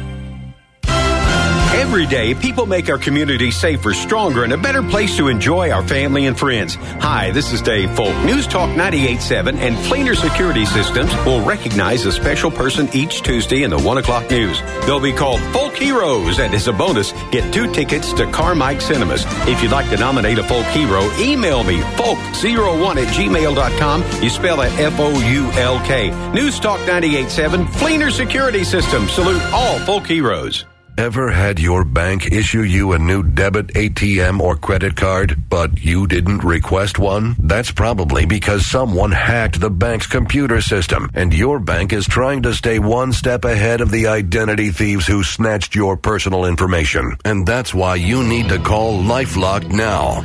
Every 1.80 2.04
day, 2.04 2.34
people 2.34 2.66
make 2.66 2.90
our 2.90 2.98
community 2.98 3.50
safer, 3.50 3.94
stronger, 3.94 4.44
and 4.44 4.52
a 4.52 4.58
better 4.58 4.82
place 4.82 5.16
to 5.16 5.28
enjoy 5.28 5.70
our 5.70 5.82
family 5.82 6.26
and 6.26 6.38
friends. 6.38 6.74
Hi, 6.74 7.30
this 7.30 7.52
is 7.52 7.62
Dave 7.62 7.88
Foulk. 7.96 8.14
News 8.26 8.46
Talk 8.46 8.68
98.7 8.76 9.54
and 9.56 9.74
Fleenor 9.76 10.14
Security 10.14 10.66
Systems 10.66 11.10
will 11.24 11.42
recognize 11.42 12.04
a 12.04 12.12
special 12.12 12.50
person 12.50 12.86
each 12.92 13.22
Tuesday 13.22 13.62
in 13.62 13.70
the 13.70 13.78
1 13.78 13.96
o'clock 13.96 14.30
news. 14.30 14.60
They'll 14.84 15.00
be 15.00 15.14
called 15.14 15.40
Folk 15.54 15.72
Heroes, 15.72 16.38
and 16.38 16.52
as 16.52 16.68
a 16.68 16.72
bonus, 16.74 17.12
get 17.32 17.50
two 17.52 17.72
tickets 17.72 18.12
to 18.12 18.26
Carmike 18.26 18.82
Cinemas. 18.82 19.24
If 19.48 19.62
you'd 19.62 19.72
like 19.72 19.88
to 19.88 19.96
nominate 19.96 20.38
a 20.38 20.44
folk 20.44 20.66
hero, 20.66 21.10
email 21.18 21.64
me, 21.64 21.78
foulk01 21.96 23.06
at 23.06 23.14
gmail.com. 23.14 24.22
You 24.22 24.28
spell 24.28 24.58
that 24.58 24.78
F-O-U-L-K. 24.78 26.32
News 26.34 26.60
Talk 26.60 26.80
98.7, 26.80 27.66
Fleenor 27.68 28.12
Security 28.12 28.64
Systems. 28.64 29.12
Salute 29.12 29.42
all 29.54 29.78
folk 29.78 30.06
heroes. 30.06 30.66
Ever 31.00 31.30
had 31.30 31.58
your 31.58 31.86
bank 31.86 32.30
issue 32.30 32.60
you 32.60 32.92
a 32.92 32.98
new 32.98 33.22
debit, 33.22 33.68
ATM, 33.68 34.38
or 34.38 34.54
credit 34.54 34.96
card, 34.96 35.48
but 35.48 35.82
you 35.82 36.06
didn't 36.06 36.44
request 36.44 36.98
one? 36.98 37.36
That's 37.38 37.70
probably 37.70 38.26
because 38.26 38.66
someone 38.66 39.10
hacked 39.10 39.58
the 39.58 39.70
bank's 39.70 40.06
computer 40.06 40.60
system, 40.60 41.08
and 41.14 41.32
your 41.32 41.58
bank 41.58 41.94
is 41.94 42.06
trying 42.06 42.42
to 42.42 42.52
stay 42.52 42.78
one 42.78 43.14
step 43.14 43.46
ahead 43.46 43.80
of 43.80 43.90
the 43.90 44.08
identity 44.08 44.72
thieves 44.72 45.06
who 45.06 45.24
snatched 45.24 45.74
your 45.74 45.96
personal 45.96 46.44
information. 46.44 47.16
And 47.24 47.46
that's 47.46 47.72
why 47.72 47.94
you 47.94 48.22
need 48.22 48.50
to 48.50 48.58
call 48.58 49.02
LifeLock 49.02 49.72
now. 49.72 50.20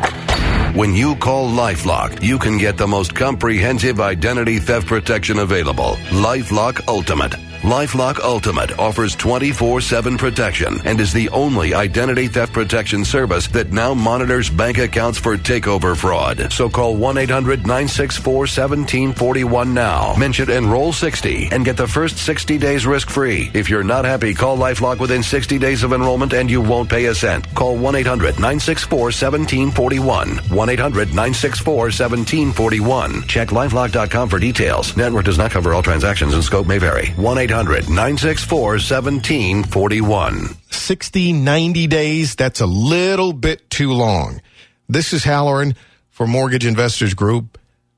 When 0.74 0.94
you 0.94 1.16
call 1.16 1.50
LifeLock, 1.52 2.22
you 2.22 2.38
can 2.38 2.58
get 2.58 2.78
the 2.78 2.86
most 2.86 3.16
comprehensive 3.16 4.02
identity 4.02 4.60
theft 4.60 4.88
protection 4.88 5.40
available. 5.40 5.96
LifeLock 6.12 6.86
Ultimate. 6.90 7.45
LifeLock 7.62 8.20
Ultimate 8.20 8.78
offers 8.78 9.16
24-7 9.16 10.18
protection 10.18 10.82
and 10.86 11.00
is 11.00 11.14
the 11.14 11.30
only 11.30 11.74
identity 11.74 12.28
theft 12.28 12.52
protection 12.54 13.04
service 13.04 13.48
that 13.48 13.72
now 13.72 13.92
monitors 13.94 14.50
bank 14.50 14.78
accounts 14.78 15.18
for 15.18 15.36
takeover 15.38 15.98
fraud. 15.98 16.52
So 16.52 16.70
call 16.70 16.98
1-800-964-1741 16.98 19.74
now. 19.74 20.16
Mention 20.16 20.50
Enroll 20.50 20.92
60 20.94 21.50
and 21.52 21.66
get 21.66 21.78
the 21.78 21.88
first 21.88 22.18
60 22.18 22.58
days 22.58 22.86
risk-free. 22.86 23.52
If 23.54 23.70
you're 23.70 23.84
not 23.84 24.06
happy, 24.06 24.34
call 24.34 24.58
LifeLock 24.58 25.00
within 25.00 25.24
60 25.24 25.58
days 25.58 25.84
of 25.84 25.94
enrollment 25.94 26.34
and 26.34 26.52
you 26.52 26.62
won't 26.62 26.90
pay 26.90 27.06
a 27.06 27.16
cent. 27.16 27.54
Call 27.56 27.78
1-800-964-1741. 27.78 30.40
1-800-964-1741. 30.40 33.28
Check 33.28 33.50
lifelock.com 33.50 34.30
for 34.30 34.40
details. 34.40 34.96
Network 34.96 35.26
does 35.26 35.38
not 35.38 35.52
cover 35.52 35.74
all 35.74 35.84
transactions 35.84 36.34
and 36.34 36.42
scope 36.44 36.68
may 36.68 36.78
vary. 36.78 37.08
1-800 37.56 37.88
964 37.88 38.62
1741. 38.72 40.58
60, 40.70 41.34
90 41.34 41.88
days, 41.88 42.36
that's 42.36 42.60
a 42.60 42.66
little 42.66 43.32
bit 43.32 43.70
too 43.70 43.94
long. 43.94 44.42
This 44.90 45.14
is 45.14 45.24
Hallerin 45.24 45.76
for 46.10 46.28
Mortgage 46.28 46.66
Investors 46.66 47.14
Group. 47.14 47.58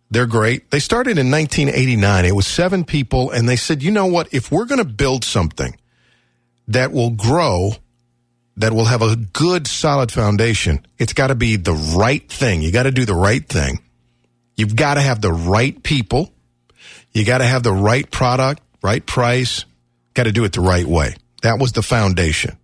They're 0.10 0.28
great. 0.28 0.70
They 0.72 0.80
started 0.80 1.18
in 1.18 1.32
1989. 1.32 2.26
It 2.26 2.36
was 2.36 2.48
seven 2.48 2.86
people, 2.86 3.32
and 3.32 3.50
they 3.50 3.56
said, 3.56 3.84
you 3.84 3.92
know 3.92 4.06
what? 4.06 4.34
If 4.34 4.52
we're 4.52 4.66
going 4.66 4.78
to 4.78 4.86
build 4.86 5.24
something 5.24 5.76
that 6.68 6.92
will 6.92 7.10
grow, 7.10 7.72
that 8.56 8.74
will 8.74 8.86
have 8.86 9.02
a 9.02 9.16
good, 9.16 9.68
solid 9.68 10.12
foundation, 10.12 10.86
it's 10.98 11.14
got 11.14 11.28
to 11.28 11.36
be 11.36 11.56
the 11.58 11.74
right 11.74 12.28
thing. 12.30 12.62
You 12.62 12.72
got 12.72 12.84
to 12.84 12.92
do 12.92 13.06
the 13.06 13.16
right 13.16 13.46
thing. 13.46 13.80
You've 14.56 14.76
got 14.76 14.94
to 14.94 15.02
have 15.02 15.22
the 15.22 15.34
right 15.34 15.82
people. 15.84 16.32
You 17.12 17.26
got 17.26 17.40
to 17.40 17.46
have 17.46 17.64
the 17.64 17.74
right 17.74 18.10
product 18.10 18.62
right 18.88 19.06
price, 19.06 19.66
got 20.14 20.24
to 20.24 20.32
do 20.32 20.46
it 20.46 20.54
the 20.54 20.62
right 20.62 20.86
way. 20.86 21.14
That 21.44 21.60
was 21.60 21.74
the 21.74 21.82
foundation. 21.82 22.56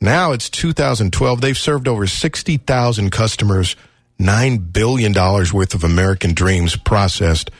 Now 0.00 0.32
it's 0.32 0.48
2012. 0.48 1.42
They've 1.42 1.56
served 1.56 1.86
over 1.86 2.06
60,000 2.06 3.10
customers, 3.10 3.76
$9 4.18 4.72
billion 4.72 5.12
worth 5.12 5.74
of 5.74 5.84
American 5.84 6.32
dreams 6.32 6.76
processed. 6.76 7.50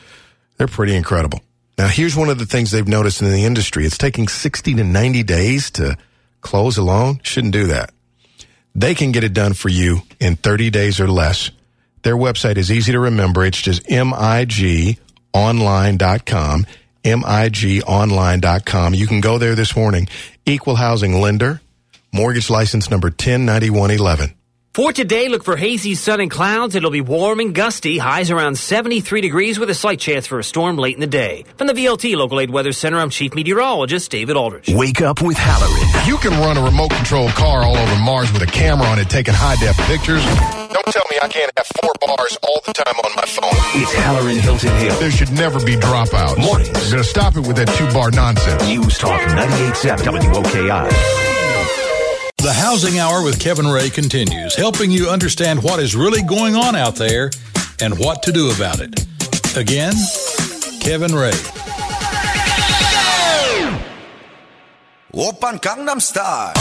They're 0.57 0.67
pretty 0.67 0.95
incredible. 0.95 1.41
Now, 1.77 1.87
here's 1.87 2.15
one 2.15 2.29
of 2.29 2.39
the 2.39 2.47
things 2.47 2.71
they've 2.71 2.87
noticed 2.87 3.21
in 3.21 3.29
the 3.29 3.45
industry. 3.45 3.85
It's 3.85 3.99
taking 3.99 4.29
60 4.29 4.73
to 4.75 4.83
90 4.83 5.21
days 5.23 5.69
to 5.71 5.97
close 6.41 6.77
a 6.77 6.83
loan. 6.83 7.19
Shouldn't 7.21 7.53
do 7.53 7.67
that. 7.67 7.91
They 8.73 8.95
can 8.95 9.11
get 9.11 9.23
it 9.23 9.33
done 9.33 9.53
for 9.53 9.69
you 9.69 10.01
in 10.19 10.37
30 10.37 10.71
days 10.71 10.99
or 10.99 11.07
less. 11.07 11.51
Their 12.01 12.15
website 12.15 12.57
is 12.57 12.71
easy 12.71 12.93
to 12.93 12.99
remember. 12.99 13.45
It's 13.45 13.61
just 13.61 13.83
migonline.com 13.83 16.65
migonline.com. 17.05 18.93
You 18.93 19.07
can 19.07 19.21
go 19.21 19.37
there 19.37 19.55
this 19.55 19.75
morning. 19.75 20.07
Equal 20.45 20.75
housing 20.75 21.21
lender, 21.21 21.61
mortgage 22.11 22.49
license 22.49 22.89
number 22.89 23.07
109111. 23.07 24.35
For 24.75 24.91
today, 24.91 25.29
look 25.29 25.45
for 25.45 25.55
hazy 25.55 25.95
sun 25.95 26.19
and 26.19 26.29
clouds. 26.29 26.75
It'll 26.75 26.91
be 26.91 26.99
warm 26.99 27.39
and 27.39 27.55
gusty. 27.55 27.97
Highs 27.97 28.29
around 28.29 28.57
73 28.57 29.21
degrees 29.21 29.57
with 29.57 29.69
a 29.69 29.73
slight 29.73 30.01
chance 30.01 30.27
for 30.27 30.37
a 30.37 30.43
storm 30.43 30.75
late 30.75 30.95
in 30.95 30.99
the 30.99 31.07
day. 31.07 31.45
From 31.55 31.67
the 31.67 31.73
VLT 31.73 32.17
Local 32.17 32.41
8 32.41 32.49
Weather 32.49 32.73
Center, 32.73 32.99
I'm 32.99 33.09
Chief 33.09 33.33
Meteorologist 33.33 34.11
David 34.11 34.35
Aldrich. 34.35 34.67
Wake 34.67 34.99
up 34.99 35.21
with 35.21 35.37
Hallerin. 35.37 36.07
You 36.07 36.17
can 36.17 36.31
run 36.41 36.57
a 36.57 36.61
remote 36.61 36.89
control 36.91 37.29
car 37.29 37.63
all 37.63 37.77
over 37.77 37.95
Mars 38.01 38.33
with 38.33 38.41
a 38.41 38.47
camera 38.47 38.85
on 38.87 38.99
it 38.99 39.09
taking 39.09 39.33
high 39.33 39.55
def 39.55 39.77
pictures. 39.87 40.25
Don't 40.25 40.85
tell 40.87 41.05
me 41.09 41.19
I 41.21 41.29
can't 41.29 41.49
have 41.55 41.67
four 41.81 41.93
bars 42.01 42.37
all 42.43 42.59
the 42.65 42.73
time 42.73 42.95
on 42.99 43.15
my 43.15 43.25
phone. 43.27 43.81
It's 43.81 43.93
Hallerin 43.93 44.41
Hilton 44.41 44.75
Hill. 44.75 44.99
There 44.99 45.09
should 45.09 45.31
never 45.31 45.65
be 45.65 45.77
dropouts. 45.77 46.37
Mornings. 46.37 46.75
I'm 46.75 46.91
going 46.91 47.01
to 47.01 47.03
stop 47.05 47.37
it 47.37 47.47
with 47.47 47.55
that 47.55 47.69
two 47.77 47.89
bar 47.93 48.11
nonsense. 48.11 48.61
News 48.67 48.97
Talk 48.97 49.21
98.7 49.21 50.33
WOKI. 50.33 51.34
The 52.45 52.53
Housing 52.53 52.99
Hour 52.99 53.23
with 53.23 53.39
Kevin 53.39 53.65
Ray 53.65 53.89
continues, 53.89 54.53
helping 54.53 54.91
you 54.91 55.09
understand 55.09 55.63
what 55.63 55.79
is 55.79 55.95
really 55.95 56.21
going 56.21 56.55
on 56.55 56.75
out 56.75 56.95
there 56.95 57.31
and 57.81 57.97
what 57.97 58.21
to 58.21 58.31
do 58.31 58.51
about 58.51 58.81
it. 58.81 59.03
Again, 59.57 59.93
Kevin 60.79 61.15
Ray. 61.15 61.33
Open 65.11 65.57
Gangnam 65.57 65.99
Style. 65.99 66.53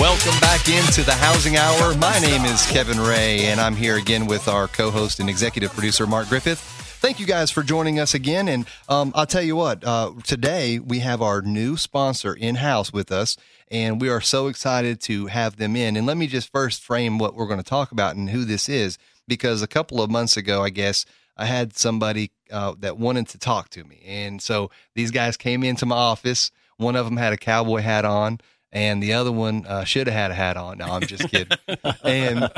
Welcome 0.00 0.40
back 0.40 0.66
into 0.66 1.02
the 1.02 1.12
Housing 1.12 1.58
Hour. 1.58 1.94
My 1.96 2.18
name 2.20 2.46
is 2.46 2.64
Kevin 2.64 2.98
Ray, 2.98 3.48
and 3.48 3.60
I'm 3.60 3.76
here 3.76 3.96
again 3.96 4.24
with 4.24 4.48
our 4.48 4.66
co 4.66 4.90
host 4.90 5.20
and 5.20 5.28
executive 5.28 5.74
producer, 5.74 6.06
Mark 6.06 6.30
Griffith. 6.30 6.75
Thank 6.98 7.20
you 7.20 7.26
guys 7.26 7.50
for 7.50 7.62
joining 7.62 8.00
us 8.00 8.14
again. 8.14 8.48
And 8.48 8.66
um, 8.88 9.12
I'll 9.14 9.26
tell 9.26 9.42
you 9.42 9.54
what, 9.54 9.84
uh, 9.84 10.12
today 10.24 10.78
we 10.78 11.00
have 11.00 11.20
our 11.20 11.42
new 11.42 11.76
sponsor 11.76 12.34
in 12.34 12.56
house 12.56 12.90
with 12.90 13.12
us, 13.12 13.36
and 13.70 14.00
we 14.00 14.08
are 14.08 14.22
so 14.22 14.48
excited 14.48 15.00
to 15.02 15.26
have 15.26 15.56
them 15.56 15.76
in. 15.76 15.96
And 15.96 16.06
let 16.06 16.16
me 16.16 16.26
just 16.26 16.50
first 16.50 16.82
frame 16.82 17.18
what 17.18 17.34
we're 17.34 17.46
going 17.46 17.62
to 17.62 17.68
talk 17.68 17.92
about 17.92 18.16
and 18.16 18.30
who 18.30 18.44
this 18.46 18.68
is, 18.68 18.98
because 19.28 19.60
a 19.60 19.68
couple 19.68 20.00
of 20.00 20.10
months 20.10 20.38
ago, 20.38 20.64
I 20.64 20.70
guess, 20.70 21.04
I 21.36 21.44
had 21.44 21.76
somebody 21.76 22.32
uh, 22.50 22.74
that 22.78 22.98
wanted 22.98 23.28
to 23.28 23.38
talk 23.38 23.68
to 23.70 23.84
me. 23.84 24.02
And 24.06 24.40
so 24.40 24.70
these 24.94 25.10
guys 25.10 25.36
came 25.36 25.62
into 25.62 25.84
my 25.84 25.96
office. 25.96 26.50
One 26.78 26.96
of 26.96 27.04
them 27.04 27.18
had 27.18 27.34
a 27.34 27.36
cowboy 27.36 27.82
hat 27.82 28.06
on 28.06 28.40
and 28.76 29.02
the 29.02 29.14
other 29.14 29.32
one 29.32 29.64
uh, 29.66 29.84
should 29.84 30.06
have 30.06 30.14
had 30.14 30.30
a 30.30 30.34
hat 30.34 30.58
on. 30.58 30.76
No, 30.76 30.84
I'm 30.84 31.00
just 31.00 31.30
kidding. 31.30 31.56
and 32.04 32.44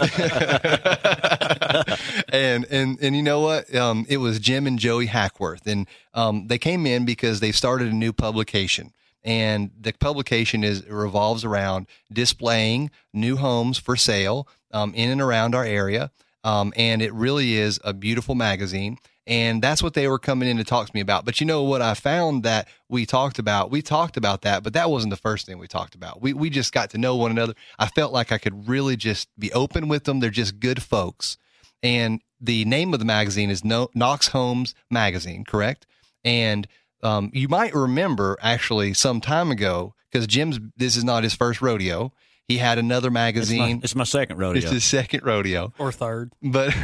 and 2.28 2.66
and 2.68 2.98
and 3.00 3.16
you 3.16 3.22
know 3.22 3.38
what? 3.38 3.72
Um, 3.72 4.04
it 4.08 4.16
was 4.16 4.40
Jim 4.40 4.66
and 4.66 4.80
Joey 4.80 5.06
Hackworth, 5.06 5.64
and 5.68 5.86
um, 6.14 6.48
they 6.48 6.58
came 6.58 6.86
in 6.86 7.04
because 7.04 7.38
they 7.38 7.52
started 7.52 7.86
a 7.86 7.94
new 7.94 8.12
publication. 8.12 8.92
And 9.22 9.70
the 9.78 9.92
publication 9.92 10.64
is 10.64 10.84
revolves 10.88 11.44
around 11.44 11.86
displaying 12.12 12.90
new 13.12 13.36
homes 13.36 13.78
for 13.78 13.94
sale 13.94 14.48
um, 14.72 14.92
in 14.94 15.10
and 15.10 15.20
around 15.20 15.54
our 15.54 15.64
area. 15.64 16.10
Um, 16.42 16.72
and 16.76 17.00
it 17.00 17.12
really 17.12 17.54
is 17.54 17.78
a 17.84 17.92
beautiful 17.92 18.34
magazine. 18.34 18.98
And 19.28 19.60
that's 19.60 19.82
what 19.82 19.92
they 19.92 20.08
were 20.08 20.18
coming 20.18 20.48
in 20.48 20.56
to 20.56 20.64
talk 20.64 20.86
to 20.86 20.94
me 20.94 21.02
about. 21.02 21.26
But 21.26 21.38
you 21.38 21.46
know 21.46 21.62
what 21.62 21.82
I 21.82 21.92
found 21.92 22.44
that 22.44 22.66
we 22.88 23.04
talked 23.04 23.38
about? 23.38 23.70
We 23.70 23.82
talked 23.82 24.16
about 24.16 24.40
that, 24.40 24.62
but 24.62 24.72
that 24.72 24.90
wasn't 24.90 25.10
the 25.10 25.18
first 25.18 25.44
thing 25.44 25.58
we 25.58 25.68
talked 25.68 25.94
about. 25.94 26.22
We, 26.22 26.32
we 26.32 26.48
just 26.48 26.72
got 26.72 26.88
to 26.90 26.98
know 26.98 27.14
one 27.14 27.30
another. 27.30 27.52
I 27.78 27.88
felt 27.88 28.10
like 28.10 28.32
I 28.32 28.38
could 28.38 28.66
really 28.68 28.96
just 28.96 29.28
be 29.38 29.52
open 29.52 29.86
with 29.86 30.04
them. 30.04 30.20
They're 30.20 30.30
just 30.30 30.58
good 30.58 30.82
folks. 30.82 31.36
And 31.82 32.22
the 32.40 32.64
name 32.64 32.94
of 32.94 33.00
the 33.00 33.04
magazine 33.04 33.50
is 33.50 33.62
no- 33.62 33.90
Knox 33.94 34.28
Homes 34.28 34.74
Magazine, 34.90 35.44
correct? 35.44 35.86
And 36.24 36.66
um, 37.02 37.30
you 37.34 37.48
might 37.48 37.74
remember 37.74 38.38
actually 38.40 38.94
some 38.94 39.20
time 39.20 39.50
ago, 39.50 39.94
because 40.10 40.26
Jim's, 40.26 40.58
this 40.78 40.96
is 40.96 41.04
not 41.04 41.22
his 41.22 41.34
first 41.34 41.60
rodeo 41.60 42.14
He 42.48 42.56
had 42.56 42.78
another 42.78 43.10
magazine. 43.10 43.80
It's 43.84 43.94
my, 43.94 44.04
second 44.04 44.38
rodeo. 44.38 44.62
It's 44.62 44.70
his 44.72 44.82
second 44.82 45.22
rodeo. 45.22 45.74
Or 45.78 45.92
third. 45.92 46.32
But 46.42 46.74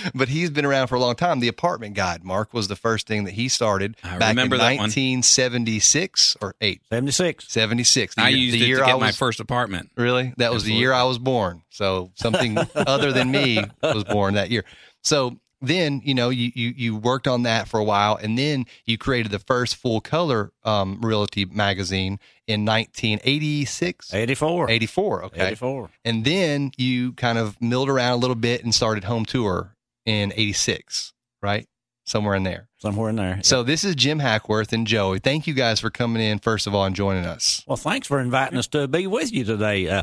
but 0.16 0.28
he's 0.28 0.50
been 0.50 0.64
around 0.64 0.88
for 0.88 0.96
a 0.96 0.98
long 0.98 1.14
time. 1.14 1.38
The 1.38 1.46
apartment 1.46 1.94
guide, 1.94 2.24
Mark, 2.24 2.52
was 2.52 2.66
the 2.66 2.74
first 2.74 3.06
thing 3.06 3.22
that 3.24 3.34
he 3.34 3.48
started 3.48 3.96
I 4.02 4.18
back 4.18 4.30
remember 4.30 4.56
in 4.56 4.60
that 4.60 4.66
one. 4.78 4.78
1976 4.78 6.36
or 6.40 6.54
8. 6.60 6.82
76. 6.90 7.48
76. 7.52 8.14
The 8.16 8.20
I 8.22 8.28
year- 8.30 8.38
used 8.38 8.54
the 8.56 8.62
it 8.64 8.66
year 8.66 8.78
to 8.78 8.84
I 8.84 8.86
get 8.88 8.98
my 9.00 9.12
first 9.12 9.38
apartment. 9.38 9.90
Really? 9.96 10.34
That 10.38 10.52
was 10.52 10.64
the 10.64 10.72
year 10.74 10.92
I 10.92 11.04
was 11.04 11.18
born. 11.18 11.62
So 11.70 12.10
something 12.16 12.58
other 12.74 13.12
than 13.12 13.30
me 13.30 13.62
was 13.80 14.02
born 14.04 14.34
that 14.34 14.50
year. 14.50 14.64
So 15.02 15.38
then, 15.62 16.02
you 16.04 16.14
know, 16.14 16.28
you, 16.28 16.50
you, 16.54 16.74
you 16.76 16.96
worked 16.96 17.28
on 17.28 17.44
that 17.44 17.68
for 17.68 17.78
a 17.78 17.84
while 17.84 18.16
and 18.16 18.36
then 18.36 18.66
you 18.84 18.98
created 18.98 19.30
the 19.30 19.38
first 19.38 19.76
full 19.76 20.00
color 20.00 20.52
um, 20.64 21.00
realty 21.00 21.44
magazine 21.44 22.18
in 22.46 22.64
1986. 22.64 24.12
84. 24.12 24.70
84. 24.70 25.24
Okay. 25.24 25.46
84. 25.46 25.90
And 26.04 26.24
then 26.24 26.72
you 26.76 27.12
kind 27.12 27.38
of 27.38 27.60
milled 27.62 27.88
around 27.88 28.12
a 28.14 28.16
little 28.16 28.36
bit 28.36 28.64
and 28.64 28.74
started 28.74 29.04
home 29.04 29.24
tour 29.24 29.76
in 30.04 30.32
86, 30.36 31.12
right? 31.40 31.66
Somewhere 32.04 32.34
in 32.34 32.42
there. 32.42 32.68
Somewhere 32.78 33.10
in 33.10 33.16
there. 33.16 33.38
So 33.42 33.62
this 33.62 33.84
is 33.84 33.94
Jim 33.94 34.18
Hackworth 34.18 34.72
and 34.72 34.86
Joey. 34.86 35.20
Thank 35.20 35.46
you 35.46 35.54
guys 35.54 35.78
for 35.78 35.88
coming 35.88 36.20
in, 36.20 36.40
first 36.40 36.66
of 36.66 36.74
all, 36.74 36.84
and 36.84 36.96
joining 36.96 37.24
us. 37.24 37.62
Well, 37.66 37.76
thanks 37.76 38.08
for 38.08 38.18
inviting 38.18 38.58
us 38.58 38.66
to 38.68 38.88
be 38.88 39.06
with 39.06 39.32
you 39.32 39.44
today. 39.44 39.88
Uh, 39.88 40.02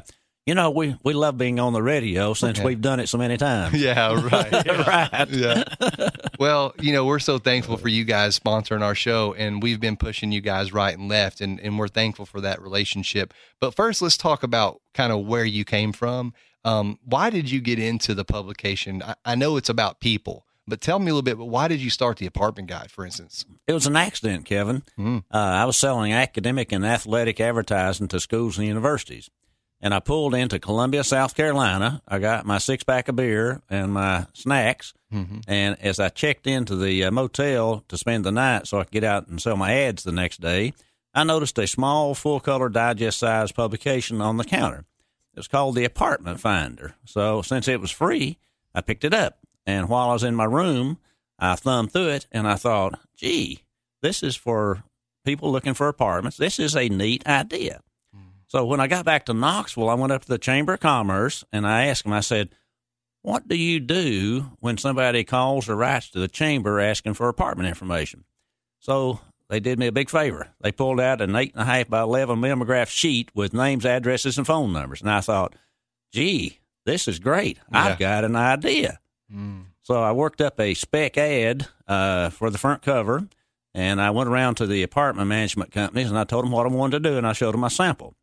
you 0.49 0.55
know, 0.55 0.71
we, 0.71 0.95
we 1.03 1.13
love 1.13 1.37
being 1.37 1.59
on 1.59 1.73
the 1.73 1.81
radio 1.83 2.33
since 2.33 2.57
Okay. 2.57 2.65
we've 2.65 2.81
done 2.81 2.99
it 2.99 3.07
so 3.07 3.17
many 3.19 3.37
times. 3.37 3.73
Yeah, 3.81 4.19
right. 4.31 4.51
right. 4.87 5.29
Yeah. 5.29 5.63
Well, 6.39 6.73
you 6.79 6.91
know, 6.91 7.05
we're 7.05 7.19
so 7.19 7.37
thankful 7.37 7.77
for 7.77 7.87
you 7.87 8.03
guys 8.03 8.37
sponsoring 8.39 8.81
our 8.81 8.95
show, 8.95 9.33
and 9.35 9.61
we've 9.61 9.79
been 9.79 9.95
pushing 9.95 10.31
you 10.31 10.41
guys 10.41 10.73
right 10.73 10.97
and 10.97 11.07
left, 11.07 11.39
and, 11.39 11.59
and 11.59 11.77
we're 11.77 11.87
thankful 11.87 12.25
for 12.25 12.41
that 12.41 12.61
relationship. 12.61 13.33
But 13.61 13.75
first, 13.75 14.01
let's 14.01 14.17
talk 14.17 14.41
about 14.43 14.81
kind 14.93 15.13
of 15.13 15.25
where 15.27 15.45
you 15.45 15.63
came 15.65 15.93
from. 15.93 16.33
Um, 16.65 16.97
why 17.05 17.29
did 17.29 17.51
you 17.51 17.61
get 17.61 17.77
into 17.79 18.13
the 18.15 18.25
publication? 18.25 19.03
I, 19.03 19.15
I 19.23 19.35
know 19.35 19.55
it's 19.55 19.69
about 19.69 19.99
people, 19.99 20.45
but 20.67 20.81
tell 20.81 20.99
me 20.99 21.05
a 21.11 21.13
little 21.13 21.21
bit. 21.21 21.37
But 21.37 21.45
why 21.45 21.67
did 21.67 21.79
you 21.79 21.89
start 21.89 22.17
the 22.17 22.25
apartment 22.25 22.69
guide, 22.69 22.89
for 22.91 23.05
instance? 23.05 23.45
It 23.67 23.73
was 23.73 23.85
an 23.87 23.95
accident, 23.95 24.45
Kevin. 24.45 24.83
Uh, 24.99 25.21
I 25.31 25.65
was 25.65 25.77
selling 25.77 26.11
academic 26.11 26.71
and 26.71 26.85
athletic 26.85 27.39
advertising 27.39 28.07
to 28.09 28.19
schools 28.19 28.57
and 28.57 28.65
universities. 28.67 29.29
And 29.81 29.93
I 29.93 29.99
pulled 29.99 30.35
into 30.35 30.59
Columbia, 30.59 31.03
South 31.05 31.35
Carolina. 31.35 32.01
I 32.07 32.19
got 32.19 32.45
my 32.45 32.57
six 32.57 32.83
pack 32.83 33.07
of 33.07 33.15
beer 33.15 33.61
and 33.69 33.93
my 33.93 34.25
snacks. 34.33 34.93
And 35.47 35.77
as 35.81 35.99
I 35.99 36.09
checked 36.09 36.45
into 36.47 36.75
the 36.75 37.05
uh, 37.05 37.11
motel 37.11 37.83
to 37.87 37.97
spend 37.97 38.25
the 38.25 38.31
night 38.31 38.67
so 38.67 38.79
I 38.79 38.83
could 38.83 38.91
get 38.91 39.03
out 39.03 39.27
and 39.27 39.41
sell 39.41 39.55
my 39.57 39.73
ads 39.73 40.03
the 40.03 40.11
next 40.11 40.41
day, 40.41 40.73
I 41.13 41.23
noticed 41.23 41.57
a 41.57 41.65
small 41.65 42.13
full 42.13 42.39
color 42.39 42.69
digest 42.69 43.19
size 43.19 43.51
publication 43.51 44.21
on 44.21 44.37
the 44.37 44.43
counter. 44.43 44.85
It 45.33 45.37
was 45.37 45.47
called 45.47 45.75
the 45.75 45.85
Apartment 45.85 46.39
Finder. 46.39 46.95
So 47.05 47.41
since 47.41 47.67
it 47.67 47.79
was 47.79 47.89
free, 47.89 48.37
I 48.75 48.81
picked 48.81 49.03
it 49.03 49.13
up. 49.13 49.39
And 49.65 49.89
while 49.89 50.09
I 50.09 50.13
was 50.13 50.23
in 50.23 50.35
my 50.35 50.45
room, 50.45 50.97
I 51.39 51.55
thumbed 51.55 51.91
through 51.93 52.09
it 52.09 52.27
and 52.31 52.47
I 52.47 52.55
thought, 52.55 52.99
gee, 53.15 53.63
this 54.01 54.21
is 54.21 54.35
for 54.35 54.83
people 55.25 55.51
looking 55.51 55.73
for 55.73 55.87
apartments. 55.87 56.37
This 56.37 56.59
is 56.59 56.75
a 56.75 56.89
neat 56.89 57.25
idea. 57.25 57.81
So 58.49 58.65
when 58.65 58.79
I 58.79 58.87
got 58.87 59.05
back 59.05 59.25
to 59.25 59.33
Knoxville, 59.33 59.89
I 59.89 59.93
went 59.93 60.11
up 60.11 60.23
to 60.23 60.27
the 60.27 60.39
Chamber 60.39 60.73
of 60.73 60.79
Commerce 60.79 61.43
and 61.53 61.67
I 61.67 61.85
asked 61.85 62.03
them, 62.03 62.13
I 62.13 62.21
said, 62.21 62.49
what 63.21 63.47
do 63.47 63.55
you 63.55 63.79
do 63.79 64.51
when 64.59 64.77
somebody 64.77 65.23
calls 65.23 65.69
or 65.69 65.75
writes 65.75 66.09
to 66.11 66.19
the 66.19 66.27
chamber 66.27 66.79
asking 66.79 67.13
for 67.13 67.29
apartment 67.29 67.69
information? 67.69 68.23
So 68.79 69.19
they 69.49 69.59
did 69.59 69.77
me 69.77 69.85
a 69.85 69.91
big 69.91 70.09
favor. 70.09 70.47
They 70.61 70.71
pulled 70.71 70.99
out 70.99 71.21
an 71.21 71.35
eight 71.35 71.53
and 71.53 71.61
a 71.61 71.65
half 71.65 71.89
by 71.89 72.01
11 72.01 72.39
mimeograph 72.39 72.89
sheet 72.89 73.29
with 73.35 73.53
names, 73.53 73.85
addresses, 73.85 74.37
and 74.39 74.47
phone 74.47 74.73
numbers. 74.73 75.01
And 75.01 75.11
I 75.11 75.21
thought, 75.21 75.55
gee, 76.11 76.59
this 76.85 77.07
is 77.07 77.19
great. 77.19 77.59
I've 77.71 77.99
got 77.99 78.23
an 78.23 78.35
idea. 78.35 78.99
So 79.83 80.01
I 80.01 80.11
worked 80.11 80.41
up 80.41 80.59
a 80.59 80.73
spec 80.73 81.17
ad 81.17 81.67
uh, 81.87 82.29
for 82.29 82.49
the 82.49 82.57
front 82.57 82.81
cover, 82.81 83.27
and 83.75 84.01
I 84.01 84.09
went 84.09 84.29
around 84.29 84.55
to 84.55 84.65
the 84.65 84.81
apartment 84.81 85.27
management 85.27 85.71
companies 85.71 86.09
and 86.09 86.17
I 86.17 86.23
told 86.23 86.45
them 86.45 86.51
what 86.51 86.65
I 86.65 86.69
wanted 86.69 87.03
to 87.03 87.09
do, 87.09 87.17
and 87.17 87.27
I 87.27 87.33
showed 87.33 87.53
them 87.53 87.61
my 87.61 87.67
sample. 87.67 88.15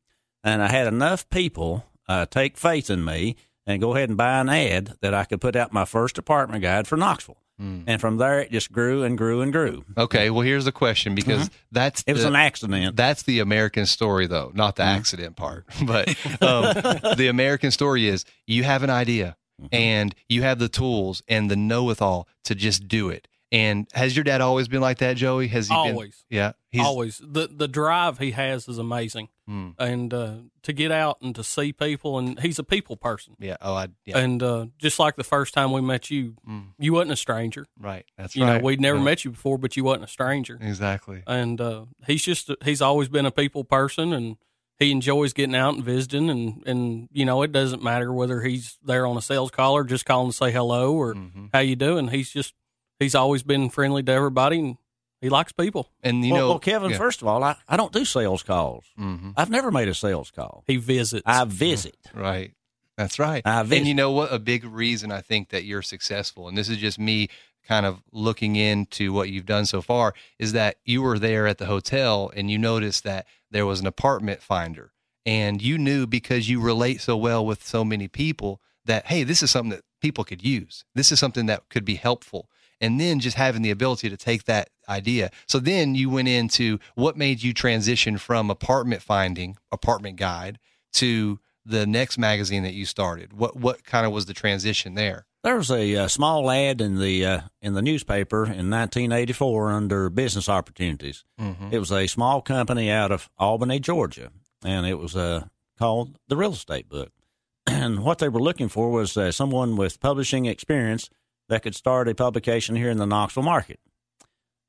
And 0.47 0.63
I 0.63 0.69
had 0.69 0.87
enough 0.87 1.29
people 1.29 1.85
uh, 2.09 2.25
take 2.27 2.57
faith 2.57 2.89
in 2.89 3.05
me 3.05 3.37
and 3.67 3.81
go 3.83 3.95
ahead 3.95 4.09
and 4.09 4.17
buy 4.17 4.39
an 4.41 4.49
ad 4.49 4.95
that 5.03 5.13
I 5.13 5.25
could 5.25 5.41
put 5.41 5.57
out 5.57 5.73
my 5.73 5.85
first 5.85 6.17
apartment 6.19 6.63
guide 6.63 6.87
for 6.89 6.97
Knoxville. 6.97 7.37
And 7.59 8.03
from 8.03 8.19
there, 8.19 8.41
it 8.41 8.53
just 8.53 8.71
grew 8.71 9.03
and 9.03 9.17
grew 9.17 9.41
and 9.41 9.51
grew. 9.51 9.83
Okay, 9.97 10.29
well, 10.29 10.43
here's 10.43 10.67
the 10.67 10.73
question 10.73 11.15
because 11.15 11.49
Mhm. 11.49 11.53
that's 11.73 12.05
It 12.07 12.13
was 12.13 12.21
the- 12.23 12.29
an 12.29 12.37
accident. 12.37 12.97
That's 12.97 13.23
the 13.23 13.39
American 13.41 13.87
story, 13.87 14.27
though, 14.27 14.53
not 14.55 14.77
the 14.77 14.83
Mhm. 14.83 14.97
accident 14.99 15.37
part. 15.37 15.65
But 15.87 16.09
um, 16.43 17.17
the 17.17 17.29
American 17.29 17.71
story 17.71 18.09
is 18.09 18.27
you 18.47 18.63
have 18.65 18.83
an 18.83 18.91
idea 18.91 19.37
Mm-hmm. 19.61 19.75
and 19.75 20.15
you 20.29 20.43
have 20.43 20.59
the 20.59 20.69
tools 20.69 21.23
and 21.29 21.51
the 21.51 21.57
know-with-all 21.57 22.29
to 22.45 22.55
just 22.55 22.89
do 22.89 23.09
it. 23.09 23.27
And 23.53 23.87
has 23.95 24.17
your 24.17 24.25
dad 24.25 24.41
always 24.41 24.67
been 24.67 24.81
like 24.81 24.99
that, 24.99 25.17
Joey? 25.17 25.47
Has 25.49 25.69
he 25.69 25.75
Always. 25.75 26.25
been? 26.29 26.37
Yeah, 26.39 26.53
he's 26.71 26.81
Always. 26.85 27.19
The 27.25 27.47
the 27.47 27.69
drive 27.69 28.19
he 28.19 28.33
has 28.33 28.67
is 28.69 28.79
amazing. 28.79 29.29
Hmm. 29.47 29.71
And 29.79 30.13
uh, 30.13 30.35
to 30.65 30.73
get 30.73 30.91
out 30.91 31.19
and 31.23 31.33
to 31.37 31.45
see 31.45 31.73
people, 31.73 32.19
and 32.19 32.41
he's 32.41 32.59
a 32.59 32.65
people 32.65 32.97
person. 32.97 33.37
Yeah. 33.39 33.57
Oh, 33.63 33.75
I. 33.75 33.87
Yeah. 34.05 34.19
And 34.19 34.43
uh, 34.43 34.67
just 34.79 34.99
like 34.99 35.15
the 35.15 35.23
first 35.23 35.55
time 35.55 35.71
we 35.71 35.81
met 35.81 36.11
you, 36.11 36.35
you 36.81 36.93
wasn't 36.95 37.13
a 37.13 37.17
stranger. 37.17 37.67
Right. 37.79 38.05
That's 38.19 38.35
you 38.35 38.43
right. 38.45 38.59
know, 38.61 38.65
we'd 38.65 38.81
never 38.81 38.99
Yeah. 38.99 39.05
met 39.05 39.25
you 39.25 39.31
before, 39.31 39.59
but 39.59 39.77
you 39.77 39.85
wasn't 39.85 40.05
a 40.07 40.09
stranger. 40.09 40.59
Exactly. 40.61 41.23
And 41.29 41.61
uh, 41.61 41.85
he's 42.09 42.25
just 42.25 42.51
he's 42.65 42.83
always 42.83 43.09
been 43.09 43.27
a 43.27 43.31
people 43.31 43.63
person, 43.63 44.13
and 44.13 44.39
he 44.81 44.91
enjoys 44.91 45.33
getting 45.33 45.55
out 45.55 45.75
and 45.77 45.85
visiting. 45.85 46.29
And 46.31 46.63
and 46.67 47.09
you 47.13 47.25
know, 47.25 47.43
it 47.43 47.53
doesn't 47.53 47.81
matter 47.85 48.13
whether 48.13 48.41
he's 48.41 48.77
there 48.85 49.07
on 49.07 49.17
a 49.17 49.23
sales 49.23 49.53
call 49.53 49.75
or 49.77 49.85
just 49.85 50.05
calling 50.05 50.33
to 50.33 50.37
say 50.37 50.51
hello 50.51 50.95
or 50.95 51.15
Mm-hmm. 51.15 51.47
how 51.53 51.61
you 51.61 51.77
doing. 51.77 52.09
He's 52.09 52.33
just 52.33 52.53
he's 52.99 53.15
always 53.15 53.43
been 53.43 53.71
friendly 53.71 54.03
to 54.03 54.13
everybody, 54.13 54.59
and 54.59 54.77
he 55.21 55.29
likes 55.29 55.53
people. 55.53 55.91
And 56.03 56.25
you 56.25 56.33
well, 56.33 56.43
know, 56.43 56.49
well, 56.51 56.59
Kevin, 56.59 56.95
first 56.95 57.23
of 57.23 57.29
all, 57.29 57.43
I, 57.43 57.57
I 57.69 57.77
don't 57.77 57.93
do 57.93 58.05
sales 58.05 58.43
calls. 58.43 58.85
Mm-hmm. 58.99 59.31
I've 59.37 59.51
never 59.51 59.71
made 59.71 59.89
a 59.89 59.95
sales 59.95 60.31
call. 60.31 60.65
He 60.67 60.77
visits. 60.77 61.23
I 61.27 61.45
visit. 61.45 61.97
Right. 62.15 62.53
That's 62.97 63.19
right. 63.19 63.43
I 63.45 63.63
visit. 63.63 63.79
and 63.79 63.89
you 63.89 63.95
know 63.95 64.11
what? 64.11 64.33
A 64.33 64.39
big 64.39 64.65
reason 64.65 65.13
I 65.13 65.21
think 65.21 65.51
that 65.51 65.65
you're 65.65 65.83
successful, 65.83 66.49
and 66.49 66.57
this 66.57 66.69
is 66.69 66.79
just 66.79 66.99
me 66.99 67.29
kind 67.67 67.85
of 67.85 68.03
looking 68.13 68.57
into 68.57 69.13
what 69.13 69.29
you've 69.29 69.47
done 69.47 69.67
so 69.67 69.83
far, 69.83 70.15
is 70.39 70.53
that 70.53 70.77
you 70.85 71.03
were 71.03 71.19
there 71.19 71.47
at 71.47 71.59
the 71.59 71.67
hotel 71.67 72.31
and 72.35 72.51
you 72.51 72.59
noticed 72.59 73.05
that 73.05 73.27
there 73.51 73.67
was 73.67 73.81
an 73.81 73.87
apartment 73.87 74.43
finder. 74.43 74.93
And 75.25 75.61
you 75.61 75.77
knew 75.77 76.07
because 76.07 76.49
you 76.49 76.61
relate 76.61 77.01
so 77.01 77.17
well 77.17 77.45
with 77.45 77.67
so 77.67 77.85
many 77.85 78.07
people 78.07 78.61
that, 78.85 79.07
hey, 79.07 79.25
this 79.25 79.43
is 79.43 79.51
something 79.51 79.71
that 79.71 79.83
people 80.01 80.23
could 80.23 80.45
use. 80.45 80.85
This 80.95 81.11
is 81.11 81.19
something 81.19 81.47
that 81.47 81.69
could 81.69 81.85
be 81.85 81.97
helpful. 81.97 82.49
And 82.81 83.01
then 83.01 83.21
just 83.21 83.37
having 83.37 83.63
the 83.63 83.71
ability 83.71 84.11
to 84.11 84.17
take 84.17 84.45
that 84.45 84.69
idea. 84.89 85.31
So 85.49 85.59
then 85.59 85.95
you 85.95 86.11
went 86.11 86.29
into 86.29 86.79
what 86.95 87.17
made 87.17 87.43
you 87.43 87.55
transition 87.55 88.19
from 88.19 88.51
apartment 88.51 89.03
finding, 89.03 89.57
apartment 89.73 90.17
guide, 90.17 90.59
to 90.95 91.41
the 91.65 91.87
next 91.87 92.19
magazine 92.19 92.63
that 92.63 92.75
you 92.75 92.85
started. 92.85 93.33
What 93.33 93.57
what 93.57 93.85
kind 93.85 94.07
of 94.07 94.13
was 94.13 94.27
the 94.27 94.35
transition 94.35 94.95
there? 94.95 95.27
There 95.43 95.57
was 95.57 95.71
a, 95.71 95.97
uh 95.97 96.09
small 96.09 96.51
ad 96.51 96.81
in 96.81 96.99
the 96.99 97.25
uh, 97.25 97.41
in 97.63 97.75
the 97.75 97.83
newspaper 97.83 98.45
in 98.45 98.69
1984 98.71 99.71
under 99.71 100.11
business 100.11 100.49
opportunities. 100.49 101.25
Mhm. 101.41 101.73
It 101.73 101.79
was 101.79 101.91
a 101.93 102.07
small 102.07 102.41
company 102.43 102.91
out 102.91 103.11
of 103.13 103.29
Albany, 103.39 103.81
Georgia, 103.81 104.31
and 104.65 104.87
it 104.87 104.99
was 104.99 105.17
uh, 105.17 105.47
called 105.79 106.19
the 106.29 106.37
Real 106.37 106.53
Estate 106.53 106.89
Book. 106.89 107.11
And 107.69 108.05
what 108.05 108.19
they 108.19 108.29
were 108.29 108.41
looking 108.43 108.69
for 108.69 108.91
was 108.93 109.17
uh, 109.17 109.33
someone 109.33 109.77
with 109.77 109.99
publishing 110.01 110.47
experience 110.47 111.11
that 111.49 111.63
could 111.63 111.75
start 111.75 112.09
a 112.09 112.15
publication 112.15 112.77
here 112.77 112.91
in 112.91 112.99
the 112.99 113.07
Knoxville 113.07 113.43
market. 113.43 113.81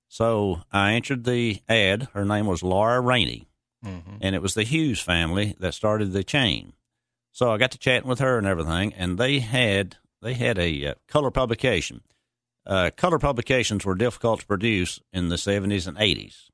So 0.07 0.61
I 0.71 0.91
answered 0.93 1.23
the 1.25 1.61
ad. 1.67 2.07
Her 2.13 2.23
name 2.23 2.45
was 2.45 2.63
Laura 2.63 3.01
Rainey, 3.01 3.47
and 4.21 4.35
it 4.35 4.41
was 4.41 4.53
the 4.53 4.63
Hughes 4.63 4.99
family 4.99 5.55
that 5.59 5.73
started 5.73 6.11
the 6.11 6.23
chain. 6.23 6.73
So 7.31 7.51
I 7.51 7.57
got 7.57 7.71
to 7.71 7.77
chatting 7.77 8.09
with 8.09 8.19
her 8.19 8.37
and 8.37 8.47
everything, 8.47 8.93
and 8.93 9.17
they 9.17 9.39
had 9.39 9.97
they 10.21 10.33
had 10.33 10.57
a 10.57 10.87
uh, 10.87 10.93
color 11.07 11.29
publication. 11.29 12.01
Uh, 12.65 12.89
color 12.95 13.19
publications 13.19 13.85
were 13.85 13.95
difficult 13.95 14.39
to 14.41 14.45
produce 14.45 14.99
in 15.13 15.29
the 15.29 15.37
seventies 15.37 15.87
and 15.87 15.97
eighties, 15.99 16.49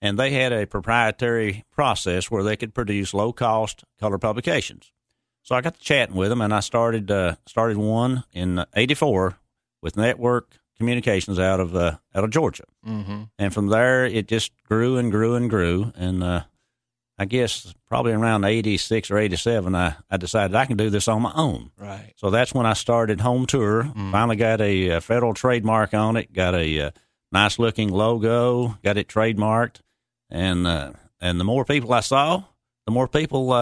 and 0.00 0.18
they 0.18 0.30
had 0.30 0.52
a 0.52 0.66
proprietary 0.66 1.64
process 1.72 2.30
where 2.30 2.42
they 2.42 2.56
could 2.56 2.74
produce 2.74 3.14
low 3.14 3.32
cost 3.32 3.84
color 3.98 4.18
publications. 4.18 4.92
So 5.42 5.56
I 5.56 5.60
got 5.60 5.74
to 5.74 5.80
chatting 5.80 6.14
with 6.14 6.28
them, 6.28 6.40
and 6.40 6.54
I 6.54 6.60
started 6.60 7.10
uh, 7.10 7.36
started 7.46 7.76
one 7.76 8.24
in 8.32 8.64
'84 8.74 9.38
with 9.82 9.96
Network 9.96 10.58
Communications 10.78 11.38
out 11.38 11.60
of 11.60 11.76
uh, 11.76 11.96
out 12.14 12.24
of 12.24 12.30
Georgia, 12.30 12.64
Mm-hmm. 12.86 13.22
and 13.38 13.52
from 13.54 13.68
there 13.68 14.04
it 14.06 14.26
just 14.28 14.52
grew 14.64 14.96
and 14.96 15.10
grew 15.12 15.34
and 15.34 15.48
grew, 15.50 15.92
and 15.96 16.22
uh, 16.24 16.42
I 17.18 17.24
guess 17.26 17.72
probably 17.88 18.12
around 18.12 18.44
'86 18.44 19.10
or 19.10 19.18
'87, 19.18 19.74
I, 19.74 19.94
I 20.10 20.16
decided 20.16 20.56
I 20.56 20.64
can 20.64 20.76
do 20.76 20.90
this 20.90 21.06
on 21.08 21.22
my 21.22 21.32
own. 21.34 21.70
Right. 21.78 22.14
So 22.16 22.30
that's 22.30 22.54
when 22.54 22.66
I 22.66 22.72
started 22.72 23.20
Home 23.20 23.46
Tour. 23.46 23.84
Finally 24.10 24.36
got 24.36 24.60
a, 24.60 24.92
uh 24.92 25.00
federal 25.00 25.34
trademark 25.34 25.94
on 25.94 26.16
it. 26.16 26.32
Got 26.32 26.54
a 26.54 26.80
uh, 26.80 26.90
nice 27.30 27.58
looking 27.58 27.90
logo. 27.90 28.78
Got 28.82 28.96
it 28.96 29.08
trademarked, 29.08 29.82
and 30.30 30.66
uh, 30.66 30.92
and 31.20 31.38
the 31.38 31.44
more 31.44 31.64
people 31.64 31.92
I 31.92 32.00
saw, 32.00 32.42
the 32.86 32.92
more 32.92 33.06
people 33.06 33.52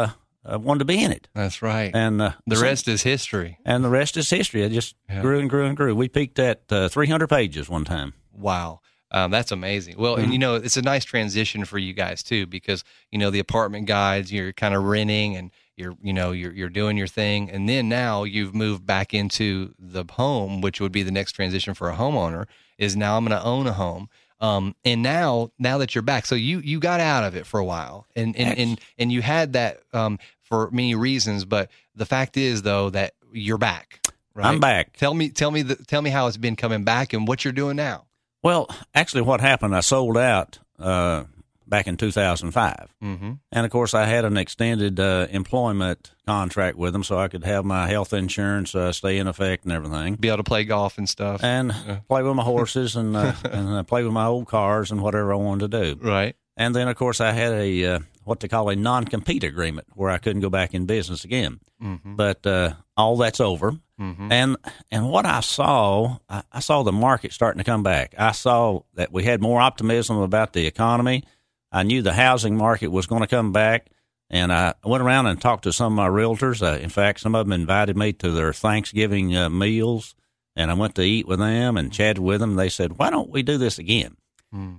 uh, 0.45 0.59
wanted 0.59 0.79
to 0.81 0.85
be 0.85 1.03
in 1.03 1.13
it. 1.13 1.29
That's 1.35 1.63
right. 1.63 1.91
And 1.95 2.21
uh, 2.23 2.33
the 2.47 2.57
so- 2.57 2.63
rest 2.63 2.89
is 2.89 3.03
history. 3.03 3.59
and 3.65 3.85
the 3.85 3.89
rest 3.91 4.17
is 4.17 4.31
history. 4.31 4.63
It 4.63 4.73
just 4.73 4.95
Yeah. 5.09 5.21
grew 5.23 5.39
and 5.39 5.51
grew 5.51 5.67
and 5.67 5.77
grew. 5.77 5.95
We 5.95 6.09
peaked 6.09 6.39
at 6.39 6.63
uh, 6.71 6.89
300 6.89 7.29
pages 7.29 7.69
one 7.69 7.85
time. 7.85 8.15
Wow. 8.33 8.81
Um, 9.13 9.31
that's 9.33 9.51
amazing. 9.51 9.97
Well, 9.99 10.15
and 10.15 10.29
Mhm. 10.29 10.33
you 10.33 10.39
know, 10.39 10.55
it's 10.55 10.77
a 10.77 10.83
nice 10.83 11.05
transition 11.05 11.65
for 11.65 11.79
you 11.79 11.93
guys 11.93 12.23
too, 12.23 12.47
because 12.47 12.85
you 13.11 13.19
know 13.19 13.31
the 13.31 13.41
apartment 13.41 13.87
guides, 13.87 14.33
you're 14.33 14.53
kind 14.53 14.73
of 14.73 14.85
renting 14.85 15.35
and 15.37 15.51
you're, 15.77 15.95
you 16.01 16.13
know, 16.13 16.31
you're 16.31 16.53
you're 16.53 16.69
doing 16.69 16.97
your 16.97 17.09
thing, 17.09 17.51
and 17.51 17.69
then 17.69 17.89
now 17.89 18.23
you've 18.23 18.55
moved 18.55 18.87
back 18.87 19.13
into 19.13 19.75
the 19.81 20.05
home, 20.13 20.61
which 20.61 20.81
would 20.81 20.93
be 20.93 21.03
the 21.03 21.11
next 21.11 21.33
transition 21.33 21.75
for 21.75 21.91
a 21.91 21.97
homeowner. 21.97 22.47
Is 22.79 22.95
now 22.97 23.17
I'm 23.17 23.25
going 23.27 23.37
to 23.37 23.45
own 23.45 23.67
a 23.67 23.73
home. 23.73 24.09
Um, 24.41 24.75
and 24.85 25.03
now, 25.03 25.53
now 25.59 25.79
that 25.79 25.95
you're 25.95 26.03
back, 26.03 26.25
so 26.27 26.35
you 26.35 26.61
you 26.61 26.81
got 26.81 27.01
out 27.01 27.25
of 27.25 27.37
it 27.37 27.47
for 27.47 27.61
a 27.61 27.65
while, 27.65 28.07
and 28.17 28.35
and 28.37 28.59
and, 28.59 28.81
and 28.99 29.13
you 29.13 29.21
had 29.23 29.53
that 29.53 29.81
um, 29.93 30.19
for 30.41 30.71
many 30.71 30.95
reasons, 30.95 31.45
but 31.45 31.71
the 31.95 32.07
fact 32.07 32.37
is 32.37 32.63
though 32.63 32.91
that 32.91 33.15
you're 33.33 33.59
back. 33.59 34.01
Right? 34.35 34.47
I'm 34.47 34.61
back. 34.61 34.97
Tell 34.97 35.13
me, 35.13 35.29
tell 35.29 35.51
me, 35.51 35.63
the, 35.63 35.75
tell 35.75 36.01
me 36.01 36.11
how 36.11 36.27
it's 36.29 36.37
been 36.37 36.57
coming 36.57 36.85
back 36.85 37.13
and 37.13 37.27
what 37.27 37.45
you're 37.45 37.53
doing 37.53 37.77
now. 37.77 38.07
Well, 38.43 38.69
actually, 38.95 39.23
what 39.23 39.41
happened, 39.41 39.75
I 39.77 39.81
sold 39.81 40.17
out 40.17 40.59
uh, 40.79 41.25
back 41.71 41.87
in 41.87 41.97
2005. 41.97 42.95
Mm-hmm. 43.03 43.33
And 43.53 43.65
of 43.67 43.73
course, 43.73 43.95
I 43.95 44.05
had 44.05 44.25
an 44.25 44.37
extended 44.37 45.01
uh, 45.01 45.29
employment 45.31 46.11
contract 46.27 46.77
with 46.77 46.93
them 46.93 47.03
so 47.05 47.19
I 47.19 47.29
could 47.29 47.45
have 47.45 47.65
my 47.65 47.87
health 47.89 48.13
insurance 48.13 48.75
uh, 48.75 48.93
stay 48.93 49.19
in 49.19 49.27
effect 49.27 49.65
and 49.65 49.73
everything. 49.73 50.17
Be 50.17 50.29
able 50.29 50.39
to 50.39 50.43
play 50.45 50.65
golf 50.65 50.99
and 50.99 51.09
stuff. 51.09 51.43
And 51.43 51.73
play 52.09 52.23
with 52.23 52.35
my 52.35 52.43
horses 52.55 52.97
and, 52.97 53.17
uh, 53.17 53.33
and 53.45 53.69
uh, 53.69 53.83
play 53.85 54.03
with 54.03 54.13
my 54.13 54.27
old 54.27 54.49
cars 54.49 54.91
and 54.91 55.01
whatever 55.01 55.33
I 55.33 55.37
wanted 55.37 55.71
to 55.71 55.95
do. 55.95 56.01
Right. 56.07 56.37
And 56.57 56.75
then, 56.75 56.89
of 56.89 56.97
course, 56.97 57.21
I 57.23 57.33
had 57.33 57.53
a 57.53 57.85
uh, 57.87 58.01
what 58.25 58.41
they 58.41 58.49
call 58.49 58.69
a 58.69 58.77
non 58.77 59.05
compete 59.07 59.45
agreement 59.45 59.87
where 59.95 60.11
I 60.11 60.19
couldn't 60.19 60.43
go 60.43 60.51
back 60.51 60.75
in 60.75 60.85
business 60.87 61.25
again. 61.25 61.61
Mhm. 61.83 62.17
But 62.17 62.47
uh, 62.47 62.75
all 62.97 63.17
that's 63.17 63.41
over. 63.41 63.73
Mhm. 63.99 64.31
And 64.31 64.57
and 64.91 65.09
what 65.09 65.25
I 65.27 65.41
saw, 65.41 66.19
I, 66.29 66.43
I 66.53 66.61
saw 66.61 66.83
the 66.83 66.93
market 66.93 67.33
starting 67.33 67.59
to 67.59 67.65
come 67.65 67.83
back. 67.83 68.15
I 68.19 68.33
saw 68.33 68.81
that 68.95 69.13
we 69.13 69.25
had 69.25 69.41
more 69.41 69.61
optimism 69.61 70.19
about 70.19 70.53
the 70.53 70.67
economy. 70.67 71.25
I 71.73 71.83
knew 71.83 72.03
the 72.03 72.13
housing 72.13 72.57
market 72.57 72.89
was 72.89 73.07
going 73.07 73.23
to 73.23 73.27
come 73.29 73.53
back. 73.53 73.87
And 74.33 74.53
I 74.53 74.75
went 74.85 75.03
around 75.03 75.27
and 75.27 75.41
talked 75.41 75.65
to 75.65 75.73
some 75.73 75.93
of 75.93 75.97
my 75.97 76.09
realtors. 76.09 76.63
Uh, 76.63 76.79
in 76.79 76.89
fact, 76.89 77.19
some 77.21 77.35
of 77.35 77.47
them 77.47 77.53
invited 77.53 77.97
me 77.97 78.13
to 78.15 78.31
their 78.31 78.53
Thanksgiving 78.53 79.37
uh, 79.37 79.51
meals, 79.51 80.15
and 80.55 80.71
I 80.71 80.75
went 80.75 80.95
to 80.95 81.03
eat 81.03 81.27
with 81.27 81.41
them 81.41 81.77
and 81.77 81.93
chatted 81.93 82.21
with 82.21 82.39
them. 82.41 82.55
They 82.55 82.69
said, 82.69 82.97
"Why 82.97 83.11
don't 83.11 83.31
we 83.31 83.43
do 83.43 83.59
this 83.59 83.81
again?" 83.81 84.17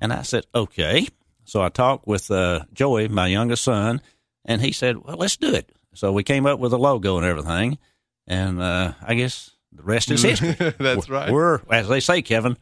And 0.01 0.13
I 0.13 0.21
said, 0.21 0.45
"Okay." 0.55 1.07
So 1.43 1.61
I 1.61 1.67
talked 1.67 2.07
with 2.07 2.31
uh, 2.31 2.61
Joey, 2.73 3.09
my 3.09 3.27
youngest 3.27 3.65
son, 3.65 4.01
and 4.45 4.61
he 4.61 4.71
said, 4.71 5.03
"Well, 5.03 5.17
let's 5.17 5.35
do 5.35 5.53
it." 5.53 5.69
So 5.93 6.13
we 6.13 6.23
came 6.23 6.45
up 6.45 6.59
with 6.59 6.71
a 6.71 6.77
logo 6.77 7.17
and 7.17 7.25
everything, 7.25 7.77
and 8.27 8.61
uh, 8.61 8.93
I 9.01 9.15
guess 9.15 9.51
the 9.73 9.83
rest 9.83 10.11
is 10.11 10.21
history. 10.23 10.53
That's 10.79 11.09
right. 11.09 11.29
We're, 11.29 11.59
as 11.69 11.89
they 11.89 11.99
say, 11.99 12.21
Kevin, 12.21 12.57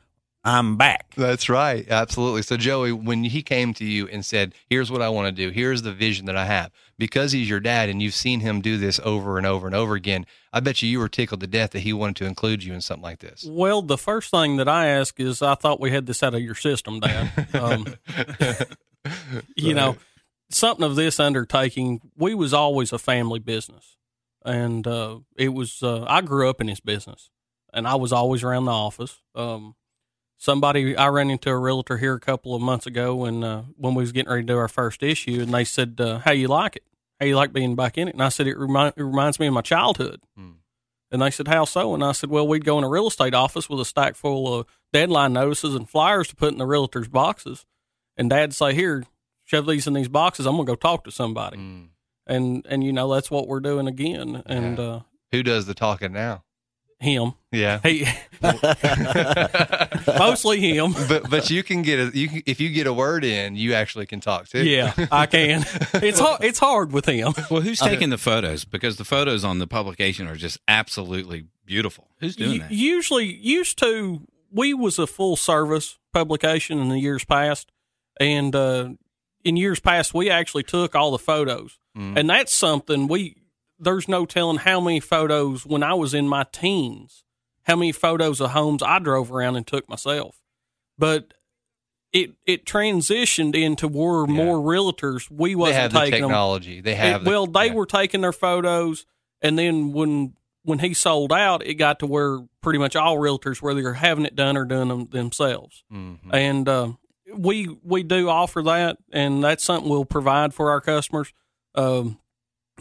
I'm 0.50 0.78
back. 0.78 1.14
That's 1.16 1.48
right. 1.48 1.86
Absolutely. 1.88 2.42
So, 2.42 2.58
Joey, 2.58 2.92
when 2.92 3.24
he 3.24 3.44
came 3.44 3.72
to 3.76 3.86
you 3.86 4.08
and 4.08 4.26
said, 4.26 4.56
Here's 4.68 4.90
what 4.90 5.02
I 5.02 5.10
want 5.10 5.28
to 5.28 5.32
do, 5.32 5.52
here's 5.52 5.84
the 5.84 5.94
vision 5.94 6.26
that 6.26 6.36
I 6.36 6.46
have, 6.46 6.72
because 6.98 7.32
he's 7.32 7.48
your 7.48 7.60
dad 7.60 7.88
and 7.88 8.02
you've 8.02 8.16
seen 8.16 8.40
him 8.40 8.60
do 8.60 8.78
this 8.78 9.00
over 9.04 9.38
and 9.38 9.46
over 9.46 9.68
and 9.68 9.76
over 9.76 9.94
again, 9.94 10.26
I 10.52 10.60
bet 10.60 10.82
you 10.82 10.90
you 10.90 10.98
were 10.98 11.08
tickled 11.08 11.42
to 11.42 11.48
death 11.48 11.72
that 11.72 11.82
he 11.82 11.94
wanted 11.94 12.16
to 12.18 12.26
include 12.26 12.64
you 12.64 12.74
in 12.74 12.82
something 12.82 13.04
like 13.04 13.20
this. 13.20 13.46
Well, 13.48 13.84
the 13.84 13.98
first 13.98 14.32
thing 14.32 14.58
that 14.58 14.68
I 14.68 14.88
ask 14.88 15.20
is, 15.20 15.44
I 15.44 15.54
thought 15.54 15.80
we 15.80 15.92
had 15.92 16.08
this 16.08 16.24
out 16.24 16.34
of 16.34 16.42
your 16.42 16.56
system, 16.56 17.00
Dad. 17.00 17.32
Um, 17.54 17.86
you 19.56 19.74
know, 19.74 19.98
something 20.50 20.84
of 20.84 20.96
this 20.96 21.20
undertaking, 21.20 22.02
we 22.18 22.34
was 22.34 22.54
always 22.54 22.92
a 22.92 22.98
family 22.98 23.40
business, 23.40 23.98
and 24.44 24.86
uh, 24.88 25.20
it 25.38 25.50
was. 25.50 25.84
Uh, 25.84 26.06
I 26.08 26.22
grew 26.22 26.50
up 26.50 26.60
in 26.60 26.68
this 26.68 26.80
business, 26.80 27.30
and 27.74 27.88
I 27.88 27.96
was 27.96 28.12
always 28.12 28.44
around 28.44 28.66
the 28.66 28.72
office. 28.72 29.20
Um, 29.36 29.76
somebody, 30.40 30.98
I 30.98 31.08
ran 31.10 31.30
into 31.30 31.52
a 31.52 31.58
realtor 31.58 31.98
here 31.98 32.16
a 32.16 32.20
couple 32.20 32.56
of 32.56 32.62
months 32.64 32.88
ago 32.88 33.16
when 33.16 33.44
uh, 33.44 33.66
when 33.78 33.94
we 33.94 34.02
was 34.02 34.12
getting 34.12 34.32
ready 34.32 34.42
to 34.42 34.48
do 34.48 34.58
our 34.58 34.68
first 34.68 35.04
issue, 35.04 35.42
and 35.42 35.54
they 35.54 35.64
said, 35.64 35.98
uh, 36.00 36.20
"How 36.20 36.32
you 36.32 36.48
like 36.48 36.78
it? 36.78 36.84
How 37.20 37.28
you 37.28 37.36
like 37.36 37.54
being 37.54 37.76
back 37.76 37.98
in 38.00 38.08
it?" 38.08 38.16
And 38.16 38.24
I 38.24 38.30
said, 38.30 38.48
"It, 38.48 38.58
remind, 38.58 38.96
it 38.98 39.04
reminds 39.04 39.40
me 39.40 39.46
of 39.46 39.54
my 39.54 39.62
childhood." 39.62 40.22
And 41.12 41.22
they 41.22 41.32
said, 41.32 41.48
How 41.48 41.66
so? 41.66 41.94
And 41.96 42.04
I 42.04 42.12
said, 42.12 42.30
Well, 42.30 42.48
we'd 42.48 42.66
go 42.66 42.78
in 42.78 42.84
a 42.84 42.90
real 42.90 43.08
estate 43.08 43.34
office 43.34 43.68
with 43.70 43.80
a 43.80 43.86
stack 43.86 44.16
full 44.16 44.54
of 44.54 44.68
deadline 44.94 45.34
notices 45.34 45.74
and 45.74 45.90
flyers 45.90 46.28
to 46.28 46.36
put 46.36 46.52
in 46.52 46.60
the 46.60 46.68
realtor's 46.68 47.08
boxes. 47.08 47.66
And 48.16 48.30
dad'd 48.30 48.54
say, 48.54 48.74
Here, 48.76 49.04
shove 49.44 49.66
these 49.66 49.88
in 49.88 49.94
these 49.94 50.08
boxes. 50.08 50.46
I'm 50.46 50.56
going 50.56 50.68
to 50.68 50.72
go 50.72 50.76
talk 50.76 51.04
to 51.06 51.12
somebody. 51.12 51.58
And, 52.28 52.64
and, 52.70 52.84
you 52.84 52.94
know, 52.94 53.12
that's 53.12 53.32
what 53.32 53.48
we're 53.48 53.60
doing 53.60 53.88
again. 53.88 54.44
And, 54.46 54.78
uh, 54.80 55.00
Who 55.32 55.42
does 55.42 55.66
the 55.66 55.74
talking 55.74 56.14
now? 56.14 56.44
Him. 57.00 57.34
Yeah. 57.52 57.80
He, 57.84 58.06
mostly 60.08 60.60
him. 60.60 60.94
But 61.08 61.30
but 61.30 61.50
you 61.50 61.64
can 61.64 61.82
get 61.82 62.00
a 62.00 62.18
you 62.18 62.28
can, 62.30 62.44
if 62.46 62.60
you 62.60 62.70
get 62.70 62.88
a 62.88 62.94
word 62.94 63.24
in, 63.24 63.56
you 63.56 63.74
actually 63.74 64.06
can 64.06 64.20
talk 64.20 64.48
too. 64.48 64.64
Yeah, 64.66 64.94
I 65.12 65.26
can. 65.26 65.66
It's 65.96 66.20
hard, 66.20 66.44
it's 66.44 66.60
hard 66.60 66.92
with 66.92 67.06
him. 67.06 67.34
Well, 67.50 67.62
who's 67.62 67.80
taking 67.80 68.10
the 68.10 68.18
photos? 68.18 68.66
Because 68.66 68.98
the 68.98 69.06
photos 69.06 69.44
on 69.44 69.60
the 69.60 69.68
publication 69.68 70.28
are 70.28 70.36
just 70.36 70.60
absolutely 70.68 71.46
beautiful. 71.66 72.08
Who's 72.20 72.36
doing 72.36 72.52
U- 72.54 72.60
that? 72.60 72.72
Usually, 72.72 73.26
used 73.26 73.78
to, 73.80 74.22
we 74.52 74.74
was 74.74 75.00
a 75.00 75.08
full 75.08 75.36
service 75.36 75.98
publication 76.14 76.80
in 76.80 76.90
the 76.90 77.00
years 77.00 77.24
past, 77.26 77.72
and 78.20 78.56
uh, 78.56 78.90
in 79.44 79.58
years 79.58 79.80
past, 79.80 80.14
we 80.14 80.30
actually 80.30 80.64
took 80.64 80.96
all 80.96 81.12
the 81.12 81.20
photos, 81.20 81.78
Mm. 81.98 82.18
and 82.20 82.30
that's 82.30 82.54
something 82.54 83.08
we. 83.08 83.36
There's 83.80 84.08
no 84.08 84.26
telling 84.26 84.58
how 84.58 84.80
many 84.82 85.00
photos 85.00 85.66
when 85.66 85.84
I 85.84 85.94
was 85.94 86.14
in 86.14 86.28
my 86.28 86.46
teens, 86.52 87.24
how 87.64 87.76
many 87.76 87.92
photos 87.92 88.42
of 88.42 88.52
homes 88.52 88.84
I 88.84 89.00
drove 89.00 89.32
around 89.32 89.56
and 89.56 89.66
took 89.68 89.88
myself, 89.90 90.42
but. 90.98 91.34
It 92.12 92.32
it 92.48 92.66
transitioned 92.66 93.54
into 93.54 93.88
where 93.88 94.26
more 94.26 94.58
realtors 94.58 95.30
we 95.30 95.54
wasn't 95.54 95.76
have 95.80 95.94
the 95.94 96.00
taking 96.00 96.22
them. 96.22 96.30
technology. 96.30 96.82
They 96.82 96.94
It- 96.94 96.98
have 96.98 97.24
the- 97.24 97.30
well, 97.30 97.46
they 97.46 97.70
were 97.70 97.86
taking 97.86 98.22
their 98.22 98.34
photos, 98.34 99.06
and 99.44 99.60
then 99.60 99.92
when 99.92 100.34
when 100.64 100.80
he 100.80 100.96
sold 100.96 101.32
out, 101.32 101.64
it 101.64 101.76
got 101.76 102.00
to 102.00 102.08
where 102.08 102.40
pretty 102.62 102.80
much 102.80 102.96
all 102.96 103.18
realtors, 103.18 103.62
whether 103.62 103.80
you're 103.80 103.94
having 103.94 104.26
it 104.26 104.36
done 104.36 104.58
or 104.58 104.66
doing 104.66 104.88
them 104.88 105.06
themselves, 105.06 105.84
Mhm. 105.94 106.18
and 106.34 106.68
um, 106.68 106.98
we 107.32 107.78
we 107.84 108.02
do 108.02 108.28
offer 108.28 108.64
that, 108.64 108.98
and 109.14 109.44
that's 109.44 109.64
something 109.64 109.88
we'll 109.88 110.04
provide 110.04 110.52
for 110.52 110.72
our 110.72 110.82
customers. 110.82 111.32
Um, 111.76 112.18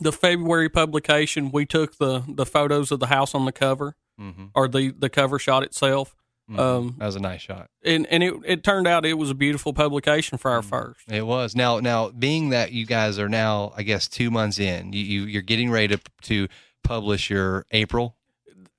the 0.00 0.12
February 0.12 0.68
publication, 0.68 1.50
we 1.50 1.66
took 1.66 1.98
the 1.98 2.22
the 2.28 2.46
photos 2.46 2.90
of 2.90 3.00
the 3.00 3.06
house 3.08 3.34
on 3.34 3.44
the 3.44 3.52
cover, 3.52 3.96
Mhm. 4.20 4.50
or 4.54 4.68
the 4.68 4.90
the 4.90 5.08
cover 5.08 5.38
shot 5.38 5.62
itself. 5.62 6.14
Mhm. 6.50 6.58
Um, 6.58 6.94
that 6.98 7.04
was 7.06 7.16
a 7.16 7.20
nice 7.20 7.42
shot. 7.42 7.68
and 7.84 8.06
and 8.06 8.22
it, 8.22 8.34
it 8.46 8.64
turned 8.64 8.86
out 8.86 9.04
it 9.04 9.14
was 9.18 9.28
a 9.30 9.34
beautiful 9.34 9.72
publication 9.74 10.38
for 10.38 10.50
our 10.50 10.60
Mm-hmm. 10.60 10.68
first. 10.70 11.00
It 11.12 11.26
was 11.26 11.54
now 11.54 11.78
now 11.80 12.08
being 12.10 12.48
that 12.50 12.72
you 12.72 12.86
guys 12.86 13.18
are 13.18 13.28
now 13.28 13.72
I 13.76 13.82
guess 13.82 14.08
two 14.08 14.30
months 14.30 14.58
in, 14.58 14.92
you, 14.94 15.02
you 15.04 15.22
you're 15.24 15.42
getting 15.42 15.70
ready 15.70 15.88
to 15.96 16.00
to 16.22 16.48
publish 16.82 17.28
your 17.28 17.66
April 17.70 18.16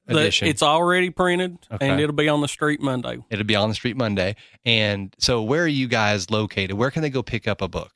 The- 0.07 0.17
edition. 0.17 0.47
it's 0.47 0.63
already 0.63 1.11
printed, 1.11 1.59
and 1.79 2.01
it'll 2.01 2.15
be 2.15 2.27
on 2.27 2.41
the 2.41 2.47
street 2.47 2.81
Monday. 2.81 3.19
It'll 3.29 3.45
be 3.45 3.55
on 3.55 3.69
the 3.69 3.75
street 3.75 3.95
Monday. 3.97 4.35
And 4.65 5.15
so, 5.19 5.43
where 5.43 5.61
are 5.63 5.67
you 5.67 5.87
guys 5.87 6.31
located? 6.31 6.73
Where 6.75 6.89
can 6.89 7.03
they 7.03 7.11
go 7.11 7.21
pick 7.21 7.47
up 7.47 7.61
a 7.61 7.67
book? 7.67 7.91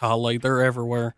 Golly, 0.00 0.36
they're 0.36 0.62
everywhere. 0.62 1.14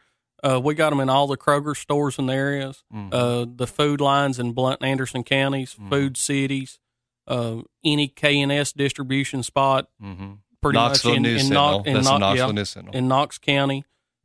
Uh, 0.46 0.60
we 0.60 0.74
got 0.74 0.90
them 0.90 1.00
in 1.00 1.08
all 1.08 1.26
the 1.26 1.36
Kroger 1.38 1.74
stores 1.76 2.18
in 2.18 2.26
the 2.26 2.34
areas, 2.34 2.84
Mhm. 2.94 3.08
uh, 3.12 3.46
the 3.56 3.66
Food 3.66 4.00
Lions 4.00 4.38
in 4.38 4.52
Blount 4.52 4.80
and 4.82 4.90
Anderson 4.90 5.24
counties, 5.24 5.72
Mm-hmm. 5.74 5.88
food 5.88 6.16
cities, 6.18 6.78
uh, 7.26 7.62
any 7.84 8.08
K 8.08 8.40
and 8.42 8.52
S 8.52 8.72
distribution 8.72 9.42
spot. 9.42 9.88
Mhm. 10.02 10.38
Pretty 10.60 10.76
Knoxville 10.78 11.10
much 11.12 11.16
in, 11.16 11.22
News 11.22 11.46
in. 11.48 11.54
Knox- 11.54 11.86
in 11.86 11.92
Knox- 11.94 12.06
Knoxville 12.20 12.84
yeah, 12.92 12.98
in 12.98 13.08
Knox 13.08 13.38
County. 13.38 13.84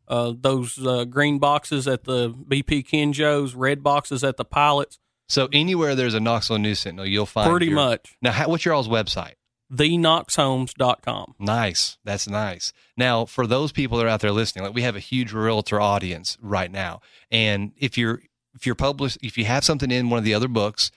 Uh, 0.10 0.34
those 0.38 0.84
uh, 0.86 1.06
green 1.06 1.38
boxes 1.40 1.88
at 1.88 2.04
the 2.06 2.30
BP 2.32 2.84
Kenjos, 2.84 3.54
red 3.56 3.84
boxes 3.84 4.24
at 4.24 4.38
the 4.38 4.46
pilots. 4.46 5.00
So 5.30 5.48
anywhere 5.54 5.94
there's 5.96 6.16
a 6.16 6.20
Knoxville 6.20 6.58
News 6.58 6.80
Sentinel, 6.80 7.06
you'll 7.06 7.26
find 7.28 7.50
Pretty 7.50 7.68
your- 7.68 7.76
much. 7.76 8.18
Now, 8.22 8.32
how, 8.32 8.50
what's 8.50 8.66
your 8.66 8.74
all's 8.74 8.88
website? 8.88 9.34
TheKnoxHomes.com. 9.74 11.36
Nice. 11.40 11.98
That's 12.04 12.28
nice. 12.28 12.74
Now, 12.98 13.26
for 13.26 13.46
those 13.46 13.72
people 13.72 13.98
that 13.98 14.06
are 14.06 14.10
out 14.10 14.22
there 14.22 14.32
listening, 14.32 14.66
like 14.66 14.74
we 14.74 14.82
have 14.82 14.96
a 14.96 15.00
huge 15.00 15.32
realtor 15.32 15.80
audience 15.80 16.38
right 16.42 16.72
now, 16.72 17.02
and 17.32 17.72
if 17.78 17.98
you're 17.98 18.22
if 18.56 18.66
you're 18.66 18.76
published, 18.76 19.18
if 19.22 19.38
you 19.38 19.46
have 19.46 19.64
something 19.64 19.92
in 19.92 20.10
one 20.10 20.18
of 20.18 20.24
the 20.24 20.34
other 20.34 20.48
books, 20.48 20.92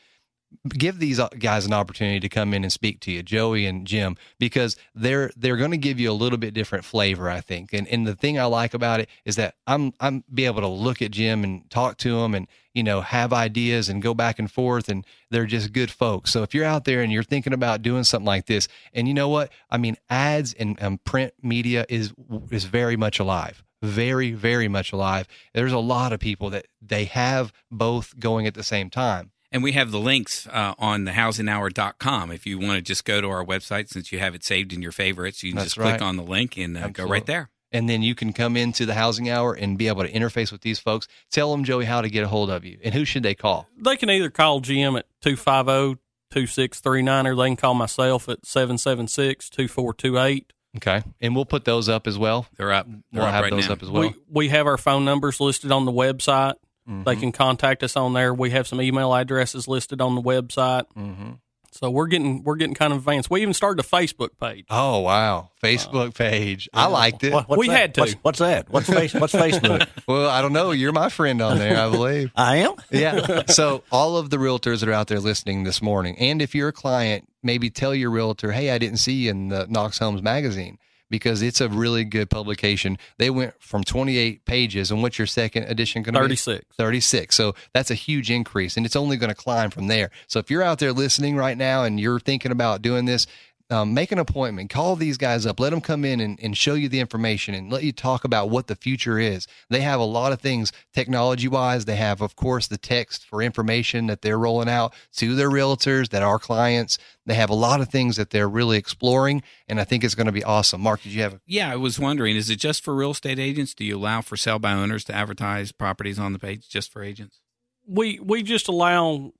give 0.68 0.98
these 0.98 1.20
guys 1.38 1.66
an 1.66 1.72
opportunity 1.72 2.20
to 2.20 2.28
come 2.28 2.54
in 2.54 2.62
and 2.62 2.72
speak 2.72 3.00
to 3.00 3.10
you, 3.10 3.22
Joey 3.22 3.66
and 3.66 3.86
Jim, 3.86 4.16
because 4.38 4.76
they're 4.94 5.30
they're 5.36 5.56
going 5.56 5.70
to 5.70 5.76
give 5.76 5.98
you 5.98 6.10
a 6.10 6.14
little 6.14 6.38
bit 6.38 6.54
different 6.54 6.84
flavor, 6.84 7.28
I 7.28 7.40
think. 7.40 7.72
And 7.72 7.86
and 7.88 8.06
the 8.06 8.14
thing 8.14 8.38
I 8.38 8.44
like 8.44 8.74
about 8.74 9.00
it 9.00 9.08
is 9.24 9.36
that 9.36 9.54
I'm 9.66 9.92
I'm 10.00 10.24
be 10.32 10.46
able 10.46 10.60
to 10.60 10.68
look 10.68 11.02
at 11.02 11.10
Jim 11.10 11.44
and 11.44 11.68
talk 11.70 11.98
to 11.98 12.20
him 12.20 12.34
and 12.34 12.46
you 12.74 12.82
know 12.82 13.00
have 13.00 13.32
ideas 13.32 13.88
and 13.88 14.02
go 14.02 14.14
back 14.14 14.38
and 14.38 14.50
forth, 14.50 14.88
and 14.88 15.06
they're 15.30 15.46
just 15.46 15.72
good 15.72 15.90
folks. 15.90 16.30
So 16.30 16.42
if 16.42 16.54
you're 16.54 16.64
out 16.64 16.84
there 16.84 17.02
and 17.02 17.12
you're 17.12 17.22
thinking 17.22 17.52
about 17.52 17.82
doing 17.82 18.04
something 18.04 18.26
like 18.26 18.46
this, 18.46 18.68
and 18.92 19.08
you 19.08 19.14
know 19.14 19.28
what, 19.28 19.50
I 19.70 19.78
mean, 19.78 19.96
ads 20.08 20.54
and 20.54 20.80
um, 20.82 20.98
print 20.98 21.34
media 21.42 21.86
is 21.88 22.12
is 22.50 22.64
very 22.64 22.96
much 22.96 23.18
alive 23.18 23.62
very, 23.82 24.30
very 24.30 24.68
much 24.68 24.92
alive. 24.92 25.26
There's 25.52 25.72
a 25.72 25.78
lot 25.78 26.12
of 26.12 26.20
people 26.20 26.50
that 26.50 26.66
they 26.80 27.04
have 27.06 27.52
both 27.70 28.18
going 28.18 28.46
at 28.46 28.54
the 28.54 28.62
same 28.62 28.90
time. 28.90 29.31
And 29.52 29.62
we 29.62 29.72
have 29.72 29.90
the 29.90 30.00
links 30.00 30.46
uh, 30.48 30.74
on 30.78 31.04
thehousinghour.com. 31.04 32.30
If 32.30 32.46
you 32.46 32.58
want 32.58 32.76
to 32.76 32.82
just 32.82 33.04
go 33.04 33.20
to 33.20 33.28
our 33.28 33.44
website, 33.44 33.88
since 33.88 34.10
you 34.10 34.18
have 34.18 34.34
it 34.34 34.42
saved 34.42 34.72
in 34.72 34.80
your 34.80 34.92
favorites, 34.92 35.42
you 35.42 35.52
can 35.52 35.58
That's 35.58 35.74
just 35.74 35.78
click 35.78 36.00
on 36.00 36.16
the 36.16 36.22
link 36.22 36.56
and 36.56 36.76
uh, 36.76 36.88
go 36.88 37.06
right 37.06 37.26
there. 37.26 37.50
And 37.70 37.88
then 37.88 38.02
you 38.02 38.14
can 38.14 38.32
come 38.32 38.56
into 38.56 38.84
the 38.84 38.94
housing 38.94 39.30
hour 39.30 39.54
and 39.54 39.78
be 39.78 39.88
able 39.88 40.02
to 40.02 40.12
interface 40.12 40.52
with 40.52 40.60
these 40.60 40.78
folks. 40.78 41.08
Tell 41.30 41.52
them, 41.52 41.64
Joey, 41.64 41.86
how 41.86 42.02
to 42.02 42.10
get 42.10 42.24
a 42.24 42.28
hold 42.28 42.50
of 42.50 42.64
you 42.64 42.78
and 42.82 42.94
who 42.94 43.04
should 43.04 43.22
they 43.22 43.34
call? 43.34 43.66
They 43.78 43.96
can 43.96 44.10
either 44.10 44.30
call 44.30 44.60
Jim 44.60 44.96
at 44.96 45.06
250 45.22 46.00
2639 46.32 47.26
or 47.26 47.36
they 47.36 47.48
can 47.48 47.56
call 47.56 47.74
myself 47.74 48.28
at 48.28 48.44
776 48.46 49.50
2428. 49.50 50.52
Okay. 50.76 51.02
And 51.20 51.36
we'll 51.36 51.44
put 51.44 51.64
those 51.64 51.88
up 51.88 52.06
as 52.06 52.16
well. 52.16 52.46
They're 52.56 52.72
up. 52.72 52.86
We'll 53.12 53.26
have 53.26 53.50
those 53.50 53.68
up 53.68 53.82
as 53.82 53.90
well. 53.90 54.02
We, 54.02 54.14
we 54.30 54.48
have 54.48 54.66
our 54.66 54.78
phone 54.78 55.04
numbers 55.04 55.40
listed 55.40 55.70
on 55.70 55.84
the 55.84 55.92
website. 55.92 56.54
Mm-hmm. 56.88 57.04
They 57.04 57.16
can 57.16 57.32
contact 57.32 57.82
us 57.82 57.96
on 57.96 58.12
there. 58.12 58.34
We 58.34 58.50
have 58.50 58.66
some 58.66 58.80
email 58.80 59.14
addresses 59.14 59.68
listed 59.68 60.00
on 60.00 60.14
the 60.14 60.22
website. 60.22 60.84
Mm-hmm. 60.96 61.32
So 61.74 61.90
we're 61.90 62.06
getting 62.08 62.42
we're 62.44 62.56
getting 62.56 62.74
kind 62.74 62.92
of 62.92 62.98
advanced. 62.98 63.30
We 63.30 63.40
even 63.40 63.54
started 63.54 63.82
a 63.82 63.88
Facebook 63.88 64.30
page. 64.38 64.66
Oh 64.68 64.98
wow, 64.98 65.52
Facebook 65.62 66.14
page. 66.14 66.68
I 66.74 66.86
liked 66.88 67.24
it. 67.24 67.32
What- 67.32 67.48
what's 67.48 67.58
We 67.60 67.68
that? 67.68 67.78
had 67.80 67.94
to. 67.94 68.00
What's, 68.02 68.12
what's 68.22 68.38
that? 68.40 68.68
What's 68.68 68.88
face, 68.90 69.14
What's 69.14 69.32
Facebook? 69.32 69.86
well, 70.06 70.28
I 70.28 70.42
don't 70.42 70.52
know. 70.52 70.72
You're 70.72 70.92
my 70.92 71.08
friend 71.08 71.40
on 71.40 71.56
there, 71.58 71.78
I 71.78 71.88
believe. 71.88 72.30
I 72.36 72.56
am. 72.56 72.74
yeah. 72.90 73.44
So 73.46 73.84
all 73.90 74.18
of 74.18 74.28
the 74.28 74.36
realtors 74.36 74.80
that 74.80 74.88
are 74.90 74.92
out 74.92 75.06
there 75.06 75.18
listening 75.20 75.64
this 75.64 75.80
morning, 75.80 76.18
and 76.18 76.42
if 76.42 76.54
you're 76.54 76.68
a 76.68 76.72
client, 76.74 77.26
maybe 77.42 77.70
tell 77.70 77.94
your 77.94 78.10
realtor, 78.10 78.52
"Hey, 78.52 78.70
I 78.70 78.76
didn't 78.76 78.98
see 78.98 79.14
you 79.14 79.30
in 79.30 79.48
the 79.48 79.66
Knox 79.70 79.98
Homes 79.98 80.20
magazine." 80.22 80.76
Because 81.12 81.42
it's 81.42 81.60
a 81.60 81.68
really 81.68 82.04
good 82.04 82.30
publication. 82.30 82.96
They 83.18 83.28
went 83.28 83.54
from 83.60 83.84
28 83.84 84.46
pages, 84.46 84.90
and 84.90 85.02
what's 85.02 85.18
your 85.18 85.26
second 85.26 85.64
edition 85.64 86.02
going 86.02 86.14
to 86.14 86.20
be? 86.20 86.24
36. 86.24 86.64
36. 86.74 87.36
So 87.36 87.54
that's 87.74 87.90
a 87.90 87.94
huge 87.94 88.30
increase, 88.30 88.78
and 88.78 88.86
it's 88.86 88.96
only 88.96 89.18
going 89.18 89.28
to 89.28 89.34
climb 89.34 89.70
from 89.70 89.88
there. 89.88 90.10
So 90.26 90.38
if 90.38 90.50
you're 90.50 90.62
out 90.62 90.78
there 90.78 90.92
listening 90.92 91.36
right 91.36 91.58
now 91.58 91.84
and 91.84 92.00
you're 92.00 92.18
thinking 92.18 92.50
about 92.50 92.80
doing 92.80 93.04
this, 93.04 93.26
um, 93.72 93.94
make 93.94 94.12
an 94.12 94.18
appointment. 94.18 94.70
Call 94.70 94.94
these 94.94 95.16
guys 95.16 95.46
up. 95.46 95.58
Let 95.58 95.70
them 95.70 95.80
come 95.80 96.04
in 96.04 96.20
and, 96.20 96.38
and 96.42 96.56
show 96.56 96.74
you 96.74 96.88
the 96.88 97.00
information 97.00 97.54
and 97.54 97.72
let 97.72 97.82
you 97.82 97.92
talk 97.92 98.24
about 98.24 98.50
what 98.50 98.66
the 98.66 98.76
future 98.76 99.18
is. 99.18 99.46
They 99.70 99.80
have 99.80 99.98
a 99.98 100.04
lot 100.04 100.32
of 100.32 100.40
things 100.40 100.72
technology 100.92 101.48
wise. 101.48 101.86
They 101.86 101.96
have, 101.96 102.20
of 102.20 102.36
course, 102.36 102.68
the 102.68 102.78
text 102.78 103.24
for 103.24 103.42
information 103.42 104.06
that 104.06 104.22
they're 104.22 104.38
rolling 104.38 104.68
out 104.68 104.94
to 105.16 105.34
their 105.34 105.50
realtors, 105.50 106.10
that 106.10 106.22
are 106.22 106.38
clients. 106.38 106.98
They 107.24 107.34
have 107.34 107.50
a 107.50 107.54
lot 107.54 107.80
of 107.80 107.88
things 107.88 108.16
that 108.16 108.30
they're 108.30 108.48
really 108.48 108.76
exploring, 108.76 109.42
and 109.68 109.80
I 109.80 109.84
think 109.84 110.04
it's 110.04 110.14
going 110.14 110.26
to 110.26 110.32
be 110.32 110.44
awesome. 110.44 110.80
Mark, 110.80 111.02
did 111.02 111.12
you 111.12 111.22
have 111.22 111.34
a 111.34 111.40
Yeah, 111.46 111.72
I 111.72 111.76
was 111.76 111.98
wondering, 111.98 112.36
is 112.36 112.50
it 112.50 112.56
just 112.56 112.84
for 112.84 112.94
real 112.94 113.12
estate 113.12 113.38
agents? 113.38 113.74
Do 113.74 113.84
you 113.84 113.96
allow 113.96 114.20
for 114.20 114.36
sell 114.36 114.58
by 114.58 114.72
owners 114.72 115.04
to 115.04 115.14
advertise 115.14 115.72
properties 115.72 116.18
on 116.18 116.32
the 116.32 116.38
page 116.38 116.68
just 116.68 116.92
for 116.92 117.02
agents? 117.02 117.40
We 117.86 118.20
we 118.20 118.42
just 118.42 118.68
allow 118.68 119.32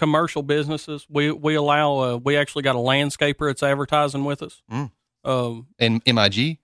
commercial 0.00 0.42
businesses. 0.42 1.06
We 1.10 1.30
we 1.30 1.54
allow 1.54 1.98
uh, 1.98 2.16
we 2.16 2.38
actually 2.38 2.62
got 2.62 2.74
a 2.74 2.78
landscaper 2.78 3.50
that's 3.50 3.62
advertising 3.62 4.24
with 4.24 4.42
us. 4.42 4.62
Mm. 4.72 4.90
Um, 5.24 5.66
and 5.78 6.02
MIG? 6.06 6.58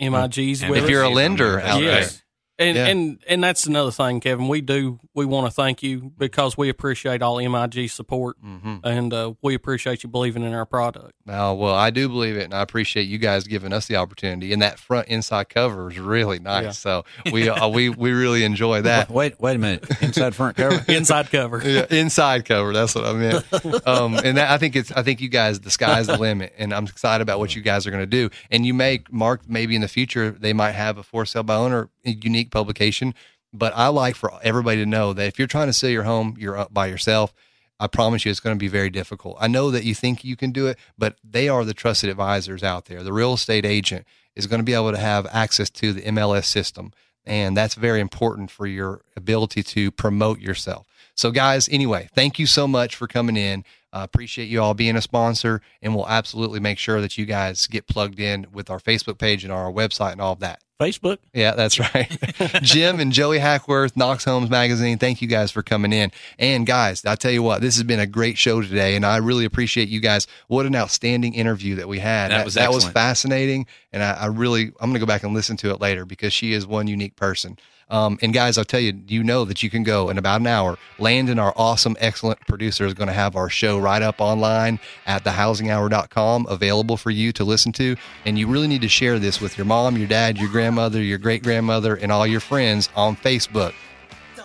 MIG's 0.00 0.62
If 0.62 0.70
with 0.70 0.88
you're 0.88 1.02
a 1.02 1.10
lender 1.10 1.60
out 1.60 1.82
yes. 1.82 2.22
There. 2.58 2.68
And, 2.68 2.76
Yeah. 2.76 2.86
and 2.86 3.18
and 3.28 3.42
that's 3.44 3.66
another 3.66 3.90
thing, 3.90 4.20
Kevin. 4.20 4.46
We 4.48 4.60
do 4.60 5.00
we 5.14 5.24
want 5.24 5.46
to 5.46 5.50
thank 5.50 5.82
you 5.82 6.12
because 6.16 6.56
we 6.56 6.68
appreciate 6.68 7.22
all 7.22 7.36
MIG 7.40 7.90
support, 7.90 8.36
Mm-hmm. 8.44 8.76
and 8.84 9.12
uh, 9.12 9.32
we 9.42 9.54
appreciate 9.54 10.02
you 10.02 10.08
believing 10.08 10.42
in 10.42 10.52
our 10.54 10.66
product. 10.66 11.12
Oh, 11.28 11.54
well, 11.54 11.74
I 11.74 11.90
do 11.90 12.08
believe 12.08 12.36
it, 12.36 12.44
and 12.44 12.54
I 12.54 12.60
appreciate 12.62 13.04
you 13.04 13.18
guys 13.18 13.44
giving 13.44 13.72
us 13.72 13.86
the 13.86 13.96
opportunity. 13.96 14.52
And 14.52 14.60
that 14.62 14.78
front 14.78 15.08
inside 15.08 15.48
cover 15.48 15.90
is 15.90 15.98
really 15.98 16.38
nice. 16.38 16.64
Yeah. 16.64 16.70
So 16.72 17.04
we 17.32 17.48
uh, 17.48 17.68
we 17.68 17.88
we 17.88 18.12
really 18.12 18.44
enjoy 18.44 18.82
that. 18.82 19.10
Wait, 19.10 19.40
wait 19.40 19.56
a 19.56 19.58
minute. 19.58 19.84
Inside 20.02 20.34
front 20.34 20.56
cover. 20.56 20.84
Inside 20.92 21.30
cover. 21.30 21.62
yeah, 21.64 21.86
inside 21.90 22.44
cover. 22.44 22.72
That's 22.72 22.94
what 22.94 23.04
I 23.04 23.12
meant. 23.12 23.86
Um, 23.86 24.14
and 24.16 24.36
that, 24.36 24.50
I 24.50 24.58
think 24.58 24.76
it's. 24.76 24.92
I 24.92 25.02
think 25.02 25.20
you 25.20 25.28
guys, 25.28 25.60
the 25.60 25.70
sky's 25.70 26.06
the 26.06 26.18
limit, 26.18 26.52
and 26.58 26.72
I'm 26.72 26.84
excited 26.84 27.22
about 27.22 27.38
what 27.38 27.56
you 27.56 27.62
guys 27.62 27.86
are 27.86 27.90
going 27.90 28.02
to 28.02 28.06
do. 28.06 28.30
And 28.50 28.64
you 28.66 28.74
may, 28.74 29.02
Mark, 29.10 29.48
maybe 29.48 29.74
in 29.74 29.80
the 29.80 29.88
future 29.88 30.30
they 30.30 30.52
might 30.52 30.72
have 30.72 30.98
a 30.98 31.02
for 31.02 31.24
sale 31.26 31.42
by 31.42 31.54
owner 31.56 31.88
unique 32.04 32.50
publication. 32.52 33.14
But 33.52 33.72
I 33.76 33.88
like 33.88 34.14
for 34.14 34.32
everybody 34.42 34.78
to 34.78 34.86
know 34.86 35.12
that 35.12 35.26
if 35.26 35.38
you're 35.38 35.48
trying 35.48 35.66
to 35.66 35.72
sell 35.72 35.90
your 35.90 36.04
home, 36.04 36.36
you're 36.38 36.56
up 36.56 36.72
by 36.72 36.86
yourself. 36.86 37.34
I 37.80 37.88
promise 37.88 38.24
you, 38.24 38.30
it's 38.30 38.40
going 38.40 38.56
to 38.56 38.60
be 38.60 38.68
very 38.68 38.90
difficult. 38.90 39.36
I 39.40 39.48
know 39.48 39.72
that 39.72 39.82
you 39.82 39.94
think 39.94 40.24
you 40.24 40.36
can 40.36 40.52
do 40.52 40.68
it, 40.68 40.78
but 40.96 41.16
they 41.24 41.48
are 41.48 41.64
the 41.64 41.74
trusted 41.74 42.08
advisors 42.08 42.62
out 42.62 42.84
there. 42.84 43.02
The 43.02 43.12
real 43.12 43.34
estate 43.34 43.66
agent 43.66 44.06
is 44.36 44.46
going 44.46 44.60
to 44.60 44.64
be 44.64 44.72
able 44.74 44.92
to 44.92 44.98
have 44.98 45.26
access 45.32 45.68
to 45.70 45.92
the 45.92 46.02
MLS 46.02 46.44
system. 46.44 46.92
And 47.24 47.56
that's 47.56 47.74
very 47.74 48.00
important 48.00 48.50
for 48.50 48.66
your 48.66 49.02
ability 49.16 49.62
to 49.64 49.90
promote 49.90 50.40
yourself. 50.40 50.86
So, 51.14 51.30
guys, 51.30 51.68
anyway, 51.68 52.08
thank 52.14 52.38
you 52.38 52.46
so 52.46 52.66
much 52.66 52.96
for 52.96 53.06
coming 53.06 53.36
in. 53.36 53.64
Uh, 53.92 54.00
appreciate 54.02 54.46
you 54.46 54.62
all 54.62 54.74
being 54.74 54.96
a 54.96 55.02
sponsor, 55.02 55.60
and 55.82 55.94
we'll 55.94 56.08
absolutely 56.08 56.58
make 56.58 56.78
sure 56.78 57.00
that 57.00 57.18
you 57.18 57.26
guys 57.26 57.66
get 57.66 57.86
plugged 57.86 58.18
in 58.18 58.46
with 58.52 58.70
our 58.70 58.78
Facebook 58.78 59.18
page 59.18 59.44
and 59.44 59.52
our 59.52 59.70
website 59.70 60.12
and 60.12 60.20
all 60.20 60.32
of 60.32 60.40
that. 60.40 60.62
Facebook? 60.82 61.18
Yeah, 61.32 61.52
that's 61.52 61.78
right. 61.78 62.18
Jim 62.62 62.98
and 62.98 63.12
Joey 63.12 63.38
Hackworth, 63.38 63.96
Knox 63.96 64.24
Homes 64.24 64.50
Magazine, 64.50 64.98
thank 64.98 65.22
you 65.22 65.28
guys 65.28 65.50
for 65.50 65.62
coming 65.62 65.92
in. 65.92 66.10
And 66.38 66.66
guys, 66.66 67.04
I 67.04 67.14
tell 67.14 67.30
you 67.30 67.42
what, 67.42 67.60
this 67.60 67.76
has 67.76 67.84
been 67.84 68.00
a 68.00 68.06
great 68.06 68.36
show 68.36 68.60
today, 68.60 68.96
and 68.96 69.06
I 69.06 69.18
really 69.18 69.44
appreciate 69.44 69.88
you 69.88 70.00
guys. 70.00 70.26
What 70.48 70.66
an 70.66 70.74
outstanding 70.74 71.34
interview 71.34 71.76
that 71.76 71.88
we 71.88 72.00
had. 72.00 72.30
That 72.30 72.44
was 72.44 72.54
that 72.54 72.72
was 72.72 72.88
fascinating, 72.88 73.66
and 73.92 74.02
I, 74.02 74.12
I 74.12 74.26
really 74.26 74.72
I'm 74.80 74.90
going 74.90 74.94
to 74.94 75.00
go 75.00 75.06
back 75.06 75.22
and 75.22 75.32
listen 75.32 75.56
to 75.58 75.70
it 75.70 75.80
later 75.80 76.04
because 76.04 76.32
she 76.32 76.52
is 76.52 76.66
one 76.66 76.88
unique 76.88 77.16
person. 77.16 77.58
Um, 77.90 78.18
and 78.22 78.32
guys, 78.32 78.56
I'll 78.56 78.64
tell 78.64 78.80
you, 78.80 78.98
you 79.06 79.22
know 79.22 79.44
that 79.44 79.62
you 79.62 79.68
can 79.70 79.82
go 79.82 80.08
in 80.08 80.18
about 80.18 80.40
an 80.40 80.46
hour. 80.46 80.78
Landon, 80.98 81.38
our 81.38 81.52
awesome, 81.56 81.96
excellent 82.00 82.40
producer, 82.46 82.86
is 82.86 82.94
going 82.94 83.08
to 83.08 83.12
have 83.12 83.36
our 83.36 83.50
show 83.50 83.78
right 83.78 84.00
up 84.00 84.20
online 84.20 84.80
at 85.06 85.24
thehousinghour.com, 85.24 86.46
available 86.48 86.96
for 86.96 87.10
you 87.10 87.32
to 87.32 87.44
listen 87.44 87.72
to. 87.72 87.96
And 88.24 88.38
you 88.38 88.46
really 88.46 88.66
need 88.68 88.82
to 88.82 88.88
share 88.88 89.18
this 89.18 89.40
with 89.40 89.58
your 89.58 89.66
mom, 89.66 89.96
your 89.98 90.08
dad, 90.08 90.38
your 90.38 90.48
grandmother, 90.48 91.02
your 91.02 91.18
great 91.18 91.42
grandmother, 91.42 91.94
and 91.96 92.10
all 92.10 92.26
your 92.26 92.40
friends 92.40 92.88
on 92.96 93.16
Facebook. 93.16 93.74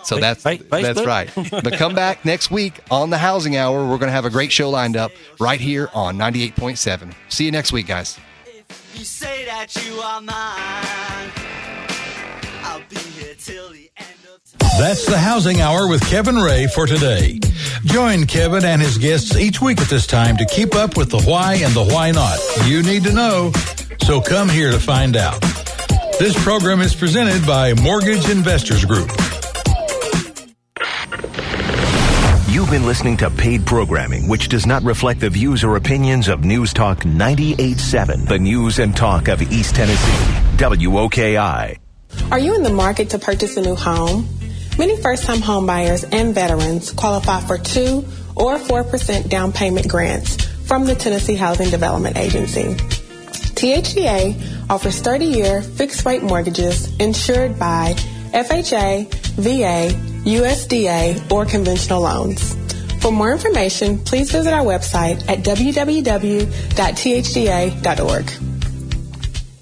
So 0.04 0.16
that's 0.18 0.42
fa- 0.42 0.58
that's 0.70 1.04
right. 1.04 1.30
But 1.50 1.72
come 1.74 1.94
back 1.94 2.24
next 2.24 2.50
week 2.50 2.80
on 2.90 3.10
the 3.10 3.18
Housing 3.18 3.56
Hour. 3.56 3.80
We're 3.82 3.98
going 3.98 4.08
to 4.08 4.12
have 4.12 4.24
a 4.24 4.30
great 4.30 4.52
show 4.52 4.70
lined 4.70 4.96
up 4.96 5.10
right 5.38 5.60
here 5.60 5.88
on 5.92 6.16
98.7. 6.16 7.12
See 7.28 7.44
you 7.44 7.50
next 7.50 7.72
week, 7.72 7.86
guys. 7.86 8.18
That's 14.78 15.06
the 15.06 15.18
Housing 15.18 15.60
Hour 15.60 15.88
with 15.88 16.02
Kevin 16.08 16.36
Ray 16.36 16.66
for 16.66 16.86
today. 16.86 17.40
Join 17.84 18.26
Kevin 18.26 18.64
and 18.64 18.80
his 18.80 18.98
guests 18.98 19.36
each 19.36 19.60
week 19.60 19.80
at 19.80 19.88
this 19.88 20.06
time 20.06 20.36
to 20.36 20.44
keep 20.44 20.74
up 20.74 20.96
with 20.96 21.10
the 21.10 21.22
why 21.22 21.54
and 21.54 21.72
the 21.74 21.84
why 21.84 22.10
not. 22.10 22.38
You 22.66 22.82
need 22.82 23.04
to 23.04 23.12
know, 23.12 23.52
so 24.02 24.20
come 24.20 24.48
here 24.48 24.70
to 24.70 24.78
find 24.78 25.16
out. 25.16 25.40
This 26.18 26.40
program 26.44 26.80
is 26.80 26.94
presented 26.94 27.46
by 27.46 27.74
Mortgage 27.74 28.28
Investors 28.28 28.84
Group. 28.84 29.10
You've 32.48 32.70
been 32.70 32.86
listening 32.86 33.16
to 33.18 33.30
paid 33.30 33.66
programming 33.66 34.28
which 34.28 34.48
does 34.48 34.66
not 34.66 34.82
reflect 34.82 35.20
the 35.20 35.30
views 35.30 35.64
or 35.64 35.76
opinions 35.76 36.28
of 36.28 36.44
News 36.44 36.72
Talk 36.72 36.98
98.7, 37.00 38.26
the 38.26 38.38
news 38.38 38.78
and 38.78 38.96
talk 38.96 39.28
of 39.28 39.40
East 39.42 39.74
Tennessee. 39.74 40.34
WOKI. 40.56 41.78
Are 42.30 42.38
you 42.38 42.54
in 42.54 42.62
the 42.62 42.70
market 42.70 43.10
to 43.10 43.18
purchase 43.18 43.56
a 43.56 43.62
new 43.62 43.74
home? 43.74 44.28
Many 44.78 45.00
first 45.00 45.24
time 45.24 45.38
homebuyers 45.38 46.08
and 46.12 46.34
veterans 46.34 46.92
qualify 46.92 47.40
for 47.40 47.58
2 47.58 48.04
or 48.36 48.58
4% 48.58 49.28
down 49.28 49.52
payment 49.52 49.88
grants 49.88 50.36
from 50.66 50.84
the 50.84 50.94
Tennessee 50.94 51.34
Housing 51.34 51.70
Development 51.70 52.16
Agency. 52.16 52.74
THDA 53.58 54.70
offers 54.70 55.00
30 55.00 55.24
year 55.24 55.62
fixed 55.62 56.04
rate 56.06 56.22
mortgages 56.22 56.94
insured 56.98 57.58
by 57.58 57.94
FHA, 58.32 59.10
VA, 59.36 59.88
USDA, 60.28 61.32
or 61.32 61.44
conventional 61.46 62.02
loans. 62.02 62.54
For 63.00 63.10
more 63.10 63.32
information, 63.32 63.98
please 63.98 64.30
visit 64.30 64.52
our 64.52 64.64
website 64.64 65.28
at 65.28 65.38
www.thdA.org. 65.38 66.48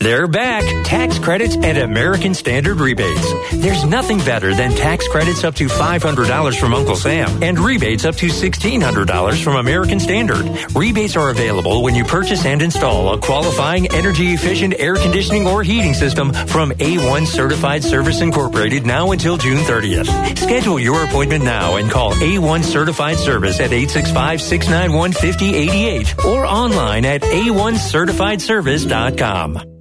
They're 0.07 0.29
back. 0.29 0.63
Tax 0.85 1.19
credits 1.19 1.57
and 1.57 1.79
American 1.79 2.33
Standard 2.33 2.79
rebates. 2.79 3.29
There's 3.51 3.85
nothing 3.85 4.19
better 4.19 4.55
than 4.55 4.71
tax 4.71 5.09
credits 5.09 5.43
up 5.43 5.57
to 5.57 5.67
$500 5.67 6.61
from 6.61 6.75
Uncle 6.75 6.95
Sam 6.95 7.43
and 7.43 7.59
rebates 7.59 8.05
up 8.05 8.15
to 8.19 8.29
$1,600 8.29 9.43
from 9.43 9.57
American 9.57 9.99
Standard. 9.99 10.47
Rebates 10.77 11.17
are 11.17 11.31
available 11.31 11.83
when 11.83 11.97
you 11.97 12.05
purchase 12.05 12.47
and 12.47 12.63
install 12.63 13.15
a 13.15 13.19
qualifying 13.19 13.93
energy 13.93 14.29
efficient 14.29 14.75
air 14.79 14.95
conditioning 14.95 15.49
or 15.49 15.65
heating 15.65 15.93
system 15.93 16.33
from 16.33 16.71
A1 16.71 17.27
Certified 17.27 17.83
Service 17.83 18.21
Incorporated 18.21 18.87
now 18.87 19.11
until 19.11 19.37
June 19.37 19.65
30th. 19.65 20.39
Schedule 20.39 20.79
your 20.79 21.03
appointment 21.03 21.43
now 21.43 21.79
and 21.79 21.91
call 21.91 22.13
A1 22.13 22.63
Certified 22.63 23.17
Service 23.17 23.59
at 23.59 23.71
865-691-5088 23.71 26.25
or 26.25 26.47
online 26.47 27.05
at 27.05 27.23
a1certifiedservice.com. 27.23 29.76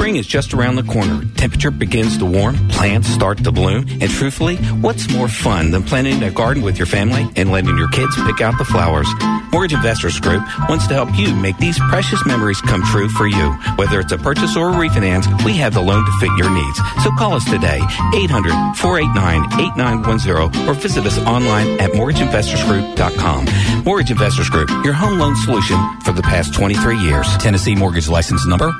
Spring 0.00 0.16
is 0.16 0.26
just 0.26 0.54
around 0.54 0.76
the 0.76 0.82
corner. 0.84 1.22
Temperature 1.36 1.70
begins 1.70 2.16
to 2.16 2.24
warm, 2.24 2.56
plants 2.70 3.08
start 3.08 3.36
to 3.44 3.52
bloom, 3.52 3.84
and 4.00 4.10
truthfully, 4.10 4.56
what's 4.80 5.12
more 5.12 5.28
fun 5.28 5.72
than 5.72 5.82
planting 5.82 6.22
a 6.22 6.30
garden 6.30 6.62
with 6.62 6.78
your 6.78 6.86
family 6.86 7.28
and 7.36 7.52
letting 7.52 7.76
your 7.76 7.90
kids 7.90 8.16
pick 8.24 8.40
out 8.40 8.56
the 8.56 8.64
flowers? 8.64 9.06
Mortgage 9.52 9.74
Investors 9.74 10.18
Group 10.18 10.42
wants 10.70 10.86
to 10.86 10.94
help 10.94 11.14
you 11.18 11.34
make 11.34 11.58
these 11.58 11.78
precious 11.90 12.24
memories 12.24 12.62
come 12.62 12.82
true 12.84 13.10
for 13.10 13.26
you. 13.26 13.52
Whether 13.76 14.00
it's 14.00 14.12
a 14.12 14.16
purchase 14.16 14.56
or 14.56 14.70
a 14.70 14.72
refinance, 14.72 15.26
we 15.44 15.52
have 15.58 15.74
the 15.74 15.82
loan 15.82 16.06
to 16.06 16.12
fit 16.12 16.30
your 16.38 16.48
needs. 16.50 16.80
So 17.04 17.10
call 17.18 17.34
us 17.34 17.44
today, 17.44 17.80
800-489-8910, 17.80 20.66
or 20.66 20.72
visit 20.74 21.04
us 21.04 21.18
online 21.26 21.78
at 21.78 21.90
mortgageinvestorsgroup.com. 21.90 23.84
Mortgage 23.84 24.10
Investors 24.10 24.48
Group, 24.48 24.70
your 24.82 24.94
home 24.94 25.18
loan 25.18 25.36
solution 25.36 25.76
for 26.04 26.12
the 26.12 26.22
past 26.22 26.54
23 26.54 26.96
years. 27.00 27.26
Tennessee 27.36 27.74
Mortgage 27.74 28.08
License 28.08 28.46
Number 28.46 28.72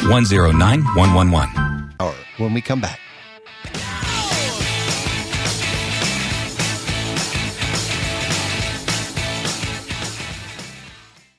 109111. 1.11 2.15
When 2.39 2.55
we 2.55 2.61
come 2.61 2.81
back. 2.81 3.10